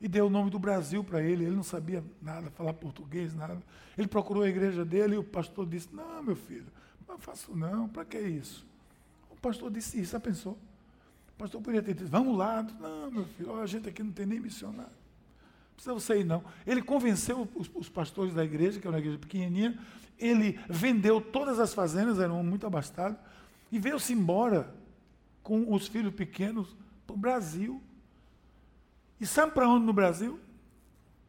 e 0.00 0.08
deu 0.08 0.26
o 0.26 0.30
nome 0.30 0.50
do 0.50 0.58
Brasil 0.58 1.04
para 1.04 1.22
ele. 1.22 1.44
Ele 1.44 1.54
não 1.54 1.62
sabia 1.62 2.04
nada, 2.20 2.50
falar 2.50 2.72
português, 2.74 3.34
nada. 3.34 3.62
Ele 3.96 4.08
procurou 4.08 4.42
a 4.42 4.48
igreja 4.48 4.84
dele 4.84 5.14
e 5.14 5.18
o 5.18 5.24
pastor 5.24 5.66
disse: 5.66 5.88
Não, 5.92 6.22
meu 6.22 6.34
filho, 6.36 6.66
não 7.08 7.18
faço 7.18 7.54
não, 7.56 7.88
para 7.88 8.04
que 8.04 8.18
isso? 8.18 8.66
O 9.30 9.36
pastor 9.36 9.70
disse 9.70 10.00
isso, 10.00 10.12
já 10.12 10.20
pensou? 10.20 10.58
O 11.34 11.38
pastor 11.38 11.60
poderia 11.60 11.82
ter 11.82 11.94
dito: 11.94 12.10
Vamos 12.10 12.36
lá. 12.36 12.66
Não, 12.80 13.10
meu 13.10 13.24
filho, 13.24 13.60
a 13.60 13.66
gente 13.66 13.88
aqui 13.88 14.02
não 14.02 14.12
tem 14.12 14.26
nem 14.26 14.40
missionário. 14.40 14.82
Não 14.82 15.74
precisa 15.76 15.94
você 15.94 16.20
ir, 16.20 16.24
não. 16.24 16.42
Ele 16.66 16.82
convenceu 16.82 17.48
os, 17.54 17.70
os 17.72 17.88
pastores 17.88 18.34
da 18.34 18.44
igreja, 18.44 18.80
que 18.80 18.86
era 18.86 18.96
uma 18.96 19.00
igreja 19.00 19.18
pequenininha, 19.18 19.78
ele 20.18 20.58
vendeu 20.68 21.20
todas 21.20 21.58
as 21.58 21.72
fazendas, 21.72 22.18
eram 22.18 22.42
muito 22.42 22.66
abastados, 22.66 23.18
e 23.70 23.78
veio-se 23.78 24.12
embora 24.12 24.72
com 25.42 25.72
os 25.72 25.88
filhos 25.88 26.14
pequenos 26.14 26.76
para 27.12 27.14
o 27.14 27.16
Brasil. 27.16 27.82
E 29.20 29.26
sabe 29.26 29.52
para 29.52 29.68
onde 29.68 29.84
no 29.84 29.92
Brasil? 29.92 30.40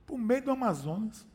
Para 0.06 0.16
o 0.16 0.18
meio 0.18 0.44
do 0.44 0.52
Amazonas. 0.52 1.28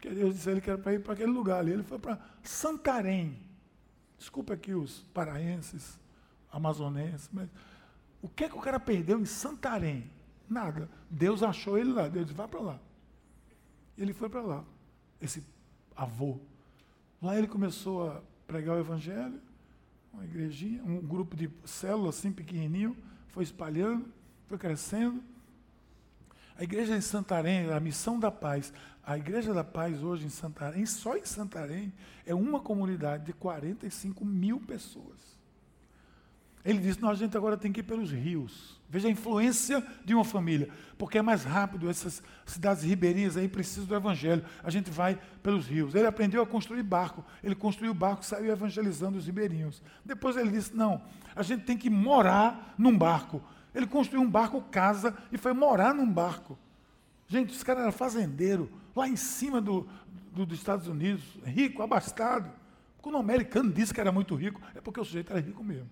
Que 0.00 0.10
Deus 0.10 0.34
disse 0.34 0.48
a 0.48 0.52
ele 0.52 0.60
que 0.60 0.70
era 0.70 0.78
para 0.78 0.94
ir 0.94 1.02
para 1.02 1.12
aquele 1.12 1.30
lugar 1.30 1.60
ali. 1.60 1.72
Ele 1.72 1.82
foi 1.82 1.98
para 1.98 2.18
Santarém. 2.42 3.38
Desculpa 4.18 4.54
aqui 4.54 4.74
os 4.74 5.02
paraenses, 5.14 5.98
amazonenses, 6.50 7.30
mas 7.32 7.48
o 8.20 8.28
que 8.28 8.44
é 8.44 8.48
que 8.48 8.56
o 8.56 8.60
cara 8.60 8.80
perdeu 8.80 9.20
em 9.20 9.24
Santarém? 9.24 10.10
Nada. 10.48 10.90
Deus 11.08 11.42
achou 11.42 11.78
ele 11.78 11.92
lá. 11.92 12.08
Deus 12.08 12.26
disse, 12.26 12.36
vá 12.36 12.48
para 12.48 12.60
lá. 12.60 12.80
Ele 13.96 14.12
foi 14.12 14.28
para 14.28 14.42
lá. 14.42 14.64
Esse 15.20 15.44
avô. 15.94 16.40
Lá 17.22 17.36
ele 17.36 17.46
começou 17.46 18.10
a 18.10 18.22
pregar 18.46 18.76
o 18.76 18.80
evangelho, 18.80 19.40
uma 20.12 20.24
igrejinha, 20.24 20.82
um 20.82 21.00
grupo 21.00 21.36
de 21.36 21.50
células 21.64 22.18
assim 22.18 22.32
pequenininho, 22.32 22.96
foi 23.28 23.44
espalhando, 23.44 24.06
foi 24.46 24.58
crescendo. 24.58 25.22
A 26.56 26.64
igreja 26.64 26.96
em 26.96 27.00
Santarém, 27.00 27.70
a 27.70 27.78
missão 27.78 28.18
da 28.18 28.30
paz, 28.30 28.72
a 29.04 29.16
igreja 29.16 29.54
da 29.54 29.64
paz 29.64 30.02
hoje 30.02 30.26
em 30.26 30.28
Santarém, 30.28 30.84
só 30.84 31.16
em 31.16 31.24
Santarém, 31.24 31.92
é 32.26 32.34
uma 32.34 32.60
comunidade 32.60 33.24
de 33.26 33.32
45 33.32 34.24
mil 34.24 34.60
pessoas. 34.60 35.37
Ele 36.64 36.78
disse: 36.78 37.00
não, 37.00 37.10
a 37.10 37.14
gente 37.14 37.36
agora 37.36 37.56
tem 37.56 37.72
que 37.72 37.80
ir 37.80 37.84
pelos 37.84 38.10
rios. 38.10 38.78
Veja 38.90 39.08
a 39.08 39.10
influência 39.10 39.84
de 40.04 40.14
uma 40.14 40.24
família, 40.24 40.70
porque 40.96 41.18
é 41.18 41.22
mais 41.22 41.44
rápido, 41.44 41.90
essas 41.90 42.22
cidades 42.46 42.82
ribeirinhas 42.82 43.36
aí 43.36 43.46
precisam 43.46 43.84
do 43.84 43.94
evangelho. 43.94 44.42
A 44.62 44.70
gente 44.70 44.90
vai 44.90 45.18
pelos 45.42 45.66
rios. 45.66 45.94
Ele 45.94 46.06
aprendeu 46.06 46.42
a 46.42 46.46
construir 46.46 46.82
barco. 46.82 47.22
Ele 47.44 47.54
construiu 47.54 47.92
barco 47.92 48.22
e 48.22 48.26
saiu 48.26 48.50
evangelizando 48.50 49.18
os 49.18 49.26
ribeirinhos. 49.26 49.82
Depois 50.04 50.36
ele 50.36 50.50
disse: 50.50 50.74
não, 50.74 51.02
a 51.36 51.42
gente 51.42 51.64
tem 51.64 51.76
que 51.76 51.90
morar 51.90 52.74
num 52.78 52.96
barco. 52.96 53.42
Ele 53.74 53.86
construiu 53.86 54.22
um 54.22 54.30
barco, 54.30 54.62
casa, 54.70 55.16
e 55.30 55.36
foi 55.36 55.52
morar 55.52 55.94
num 55.94 56.10
barco. 56.10 56.58
Gente, 57.28 57.54
esse 57.54 57.64
cara 57.64 57.82
era 57.82 57.92
fazendeiro, 57.92 58.70
lá 58.96 59.06
em 59.06 59.16
cima 59.16 59.60
do, 59.60 59.86
do, 60.32 60.46
dos 60.46 60.58
Estados 60.58 60.88
Unidos, 60.88 61.22
rico, 61.44 61.82
abastado. 61.82 62.50
Quando 63.02 63.16
o 63.16 63.18
americano 63.18 63.70
disse 63.70 63.92
que 63.92 64.00
era 64.00 64.10
muito 64.10 64.34
rico, 64.34 64.60
é 64.74 64.80
porque 64.80 64.98
o 64.98 65.04
sujeito 65.04 65.30
era 65.30 65.40
rico 65.40 65.62
mesmo. 65.62 65.90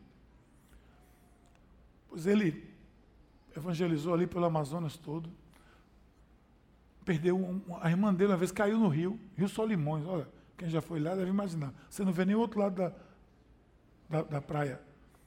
Pois 2.16 2.26
ele 2.26 2.66
evangelizou 3.54 4.14
ali 4.14 4.26
pelo 4.26 4.46
Amazonas 4.46 4.96
todo. 4.96 5.28
Perdeu 7.04 7.36
um, 7.36 7.60
a 7.78 7.90
irmã 7.90 8.14
dele 8.14 8.32
uma 8.32 8.38
vez 8.38 8.50
caiu 8.50 8.78
no 8.78 8.88
rio, 8.88 9.20
Rio 9.36 9.46
Solimões, 9.50 10.06
olha, 10.06 10.26
Quem 10.56 10.66
já 10.66 10.80
foi 10.80 10.98
lá 10.98 11.14
deve 11.14 11.28
imaginar. 11.28 11.74
Você 11.90 12.06
não 12.06 12.14
vê 12.14 12.24
nem 12.24 12.34
o 12.34 12.38
outro 12.38 12.58
lado 12.58 12.74
da, 12.74 12.92
da, 14.08 14.22
da 14.22 14.40
praia. 14.40 14.80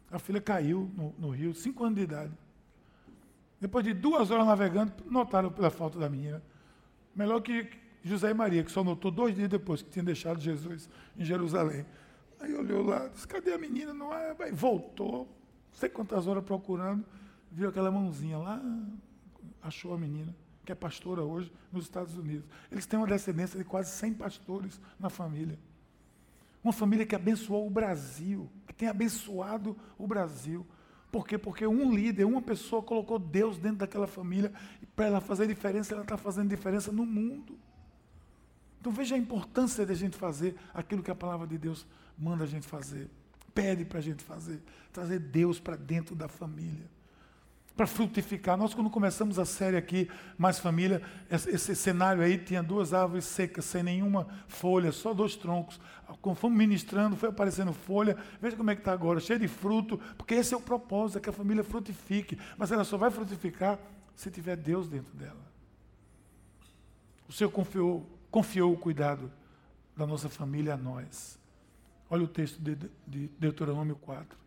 A 0.09 0.17
filha 0.17 0.41
caiu 0.41 0.89
no, 0.97 1.13
no, 1.19 1.29
rio, 1.29 1.53
cinco 1.53 1.83
anos 1.83 1.95
de 1.95 2.01
idade. 2.01 2.33
Depois 3.61 3.85
de 3.85 3.93
duas 3.93 4.31
horas 4.31 4.47
navegando, 4.47 4.91
notaram 5.05 5.51
pela 5.51 5.69
falta 5.69 5.99
da 5.99 6.09
menina. 6.09 6.41
Melhor 7.15 7.39
que 7.39 7.69
José 8.03 8.31
e 8.31 8.33
Maria, 8.33 8.63
que 8.63 8.71
só 8.71 8.83
notou 8.83 9.11
dois 9.11 9.35
dias 9.35 9.47
depois 9.47 9.83
que 9.83 9.91
tinha 9.91 10.03
deixado 10.03 10.41
Jesus 10.41 10.89
em 11.15 11.23
Jerusalém. 11.23 11.85
Aí 12.39 12.51
olhou 12.55 12.83
lá, 12.83 13.09
disse, 13.09 13.27
cadê 13.27 13.53
a 13.53 13.59
menina? 13.59 13.93
Não 13.93 14.11
é? 14.11 14.35
Aí 14.39 14.51
voltou, 14.51 15.27
sei 15.79 15.89
quantas 15.89 16.27
horas 16.27 16.43
procurando, 16.43 17.05
viu 17.51 17.69
aquela 17.69 17.89
mãozinha 17.89 18.37
lá, 18.37 18.61
achou 19.61 19.93
a 19.93 19.97
menina, 19.97 20.35
que 20.65 20.71
é 20.71 20.75
pastora 20.75 21.23
hoje 21.23 21.51
nos 21.71 21.85
Estados 21.85 22.17
Unidos. 22.17 22.45
Eles 22.71 22.85
têm 22.85 22.99
uma 22.99 23.07
descendência 23.07 23.57
de 23.57 23.63
quase 23.63 23.91
100 23.91 24.13
pastores 24.15 24.79
na 24.99 25.09
família. 25.09 25.57
Uma 26.61 26.73
família 26.73 27.05
que 27.05 27.15
abençoou 27.15 27.65
o 27.65 27.69
Brasil, 27.69 28.49
que 28.67 28.73
tem 28.73 28.89
abençoado 28.89 29.75
o 29.97 30.05
Brasil. 30.05 30.67
Por 31.09 31.25
quê? 31.25 31.37
Porque 31.37 31.65
um 31.65 31.91
líder, 31.93 32.25
uma 32.25 32.41
pessoa 32.41 32.83
colocou 32.83 33.17
Deus 33.17 33.57
dentro 33.57 33.77
daquela 33.77 34.05
família 34.05 34.51
e 34.81 34.85
para 34.85 35.05
ela 35.05 35.21
fazer 35.21 35.47
diferença, 35.47 35.93
ela 35.93 36.03
está 36.03 36.17
fazendo 36.17 36.49
diferença 36.49 36.91
no 36.91 37.05
mundo. 37.05 37.57
Então 38.81 38.91
veja 38.91 39.15
a 39.15 39.17
importância 39.17 39.85
de 39.85 39.91
a 39.93 39.95
gente 39.95 40.17
fazer 40.17 40.55
aquilo 40.73 41.01
que 41.01 41.09
a 41.09 41.15
palavra 41.15 41.47
de 41.47 41.57
Deus 41.57 41.87
manda 42.17 42.43
a 42.43 42.47
gente 42.47 42.67
fazer, 42.67 43.09
pede 43.53 43.85
para 43.85 43.99
a 43.99 44.01
gente 44.01 44.23
fazer, 44.23 44.61
trazer 44.91 45.19
Deus 45.19 45.59
para 45.59 45.75
dentro 45.75 46.15
da 46.15 46.27
família 46.27 46.89
para 47.79 47.87
frutificar. 47.87 48.57
Nós, 48.57 48.73
quando 48.73 48.89
começamos 48.89 49.39
a 49.39 49.45
série 49.45 49.77
aqui, 49.77 50.09
Mais 50.37 50.59
Família, 50.59 51.01
esse 51.31 51.73
cenário 51.73 52.21
aí 52.21 52.37
tinha 52.37 52.61
duas 52.61 52.93
árvores 52.93 53.23
secas, 53.23 53.63
sem 53.63 53.81
nenhuma 53.81 54.27
folha, 54.49 54.91
só 54.91 55.13
dois 55.13 55.37
troncos. 55.37 55.79
Fomos 56.35 56.57
ministrando, 56.57 57.15
foi 57.15 57.29
aparecendo 57.29 57.71
folha. 57.71 58.17
Veja 58.41 58.57
como 58.57 58.69
é 58.69 58.75
que 58.75 58.81
está 58.81 58.91
agora, 58.91 59.21
cheio 59.21 59.39
de 59.39 59.47
fruto, 59.47 59.97
porque 60.17 60.33
esse 60.33 60.53
é 60.53 60.57
o 60.57 60.61
propósito, 60.61 61.19
é 61.19 61.21
que 61.21 61.29
a 61.29 61.31
família 61.31 61.63
frutifique. 61.63 62.37
Mas 62.57 62.69
ela 62.69 62.83
só 62.83 62.97
vai 62.97 63.09
frutificar 63.09 63.79
se 64.13 64.29
tiver 64.29 64.57
Deus 64.57 64.89
dentro 64.89 65.15
dela. 65.15 65.49
O 67.29 67.31
Senhor 67.31 67.49
confiou, 67.49 68.05
confiou 68.29 68.73
o 68.73 68.77
cuidado 68.77 69.31
da 69.95 70.05
nossa 70.05 70.27
família 70.27 70.73
a 70.73 70.77
nós. 70.77 71.38
Olha 72.09 72.23
o 72.23 72.27
texto 72.27 72.59
de, 72.59 72.75
de 73.07 73.27
Deuteronômio 73.39 73.95
4. 73.95 74.37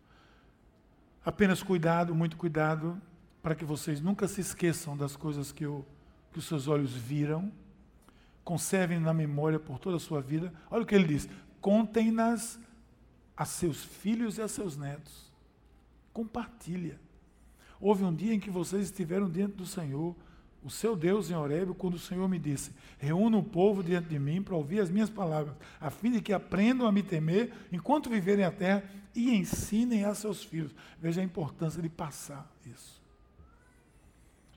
Apenas 1.25 1.63
cuidado, 1.63 2.13
muito 2.13 2.35
cuidado, 2.35 3.01
para 3.41 3.55
que 3.55 3.63
vocês 3.63 4.01
nunca 4.01 4.27
se 4.27 4.41
esqueçam 4.41 4.97
das 4.97 5.15
coisas 5.15 5.51
que, 5.51 5.63
eu, 5.63 5.85
que 6.31 6.39
os 6.39 6.45
seus 6.45 6.67
olhos 6.67 6.91
viram, 6.93 7.51
conservem 8.43 8.99
na 8.99 9.13
memória 9.13 9.59
por 9.59 9.79
toda 9.79 9.97
a 9.97 9.99
sua 9.99 10.21
vida. 10.21 10.53
Olha 10.69 10.83
o 10.83 10.85
que 10.85 10.93
ele 10.93 11.07
diz: 11.07 11.29
contem-nas 11.61 12.59
a 13.35 13.45
seus 13.45 13.83
filhos 13.83 14.37
e 14.37 14.41
a 14.41 14.47
seus 14.47 14.75
netos. 14.75 15.31
Compartilha. 16.11 16.99
Houve 17.79 18.03
um 18.03 18.13
dia 18.13 18.33
em 18.33 18.39
que 18.39 18.49
vocês 18.49 18.83
estiveram 18.83 19.29
diante 19.29 19.55
do 19.55 19.65
Senhor, 19.65 20.15
o 20.63 20.69
seu 20.69 20.95
Deus 20.95 21.29
em 21.29 21.35
Horébio, 21.35 21.75
quando 21.75 21.95
o 21.95 21.99
Senhor 21.99 22.27
me 22.29 22.39
disse: 22.39 22.71
Reúna 22.97 23.37
o 23.37 23.43
povo 23.43 23.83
diante 23.83 24.07
de 24.07 24.17
mim 24.17 24.41
para 24.41 24.55
ouvir 24.55 24.79
as 24.79 24.89
minhas 24.89 25.09
palavras, 25.09 25.55
a 25.79 25.89
fim 25.89 26.11
de 26.11 26.21
que 26.21 26.31
aprendam 26.31 26.87
a 26.87 26.91
me 26.91 27.03
temer 27.03 27.53
enquanto 27.71 28.09
viverem 28.09 28.45
a 28.45 28.51
terra 28.51 28.83
e 29.13 29.35
ensinem 29.35 30.05
a 30.05 30.15
seus 30.15 30.43
filhos. 30.43 30.73
Veja 30.99 31.21
a 31.21 31.23
importância 31.23 31.81
de 31.81 31.89
passar 31.89 32.49
isso. 32.65 33.01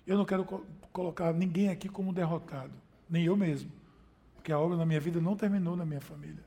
Eu 0.06 0.16
não 0.16 0.24
quero 0.24 0.44
co 0.44 0.64
colocar 0.92 1.34
ninguém 1.34 1.68
aqui 1.68 1.90
como 1.90 2.10
derrotado, 2.10 2.72
nem 3.10 3.24
eu 3.24 3.36
mesmo, 3.36 3.70
porque 4.34 4.50
a 4.50 4.58
obra 4.58 4.74
na 4.76 4.86
minha 4.86 5.00
vida 5.00 5.20
não 5.20 5.36
terminou 5.36 5.76
na 5.76 5.84
minha 5.84 6.00
família. 6.00 6.42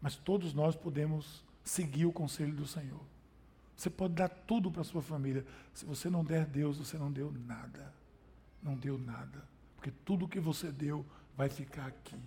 Mas 0.00 0.16
todos 0.16 0.54
nós 0.54 0.74
podemos 0.74 1.44
seguir 1.62 2.06
o 2.06 2.12
conselho 2.12 2.54
do 2.54 2.66
Senhor. 2.66 3.00
Você 3.76 3.90
pode 3.90 4.14
dar 4.14 4.28
tudo 4.28 4.70
para 4.70 4.82
sua 4.82 5.02
família. 5.02 5.44
Se 5.74 5.84
você 5.84 6.08
não 6.08 6.24
der 6.24 6.46
Deus, 6.46 6.78
você 6.78 6.96
não 6.96 7.12
deu 7.12 7.30
nada. 7.30 7.92
Não 8.62 8.74
deu 8.74 8.98
nada. 8.98 9.44
Porque 9.76 9.90
tudo 10.04 10.26
que 10.26 10.40
você 10.40 10.72
deu 10.72 11.04
vai 11.36 11.50
ficar 11.50 11.86
aqui. 11.86 12.18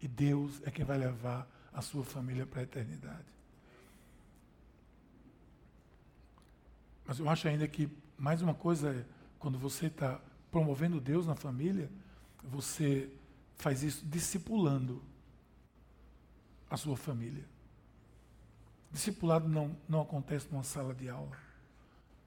E 0.00 0.08
Deus 0.08 0.62
é 0.64 0.70
quem 0.70 0.84
vai 0.84 0.96
levar 0.96 1.46
a 1.72 1.82
sua 1.82 2.04
família 2.04 2.46
para 2.46 2.60
a 2.60 2.62
eternidade. 2.62 3.26
Mas 7.04 7.18
eu 7.18 7.28
acho 7.28 7.46
ainda 7.46 7.68
que 7.68 7.88
mais 8.16 8.40
uma 8.40 8.54
coisa 8.54 8.90
é, 8.90 9.04
quando 9.38 9.58
você 9.58 9.86
está 9.86 10.20
promovendo 10.50 11.00
Deus 11.00 11.26
na 11.26 11.34
família, 11.34 11.90
você 12.42 13.10
faz 13.56 13.82
isso 13.82 14.04
discipulando 14.06 15.02
a 16.68 16.76
sua 16.76 16.96
família. 16.96 17.44
Discipulado 18.96 19.46
não, 19.46 19.76
não 19.86 20.00
acontece 20.00 20.48
numa 20.50 20.62
sala 20.62 20.94
de 20.94 21.06
aula. 21.06 21.36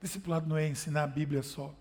Discipulado 0.00 0.48
não 0.48 0.56
é 0.56 0.68
ensinar 0.68 1.02
a 1.02 1.06
Bíblia 1.08 1.42
só. 1.42 1.74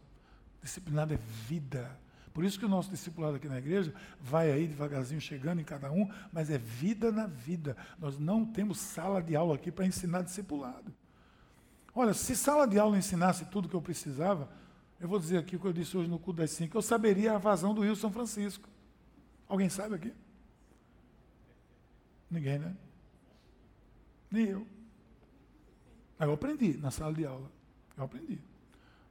Disciplinado 0.63 1.13
é 1.13 1.17
vida. 1.17 1.95
Por 2.33 2.43
isso 2.43 2.57
que 2.57 2.65
o 2.65 2.69
nosso 2.69 2.89
discipulado 2.89 3.35
aqui 3.35 3.47
na 3.47 3.59
igreja 3.59 3.93
vai 4.19 4.51
aí 4.51 4.65
devagarzinho 4.65 5.21
chegando 5.21 5.61
em 5.61 5.63
cada 5.63 5.91
um, 5.91 6.11
mas 6.33 6.49
é 6.49 6.57
vida 6.57 7.11
na 7.11 7.27
vida. 7.27 7.77
Nós 7.99 8.17
não 8.17 8.43
temos 8.43 8.79
sala 8.79 9.21
de 9.21 9.35
aula 9.35 9.53
aqui 9.53 9.71
para 9.71 9.85
ensinar 9.85 10.23
discipulado. 10.23 10.91
Olha, 11.93 12.15
se 12.15 12.35
sala 12.35 12.65
de 12.65 12.79
aula 12.79 12.97
ensinasse 12.97 13.45
tudo 13.45 13.69
que 13.69 13.75
eu 13.75 13.81
precisava, 13.83 14.49
eu 14.99 15.07
vou 15.07 15.19
dizer 15.19 15.37
aqui 15.37 15.55
o 15.55 15.59
que 15.59 15.67
eu 15.67 15.73
disse 15.73 15.95
hoje 15.95 16.09
no 16.09 16.17
culto 16.17 16.39
das 16.39 16.49
cinco, 16.49 16.75
eu 16.75 16.81
saberia 16.81 17.35
a 17.35 17.37
vazão 17.37 17.75
do 17.75 17.83
Rio 17.83 17.95
São 17.95 18.11
Francisco. 18.11 18.67
Alguém 19.47 19.69
sabe 19.69 19.93
aqui? 19.93 20.11
Ninguém, 22.31 22.57
né? 22.57 22.75
Nem 24.31 24.45
eu. 24.47 24.78
Aí 26.19 26.27
eu 26.27 26.33
aprendi 26.33 26.77
na 26.77 26.91
sala 26.91 27.13
de 27.13 27.25
aula. 27.25 27.49
Eu 27.97 28.03
aprendi. 28.03 28.39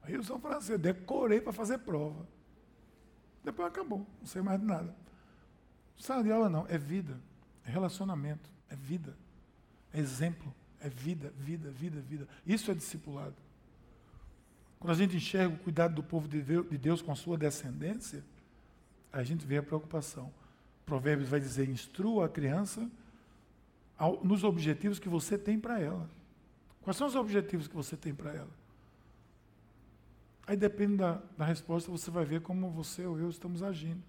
Aí 0.03 0.17
o 0.17 0.23
São 0.23 0.39
Francisco, 0.39 0.75
eu 0.75 0.79
decorei 0.79 1.41
para 1.41 1.53
fazer 1.53 1.79
prova. 1.79 2.27
Depois 3.43 3.67
acabou, 3.67 4.07
não 4.21 4.27
sei 4.27 4.43
mais 4.43 4.61
de 4.61 4.67
nada. 4.67 4.95
Sala 5.99 6.23
de 6.23 6.31
aula 6.31 6.49
não, 6.49 6.67
é 6.69 6.79
vida, 6.79 7.19
é 7.65 7.71
relacionamento, 7.71 8.49
é 8.69 8.77
vida, 8.77 9.17
é 9.93 9.99
exemplo. 9.99 10.55
É 10.81 10.89
vida, 10.89 11.33
vida, 11.37 11.71
vida, 11.71 12.01
vida. 12.01 12.29
Isso 12.47 12.71
é 12.71 12.75
discipulado. 12.75 13.35
Quando 14.79 14.93
a 14.93 14.95
gente 14.95 15.17
enxerga 15.17 15.53
o 15.53 15.59
cuidado 15.59 15.95
do 15.97 16.05
povo 16.05 16.29
de 16.29 16.41
Deus 16.79 17.03
com 17.03 17.11
a 17.11 17.17
sua 17.17 17.37
descendência, 17.37 18.25
a 19.13 19.25
gente 19.25 19.45
vê 19.45 19.59
a 19.59 19.63
preocupação. 19.63 20.33
Provérbios 20.87 21.29
vai 21.29 21.41
dizer: 21.41 21.69
instrua 21.69 22.27
a 22.27 22.29
criança 22.29 22.89
nos 24.23 24.45
objetivos 24.45 25.01
que 25.01 25.09
você 25.09 25.37
tem 25.37 25.59
para 25.59 25.81
ela. 25.81 26.09
Quais 26.83 26.97
são 26.97 27.07
os 27.07 27.15
objetivos 27.15 27.69
que 27.69 27.75
você 27.75 27.97
tem 27.97 28.15
para 28.15 28.33
ela? 28.33 28.51
Aí 30.47 30.57
depende 30.57 30.97
da, 30.97 31.21
da 31.37 31.45
resposta, 31.45 31.91
você 31.91 32.11
vai 32.11 32.25
ver 32.25 32.41
como 32.41 32.71
você 32.71 33.05
ou 33.05 33.19
eu 33.19 33.29
estamos 33.29 33.63
agindo. 33.63 34.03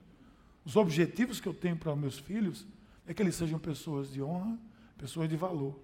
Os 0.64 0.76
objetivos 0.76 1.42
que 1.42 1.48
eu 1.48 1.54
tenho 1.54 1.76
para 1.76 1.94
meus 1.96 2.18
filhos 2.18 2.66
é 3.06 3.14
que 3.14 3.22
eles 3.22 3.36
sejam 3.36 3.60
pessoas 3.60 4.12
de 4.12 4.22
honra, 4.22 4.58
pessoas 4.98 5.28
de 5.28 5.36
valor. 5.36 5.78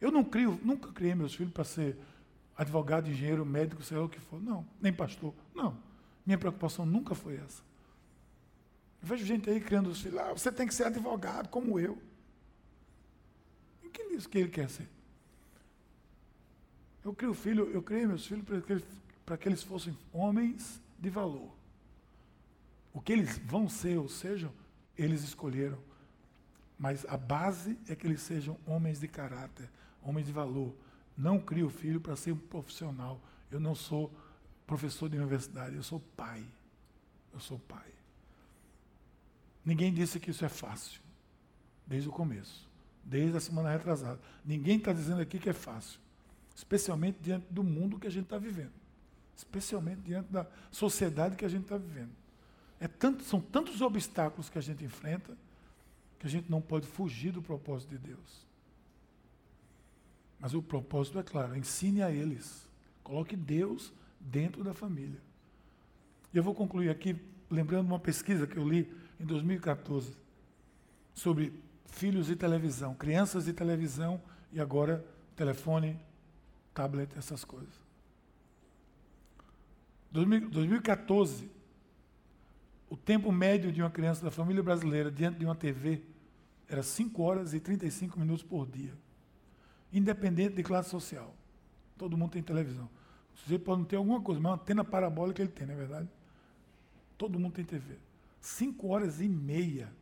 Eu 0.00 0.10
não 0.10 0.24
crio, 0.24 0.58
nunca 0.64 0.92
criei 0.92 1.14
meus 1.14 1.34
filhos 1.34 1.52
para 1.52 1.62
ser 1.62 1.96
advogado, 2.56 3.08
engenheiro, 3.08 3.44
médico, 3.44 3.82
sei 3.82 3.96
lá 3.96 4.04
o 4.04 4.08
que 4.08 4.18
for. 4.18 4.40
Não, 4.42 4.66
nem 4.80 4.92
pastor. 4.92 5.32
Não. 5.54 5.76
Minha 6.26 6.38
preocupação 6.38 6.84
nunca 6.86 7.14
foi 7.14 7.36
essa. 7.36 7.62
Eu 9.02 9.08
vejo 9.08 9.24
gente 9.24 9.48
aí 9.50 9.60
criando 9.60 9.90
os 9.90 10.00
filhos, 10.00 10.18
ah, 10.18 10.32
você 10.32 10.50
tem 10.50 10.66
que 10.66 10.74
ser 10.74 10.84
advogado 10.84 11.48
como 11.48 11.78
eu. 11.78 11.98
E 13.82 13.88
quem 13.90 14.08
disse 14.16 14.28
que 14.28 14.38
ele 14.38 14.48
quer 14.48 14.68
ser? 14.70 14.88
Eu 17.04 17.12
crio 17.14 17.34
filho, 17.34 17.70
eu 17.70 17.82
criei 17.82 18.06
meus 18.06 18.26
filhos 18.26 18.44
para 18.44 18.60
que, 18.60 18.84
para 19.26 19.36
que 19.36 19.48
eles 19.48 19.62
fossem 19.62 19.96
homens 20.12 20.80
de 20.98 21.10
valor. 21.10 21.52
O 22.92 23.00
que 23.00 23.12
eles 23.12 23.38
vão 23.38 23.68
ser 23.68 23.98
ou 23.98 24.08
sejam, 24.08 24.50
eles 24.96 25.22
escolheram. 25.22 25.78
Mas 26.78 27.04
a 27.06 27.16
base 27.16 27.78
é 27.88 27.94
que 27.94 28.06
eles 28.06 28.20
sejam 28.20 28.58
homens 28.66 29.00
de 29.00 29.08
caráter, 29.08 29.68
homens 30.02 30.26
de 30.26 30.32
valor. 30.32 30.74
Não 31.16 31.38
crio 31.38 31.68
filho 31.68 32.00
para 32.00 32.16
ser 32.16 32.32
um 32.32 32.38
profissional. 32.38 33.20
Eu 33.50 33.60
não 33.60 33.74
sou 33.74 34.12
professor 34.66 35.08
de 35.08 35.16
universidade, 35.16 35.76
eu 35.76 35.82
sou 35.82 36.00
pai. 36.16 36.44
Eu 37.32 37.40
sou 37.40 37.58
pai. 37.58 37.94
Ninguém 39.64 39.92
disse 39.92 40.20
que 40.20 40.30
isso 40.30 40.44
é 40.44 40.48
fácil, 40.48 41.00
desde 41.86 42.08
o 42.08 42.12
começo, 42.12 42.68
desde 43.02 43.36
a 43.36 43.40
semana 43.40 43.70
retrasada. 43.70 44.20
Ninguém 44.44 44.76
está 44.76 44.92
dizendo 44.92 45.22
aqui 45.22 45.38
que 45.38 45.48
é 45.48 45.54
fácil, 45.54 45.98
especialmente 46.54 47.18
diante 47.20 47.46
do 47.50 47.62
mundo 47.62 47.98
que 47.98 48.06
a 48.06 48.10
gente 48.10 48.24
está 48.24 48.38
vivendo, 48.38 48.72
especialmente 49.36 50.00
diante 50.02 50.30
da 50.30 50.46
sociedade 50.70 51.36
que 51.36 51.44
a 51.44 51.48
gente 51.48 51.62
está 51.62 51.76
vivendo. 51.76 52.10
É 52.80 52.88
tanto, 52.88 53.22
são 53.24 53.40
tantos 53.40 53.80
obstáculos 53.80 54.48
que 54.48 54.58
a 54.58 54.62
gente 54.62 54.84
enfrenta 54.84 55.36
que 56.18 56.26
a 56.26 56.30
gente 56.30 56.50
não 56.50 56.60
pode 56.60 56.86
fugir 56.86 57.32
do 57.32 57.42
propósito 57.42 57.90
de 57.90 57.98
Deus. 57.98 58.46
Mas 60.38 60.54
o 60.54 60.62
propósito 60.62 61.18
é 61.18 61.22
claro, 61.22 61.56
ensine 61.56 62.02
a 62.02 62.10
eles. 62.10 62.68
Coloque 63.02 63.36
Deus 63.36 63.92
dentro 64.20 64.62
da 64.64 64.72
família. 64.72 65.20
E 66.32 66.36
eu 66.36 66.42
vou 66.42 66.54
concluir 66.54 66.90
aqui 66.90 67.16
lembrando 67.50 67.86
uma 67.86 67.98
pesquisa 67.98 68.46
que 68.46 68.56
eu 68.56 68.68
li 68.68 68.80
em 68.80 69.04
em 69.18 69.26
2014 69.26 70.12
sobre 71.14 71.52
filhos 71.86 72.28
e 72.28 72.36
televisão, 72.36 72.94
crianças 72.94 73.46
e 73.46 73.52
televisão 73.52 74.20
e 74.52 74.60
agora 74.60 75.04
telefone, 75.36 75.98
tablet, 76.74 77.16
essas 77.16 77.44
coisas. 77.44 77.72
2014, 80.10 81.50
o 82.88 82.96
tempo 82.96 83.32
médio 83.32 83.72
de 83.72 83.80
uma 83.82 83.90
criança 83.90 84.24
da 84.24 84.30
família 84.30 84.62
brasileira 84.62 85.10
diante 85.10 85.38
de 85.38 85.44
uma 85.44 85.54
TV 85.54 86.02
era 86.68 86.82
5 86.82 87.22
horas 87.22 87.54
e 87.54 87.60
35 87.60 88.18
minutos 88.18 88.42
por 88.42 88.66
dia. 88.66 88.92
Independente 89.92 90.54
de 90.54 90.62
classe 90.62 90.90
social. 90.90 91.34
Todo 91.96 92.16
mundo 92.16 92.32
tem 92.32 92.42
televisão. 92.42 92.88
Você 93.34 93.58
pode 93.58 93.80
não 93.80 93.86
ter 93.86 93.96
alguma 93.96 94.20
coisa, 94.20 94.40
mas 94.40 94.52
uma 94.52 94.56
antena 94.60 94.84
parabólica 94.84 95.42
ele 95.42 95.50
tem, 95.50 95.66
não 95.66 95.74
é 95.74 95.76
verdade? 95.76 96.08
Todo 97.18 97.38
mundo 97.38 97.54
tem 97.54 97.64
TV. 97.64 97.96
5 98.40 98.86
horas 98.86 99.20
e 99.20 99.28
meia 99.28 99.92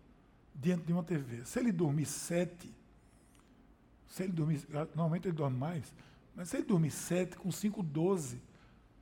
diante 0.54 0.84
de 0.84 0.92
uma 0.92 1.02
TV. 1.02 1.44
Se 1.44 1.58
ele 1.58 1.72
dormir 1.72 2.06
sete, 2.06 2.70
se 4.06 4.22
ele 4.22 4.32
dormir, 4.32 4.60
normalmente 4.94 5.28
ele 5.28 5.36
dorme 5.36 5.56
mais, 5.56 5.92
mas 6.34 6.52
ele 6.54 6.64
dormir 6.64 6.90
sete, 6.90 7.36
com 7.36 7.50
cinco, 7.50 7.82
doze, 7.82 8.40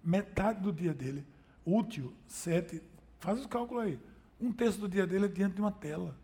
metade 0.03 0.61
do 0.61 0.73
dia 0.73 0.93
dele, 0.93 1.25
útil, 1.65 2.13
sete, 2.27 2.83
faz 3.19 3.41
os 3.41 3.47
cálculos 3.47 3.85
aí. 3.85 4.01
Um 4.41 4.53
terço 4.53 4.81
do 4.81 4.89
dia 4.89 5.07
dele 5.07 5.27
é 5.27 5.29
diante 5.29 5.55
de 5.55 5.61
uma 5.61 5.71
tela. 5.71 6.17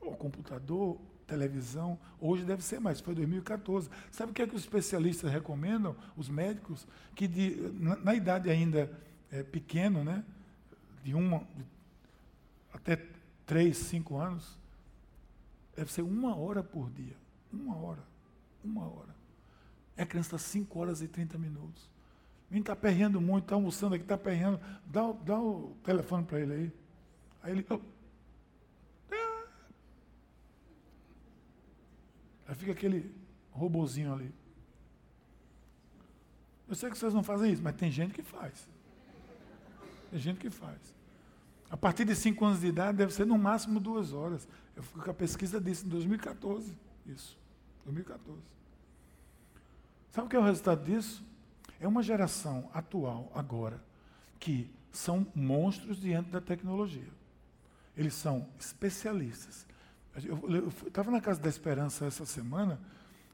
O 0.00 0.12
computador, 0.16 0.98
televisão, 1.26 1.98
hoje 2.18 2.44
deve 2.44 2.62
ser 2.64 2.80
mais, 2.80 3.00
foi 3.00 3.14
2014. 3.14 3.88
Sabe 4.10 4.32
o 4.32 4.34
que 4.34 4.42
é 4.42 4.46
que 4.46 4.56
os 4.56 4.62
especialistas 4.62 5.30
recomendam, 5.30 5.94
os 6.16 6.28
médicos, 6.28 6.86
que 7.14 7.28
de, 7.28 7.56
na, 7.74 7.96
na 7.96 8.14
idade 8.14 8.50
ainda 8.50 8.90
é, 9.30 9.42
pequeno, 9.42 10.02
né, 10.02 10.24
de 11.04 11.14
uma 11.14 11.38
de, 11.56 11.64
até 12.72 13.04
três, 13.46 13.76
cinco 13.76 14.16
anos, 14.16 14.58
deve 15.76 15.92
ser 15.92 16.02
uma 16.02 16.36
hora 16.36 16.62
por 16.62 16.90
dia. 16.90 17.16
Uma 17.52 17.76
hora. 17.76 18.02
Uma 18.64 18.86
hora. 18.86 19.19
É 20.00 20.06
criança 20.06 20.36
está 20.36 20.38
5 20.38 20.78
horas 20.78 21.02
e 21.02 21.08
30 21.08 21.36
minutos. 21.36 21.90
Mim 22.50 22.60
está 22.60 22.74
perreando 22.74 23.20
muito, 23.20 23.44
está 23.44 23.54
almoçando 23.54 23.94
aqui, 23.94 24.02
está 24.02 24.16
perreando. 24.16 24.58
Dá, 24.86 25.12
dá 25.12 25.38
o 25.38 25.76
telefone 25.84 26.24
para 26.24 26.40
ele 26.40 26.54
aí. 26.54 26.72
Aí 27.42 27.52
ele. 27.52 27.66
Oh. 27.68 27.80
Aí 32.48 32.54
fica 32.54 32.72
aquele 32.72 33.14
robozinho 33.50 34.14
ali. 34.14 34.32
Eu 36.66 36.74
sei 36.74 36.88
que 36.88 36.96
vocês 36.96 37.12
não 37.12 37.22
fazem 37.22 37.52
isso, 37.52 37.62
mas 37.62 37.76
tem 37.76 37.90
gente 37.90 38.14
que 38.14 38.22
faz. 38.22 38.66
Tem 40.10 40.18
gente 40.18 40.40
que 40.40 40.48
faz. 40.48 40.78
A 41.68 41.76
partir 41.76 42.06
de 42.06 42.16
5 42.16 42.42
anos 42.42 42.60
de 42.60 42.68
idade 42.68 42.96
deve 42.96 43.12
ser 43.12 43.26
no 43.26 43.36
máximo 43.36 43.78
duas 43.78 44.14
horas. 44.14 44.48
Eu 44.74 44.82
fui 44.82 45.02
com 45.02 45.10
a 45.10 45.14
pesquisa 45.14 45.60
disso 45.60 45.84
em 45.84 45.90
2014. 45.90 46.74
Isso. 47.04 47.38
2014. 47.84 48.59
Sabe 50.10 50.26
o 50.26 50.30
que 50.30 50.36
é 50.36 50.38
o 50.38 50.42
resultado 50.42 50.84
disso? 50.84 51.24
É 51.80 51.86
uma 51.86 52.02
geração 52.02 52.68
atual, 52.74 53.30
agora, 53.34 53.80
que 54.38 54.70
são 54.92 55.26
monstros 55.34 56.00
diante 56.00 56.30
da 56.30 56.40
tecnologia. 56.40 57.08
Eles 57.96 58.14
são 58.14 58.48
especialistas. 58.58 59.66
Eu 60.24 60.68
estava 60.86 61.10
na 61.10 61.20
Casa 61.20 61.40
da 61.40 61.48
Esperança 61.48 62.04
essa 62.06 62.26
semana 62.26 62.80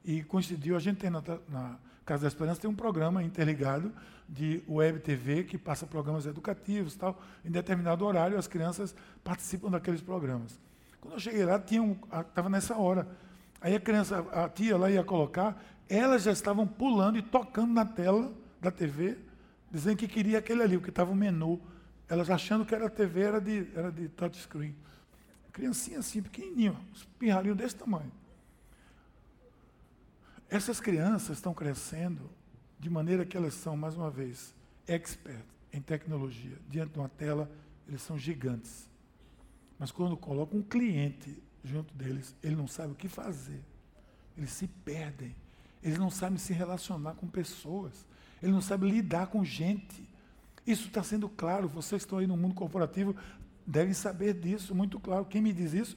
e 0.04 0.22
coincidiu, 0.22 0.76
a 0.76 0.78
gente 0.78 0.98
tem 0.98 1.10
na, 1.10 1.22
na 1.48 1.78
Casa 2.04 2.22
da 2.22 2.28
Esperança 2.28 2.60
tem 2.60 2.70
um 2.70 2.74
programa 2.74 3.22
interligado 3.22 3.92
de 4.28 4.62
web 4.68 5.00
TV 5.00 5.44
que 5.44 5.58
passa 5.58 5.86
programas 5.86 6.26
educativos 6.26 6.94
tal. 6.94 7.20
Em 7.44 7.50
determinado 7.50 8.04
horário, 8.04 8.38
as 8.38 8.46
crianças 8.46 8.94
participam 9.24 9.70
daqueles 9.70 10.00
programas. 10.00 10.60
Quando 11.00 11.14
eu 11.14 11.20
cheguei 11.20 11.44
lá, 11.44 11.56
estava 11.56 12.48
nessa 12.48 12.76
hora. 12.76 13.08
Aí 13.66 13.74
a 13.74 13.80
criança, 13.80 14.20
a 14.30 14.48
tia 14.48 14.76
lá 14.76 14.88
ia 14.88 15.02
colocar, 15.02 15.60
elas 15.88 16.22
já 16.22 16.30
estavam 16.30 16.64
pulando 16.68 17.18
e 17.18 17.22
tocando 17.22 17.72
na 17.72 17.84
tela 17.84 18.32
da 18.60 18.70
TV, 18.70 19.18
dizendo 19.72 19.96
que 19.96 20.06
queria 20.06 20.38
aquele 20.38 20.62
ali, 20.62 20.76
porque 20.76 20.90
estava 20.90 21.10
o 21.10 21.16
menu. 21.16 21.60
Elas 22.08 22.30
achando 22.30 22.64
que 22.64 22.72
era 22.72 22.88
TV, 22.88 23.22
era 23.22 23.40
de, 23.40 23.66
era 23.74 23.90
de 23.90 24.08
touchscreen. 24.10 24.72
Criancinha 25.52 25.98
assim, 25.98 26.22
pequenininho, 26.22 26.78
uns 26.92 27.56
desse 27.56 27.74
tamanho. 27.74 28.12
Essas 30.48 30.78
crianças 30.78 31.36
estão 31.36 31.52
crescendo 31.52 32.30
de 32.78 32.88
maneira 32.88 33.26
que 33.26 33.36
elas 33.36 33.54
são, 33.54 33.76
mais 33.76 33.96
uma 33.96 34.12
vez, 34.12 34.54
expert 34.86 35.42
em 35.72 35.80
tecnologia. 35.80 36.56
Diante 36.70 36.92
de 36.92 37.00
uma 37.00 37.08
tela, 37.08 37.50
eles 37.88 38.00
são 38.00 38.16
gigantes. 38.16 38.88
Mas 39.76 39.90
quando 39.90 40.16
coloca 40.16 40.56
um 40.56 40.62
cliente 40.62 41.42
junto 41.66 41.94
deles, 41.94 42.34
ele 42.42 42.56
não 42.56 42.66
sabe 42.66 42.92
o 42.92 42.96
que 42.96 43.08
fazer. 43.08 43.62
Eles 44.36 44.50
se 44.50 44.66
perdem. 44.66 45.34
Eles 45.82 45.98
não 45.98 46.10
sabem 46.10 46.38
se 46.38 46.52
relacionar 46.52 47.14
com 47.14 47.26
pessoas. 47.26 48.06
Eles 48.42 48.54
não 48.54 48.62
sabem 48.62 48.90
lidar 48.90 49.28
com 49.28 49.44
gente. 49.44 50.08
Isso 50.66 50.88
está 50.88 51.02
sendo 51.02 51.28
claro. 51.28 51.68
Vocês 51.68 52.02
que 52.02 52.06
estão 52.06 52.18
aí 52.18 52.26
no 52.26 52.36
mundo 52.36 52.54
corporativo 52.54 53.14
devem 53.66 53.94
saber 53.94 54.34
disso, 54.34 54.74
muito 54.74 54.98
claro. 55.00 55.24
Quem 55.24 55.40
me 55.40 55.52
diz 55.52 55.72
isso 55.72 55.96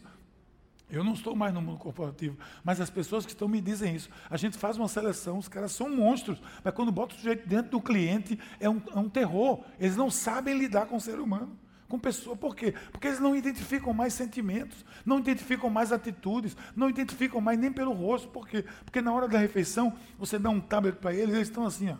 eu 0.89 1.03
não 1.03 1.13
estou 1.13 1.35
mais 1.35 1.53
no 1.53 1.61
mundo 1.61 1.77
corporativo, 1.77 2.35
mas 2.63 2.81
as 2.81 2.89
pessoas 2.89 3.23
que 3.23 3.31
estão 3.31 3.47
me 3.47 3.61
dizem 3.61 3.95
isso. 3.95 4.09
A 4.27 4.37
gente 4.37 4.57
faz 4.57 4.75
uma 4.75 4.87
seleção, 4.87 5.37
os 5.37 5.47
caras 5.47 5.71
são 5.71 5.95
monstros, 5.95 6.41
mas 6.63 6.73
quando 6.73 6.91
bota 6.91 7.13
o 7.13 7.17
sujeito 7.17 7.47
dentro 7.47 7.71
do 7.71 7.81
cliente, 7.81 8.39
é 8.59 8.67
um, 8.67 8.81
é 8.93 8.97
um 8.97 9.07
terror. 9.07 9.63
Eles 9.79 9.95
não 9.95 10.09
sabem 10.09 10.57
lidar 10.57 10.87
com 10.87 10.95
o 10.95 11.01
ser 11.01 11.19
humano, 11.19 11.55
com 11.89 11.99
pessoa. 11.99 12.37
Por 12.37 12.55
quê? 12.55 12.73
Porque 12.91 13.07
eles 13.07 13.19
não 13.19 13.35
identificam 13.35 13.91
mais 13.91 14.13
sentimentos, 14.13 14.85
não 15.05 15.19
identificam 15.19 15.69
mais 15.69 15.91
atitudes, 15.91 16.55
não 16.75 16.89
identificam 16.89 17.41
mais 17.41 17.59
nem 17.59 17.73
pelo 17.73 17.91
rosto. 17.91 18.29
Por 18.29 18.47
quê? 18.47 18.63
Porque 18.85 19.01
na 19.01 19.11
hora 19.11 19.27
da 19.27 19.37
refeição, 19.37 19.93
você 20.17 20.39
dá 20.39 20.49
um 20.49 20.61
tablet 20.61 20.97
para 20.97 21.13
eles, 21.13 21.35
eles 21.35 21.49
estão 21.49 21.65
assim, 21.65 21.89
ó. 21.89 21.97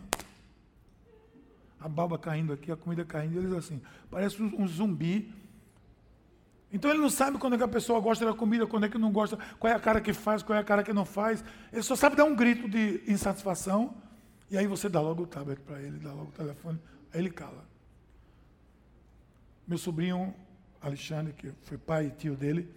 A 1.78 1.88
baba 1.88 2.18
caindo 2.18 2.52
aqui, 2.52 2.70
a 2.70 2.76
comida 2.76 3.04
caindo, 3.04 3.38
eles 3.38 3.52
assim. 3.52 3.82
Parece 4.10 4.42
um, 4.42 4.62
um 4.62 4.66
zumbi 4.66 5.34
então 6.72 6.90
ele 6.90 7.00
não 7.00 7.10
sabe 7.10 7.36
quando 7.38 7.54
é 7.54 7.58
que 7.58 7.64
a 7.64 7.68
pessoa 7.68 8.00
gosta 8.00 8.24
da 8.24 8.32
comida, 8.32 8.66
quando 8.66 8.86
é 8.86 8.88
que 8.88 8.96
não 8.96 9.10
gosta, 9.10 9.36
qual 9.58 9.72
é 9.72 9.76
a 9.76 9.80
cara 9.80 10.00
que 10.00 10.12
faz, 10.12 10.42
qual 10.42 10.56
é 10.56 10.60
a 10.60 10.64
cara 10.64 10.82
que 10.82 10.92
não 10.92 11.04
faz. 11.04 11.42
Ele 11.72 11.82
só 11.82 11.96
sabe 11.96 12.14
dar 12.14 12.24
um 12.24 12.34
grito 12.34 12.68
de 12.68 13.02
insatisfação, 13.08 13.94
e 14.50 14.56
aí 14.56 14.66
você 14.66 14.88
dá 14.88 15.00
logo 15.00 15.24
o 15.24 15.26
tablet 15.26 15.60
para 15.60 15.80
ele, 15.82 15.98
dá 15.98 16.12
logo 16.12 16.28
o 16.28 16.32
telefone, 16.32 16.78
aí 17.12 17.20
ele 17.20 17.30
cala. 17.30 17.69
Meu 19.70 19.78
sobrinho 19.78 20.34
Alexandre, 20.80 21.32
que 21.32 21.52
foi 21.62 21.78
pai 21.78 22.06
e 22.06 22.10
tio 22.10 22.34
dele, 22.34 22.68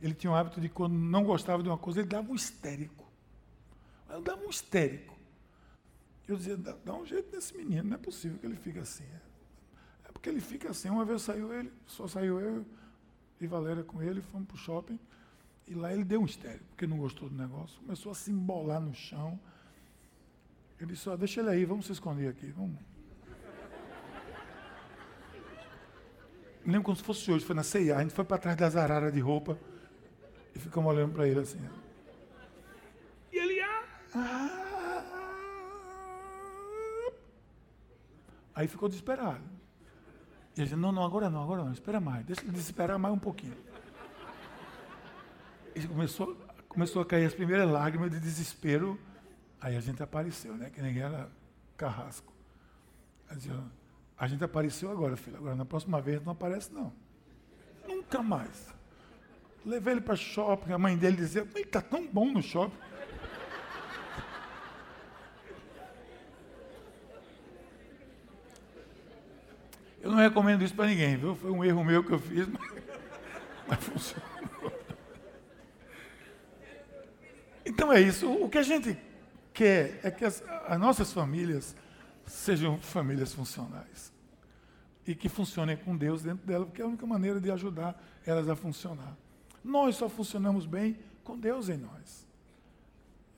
ele 0.00 0.14
tinha 0.14 0.30
o 0.30 0.34
hábito 0.34 0.62
de 0.62 0.70
quando 0.70 0.94
não 0.94 1.22
gostava 1.22 1.62
de 1.62 1.68
uma 1.68 1.76
coisa, 1.76 2.00
ele 2.00 2.08
dava 2.08 2.32
um 2.32 2.34
histérico. 2.34 3.06
Ele 4.08 4.22
dava 4.22 4.42
um 4.42 4.48
histérico. 4.48 5.14
Eu 6.26 6.36
dizia, 6.38 6.56
dá, 6.56 6.74
dá 6.82 6.94
um 6.94 7.04
jeito 7.04 7.36
nesse 7.36 7.54
menino, 7.54 7.90
não 7.90 7.96
é 7.96 7.98
possível 7.98 8.38
que 8.38 8.46
ele 8.46 8.56
fique 8.56 8.78
assim. 8.78 9.04
É 10.06 10.10
porque 10.10 10.30
ele 10.30 10.40
fica 10.40 10.70
assim, 10.70 10.88
uma 10.88 11.04
vez 11.04 11.20
saiu 11.20 11.52
ele, 11.52 11.70
só 11.86 12.08
saiu 12.08 12.40
eu, 12.40 12.64
e 13.38 13.46
Valéria 13.46 13.84
com 13.84 14.02
ele, 14.02 14.22
fomos 14.22 14.48
para 14.48 14.54
o 14.54 14.58
shopping. 14.58 14.98
E 15.66 15.74
lá 15.74 15.92
ele 15.92 16.02
deu 16.02 16.22
um 16.22 16.24
estéreo, 16.24 16.62
porque 16.70 16.86
não 16.86 16.96
gostou 16.96 17.28
do 17.28 17.36
negócio. 17.36 17.78
Começou 17.82 18.10
a 18.10 18.14
se 18.14 18.30
embolar 18.30 18.80
no 18.80 18.94
chão. 18.94 19.38
Eu 20.80 20.86
disse, 20.86 21.14
deixa 21.18 21.42
ele 21.42 21.50
aí, 21.50 21.66
vamos 21.66 21.84
se 21.84 21.92
esconder 21.92 22.28
aqui. 22.28 22.46
Vamos. 22.52 22.87
Me 26.68 26.72
lembro 26.72 26.84
como 26.84 26.96
se 26.98 27.02
fosse 27.02 27.32
hoje, 27.32 27.46
foi 27.46 27.56
na 27.56 27.62
CIA. 27.62 27.96
A 27.96 28.02
gente 28.02 28.12
foi 28.12 28.26
para 28.26 28.36
trás 28.36 28.54
das 28.54 28.76
araras 28.76 29.10
de 29.10 29.20
roupa 29.20 29.58
e 30.54 30.58
ficamos 30.58 30.92
olhando 30.92 31.14
para 31.14 31.26
ele 31.26 31.40
assim. 31.40 31.58
E 33.32 33.38
ele, 33.38 33.58
ah, 33.62 35.02
Aí 38.54 38.68
ficou 38.68 38.86
desesperado. 38.86 39.40
E 40.54 40.60
ele 40.60 40.64
disse, 40.64 40.76
não, 40.76 40.92
não, 40.92 41.02
agora 41.02 41.30
não, 41.30 41.42
agora 41.42 41.64
não, 41.64 41.72
espera 41.72 42.00
mais, 42.00 42.26
deixa 42.26 42.42
ele 42.44 42.58
esperar 42.58 42.98
mais 42.98 43.14
um 43.14 43.18
pouquinho. 43.18 43.56
E 45.74 45.88
começou, 45.88 46.36
começou 46.68 47.00
a 47.00 47.06
cair 47.06 47.24
as 47.24 47.32
primeiras 47.32 47.66
lágrimas 47.66 48.10
de 48.10 48.20
desespero. 48.20 49.00
Aí 49.58 49.74
a 49.74 49.80
gente 49.80 50.02
apareceu, 50.02 50.54
né? 50.54 50.68
Que 50.68 50.82
ninguém 50.82 51.02
era 51.02 51.30
carrasco. 51.78 52.30
Dizia, 53.32 53.58
a 54.18 54.26
gente 54.26 54.42
apareceu 54.42 54.90
agora, 54.90 55.16
filho. 55.16 55.36
Agora 55.36 55.54
na 55.54 55.64
próxima 55.64 56.00
vez 56.00 56.22
não 56.24 56.32
aparece, 56.32 56.72
não. 56.72 56.92
Nunca 57.86 58.22
mais. 58.22 58.66
Levei 59.64 59.94
ele 59.94 60.00
para 60.00 60.16
shopping, 60.16 60.72
a 60.72 60.78
mãe 60.78 60.96
dele 60.96 61.16
dizia, 61.16 61.46
ele 61.54 61.64
está 61.64 61.80
tão 61.80 62.06
bom 62.06 62.32
no 62.32 62.42
shopping. 62.42 62.76
Eu 70.00 70.10
não 70.12 70.18
recomendo 70.18 70.62
isso 70.62 70.74
para 70.74 70.86
ninguém, 70.86 71.16
viu? 71.16 71.34
Foi 71.34 71.50
um 71.50 71.64
erro 71.64 71.84
meu 71.84 72.02
que 72.02 72.12
eu 72.12 72.18
fiz, 72.18 72.46
mas, 72.48 72.72
mas 73.68 73.84
funcionou. 73.84 74.28
Então 77.64 77.92
é 77.92 78.00
isso. 78.00 78.30
O 78.32 78.48
que 78.48 78.58
a 78.58 78.62
gente 78.62 78.98
quer 79.52 80.00
é 80.02 80.10
que 80.10 80.24
as, 80.24 80.42
as 80.66 80.80
nossas 80.80 81.12
famílias 81.12 81.76
sejam 82.28 82.78
famílias 82.78 83.32
funcionais. 83.32 84.12
e 85.06 85.14
que 85.14 85.30
funcionem 85.30 85.74
com 85.74 85.96
Deus 85.96 86.22
dentro 86.22 86.46
dela, 86.46 86.66
porque 86.66 86.82
é 86.82 86.84
a 86.84 86.88
única 86.88 87.06
maneira 87.06 87.40
de 87.40 87.50
ajudar 87.50 87.98
elas 88.26 88.46
a 88.46 88.54
funcionar. 88.54 89.16
Nós 89.64 89.96
só 89.96 90.06
funcionamos 90.06 90.66
bem 90.66 90.98
com 91.24 91.38
Deus 91.38 91.70
em 91.70 91.78
nós. 91.78 92.26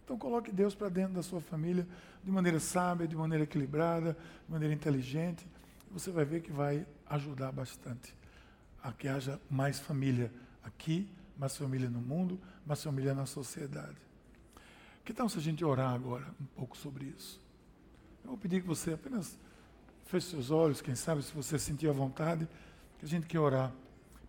Então 0.05 0.19
coloque 0.19 0.51
Deus 0.51 0.75
para 0.75 0.89
dentro 0.89 1.15
da 1.15 1.23
sua 1.23 1.41
família 1.41 1.87
de 2.25 2.31
maneira 2.33 2.59
sábia, 2.59 3.07
de 3.07 3.15
maneira 3.15 3.45
equilibrada, 3.45 4.17
de 4.45 4.53
maneira 4.53 4.75
inteligente. 4.75 5.47
Você 5.93 6.11
vai 6.11 6.25
ver 6.25 6.43
que 6.43 6.51
vai 6.51 6.85
ajudar 7.09 7.53
bastante 7.53 8.13
a 8.83 8.91
que 8.91 9.07
haja 9.07 9.41
mais 9.49 9.79
família 9.79 10.33
aqui, 10.65 11.09
mais 11.39 11.57
família 11.57 11.89
no 11.89 12.01
mundo, 12.01 12.41
mais 12.67 12.83
família 12.83 13.15
na 13.15 13.27
sociedade. 13.27 13.97
Que 15.05 15.15
tal 15.15 15.29
se 15.29 15.39
a 15.39 15.41
gente 15.41 15.65
orar 15.65 15.95
agora 15.95 16.27
um 16.41 16.47
pouco 16.47 16.77
sobre 16.77 17.05
isso? 17.05 17.41
Eu 18.25 18.31
vou 18.31 18.39
pedir 18.39 18.61
que 18.61 18.67
você 18.67 18.93
apenas 18.93 19.39
feche 20.05 20.29
seus 20.29 20.51
olhos, 20.51 20.81
quem 20.81 20.95
sabe 20.95 21.23
se 21.23 21.33
você 21.33 21.59
sentir 21.59 21.89
a 21.89 21.93
vontade, 21.93 22.49
que 22.99 23.05
a 23.05 23.09
gente 23.09 23.27
quer 23.27 23.39
orar. 23.39 23.73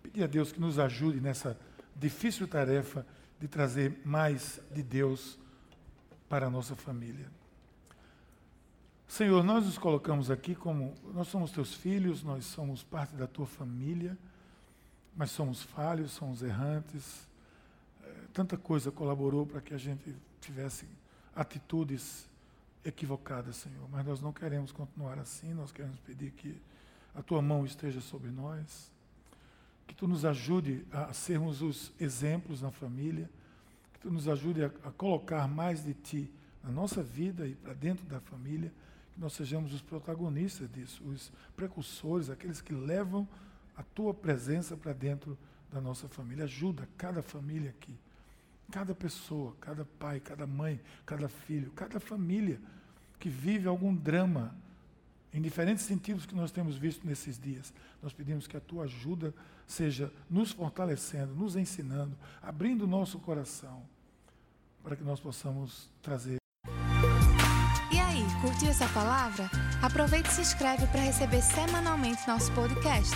Pedir 0.03 0.23
a 0.23 0.27
Deus 0.27 0.51
que 0.51 0.59
nos 0.59 0.79
ajude 0.79 1.19
nessa 1.19 1.57
difícil 1.95 2.47
tarefa 2.47 3.05
de 3.39 3.47
trazer 3.47 3.99
mais 4.05 4.59
de 4.71 4.83
Deus 4.83 5.39
para 6.29 6.47
a 6.47 6.49
nossa 6.49 6.75
família. 6.75 7.29
Senhor, 9.07 9.43
nós 9.43 9.65
nos 9.65 9.77
colocamos 9.77 10.31
aqui 10.31 10.55
como 10.55 10.95
nós 11.13 11.27
somos 11.27 11.51
teus 11.51 11.73
filhos, 11.73 12.23
nós 12.23 12.45
somos 12.45 12.81
parte 12.81 13.13
da 13.15 13.27
tua 13.27 13.45
família, 13.45 14.17
mas 15.15 15.31
somos 15.31 15.61
falhos, 15.61 16.11
somos 16.11 16.41
errantes. 16.41 17.27
É, 18.03 18.13
tanta 18.31 18.55
coisa 18.55 18.89
colaborou 18.89 19.45
para 19.45 19.59
que 19.59 19.73
a 19.73 19.77
gente 19.77 20.15
tivesse 20.39 20.85
atitudes 21.35 22.25
equivocadas, 22.83 23.57
Senhor, 23.57 23.87
mas 23.89 24.05
nós 24.05 24.21
não 24.21 24.33
queremos 24.33 24.71
continuar 24.71 25.19
assim, 25.19 25.53
nós 25.53 25.71
queremos 25.71 25.99
pedir 25.99 26.31
que 26.31 26.59
a 27.13 27.21
tua 27.21 27.41
mão 27.41 27.65
esteja 27.65 28.01
sobre 28.01 28.29
nós, 28.29 28.91
que 29.85 29.93
tu 29.93 30.07
nos 30.07 30.25
ajude 30.25 30.85
a 30.91 31.13
sermos 31.13 31.61
os 31.61 31.91
exemplos 31.99 32.61
na 32.61 32.71
família, 32.71 33.29
que 33.93 33.99
tu 33.99 34.11
nos 34.11 34.27
ajude 34.27 34.63
a, 34.63 34.67
a 34.67 34.91
colocar 34.91 35.47
mais 35.47 35.83
de 35.83 35.93
ti 35.93 36.31
na 36.63 36.71
nossa 36.71 37.03
vida 37.03 37.47
e 37.47 37.55
para 37.55 37.73
dentro 37.73 38.05
da 38.05 38.19
família, 38.19 38.71
que 39.13 39.19
nós 39.19 39.33
sejamos 39.33 39.73
os 39.73 39.81
protagonistas 39.81 40.71
disso, 40.71 41.03
os 41.03 41.31
precursores, 41.55 42.29
aqueles 42.29 42.61
que 42.61 42.73
levam 42.73 43.27
a 43.75 43.83
tua 43.83 44.13
presença 44.13 44.77
para 44.77 44.93
dentro 44.93 45.37
da 45.71 45.81
nossa 45.81 46.07
família. 46.07 46.45
Ajuda 46.45 46.87
cada 46.97 47.21
família 47.21 47.71
aqui, 47.71 47.97
cada 48.71 48.95
pessoa, 48.95 49.55
cada 49.59 49.85
pai, 49.99 50.19
cada 50.19 50.47
mãe, 50.47 50.79
cada 51.05 51.27
filho, 51.27 51.71
cada 51.71 51.99
família 51.99 52.59
que 53.19 53.29
vive 53.29 53.67
algum 53.67 53.93
drama 53.93 54.55
em 55.33 55.41
diferentes 55.41 55.83
sentidos 55.85 56.25
que 56.25 56.33
nós 56.33 56.51
temos 56.51 56.77
visto 56.77 57.05
nesses 57.05 57.37
dias. 57.37 57.73
Nós 58.01 58.13
pedimos 58.13 58.47
que 58.47 58.57
a 58.57 58.61
tua 58.61 58.85
ajuda 58.85 59.33
seja 59.67 60.11
nos 60.29 60.51
fortalecendo, 60.51 61.35
nos 61.35 61.55
ensinando, 61.55 62.17
abrindo 62.41 62.83
o 62.83 62.87
nosso 62.87 63.19
coração, 63.19 63.83
para 64.83 64.95
que 64.95 65.03
nós 65.03 65.19
possamos 65.19 65.89
trazer. 66.01 66.37
E 67.91 67.99
aí, 67.99 68.23
curtiu 68.41 68.69
essa 68.69 68.87
palavra? 68.89 69.49
Aproveite 69.81 70.29
e 70.29 70.33
se 70.33 70.41
inscreve 70.41 70.87
para 70.87 71.01
receber 71.01 71.41
semanalmente 71.41 72.27
nosso 72.27 72.51
podcast. 72.53 73.15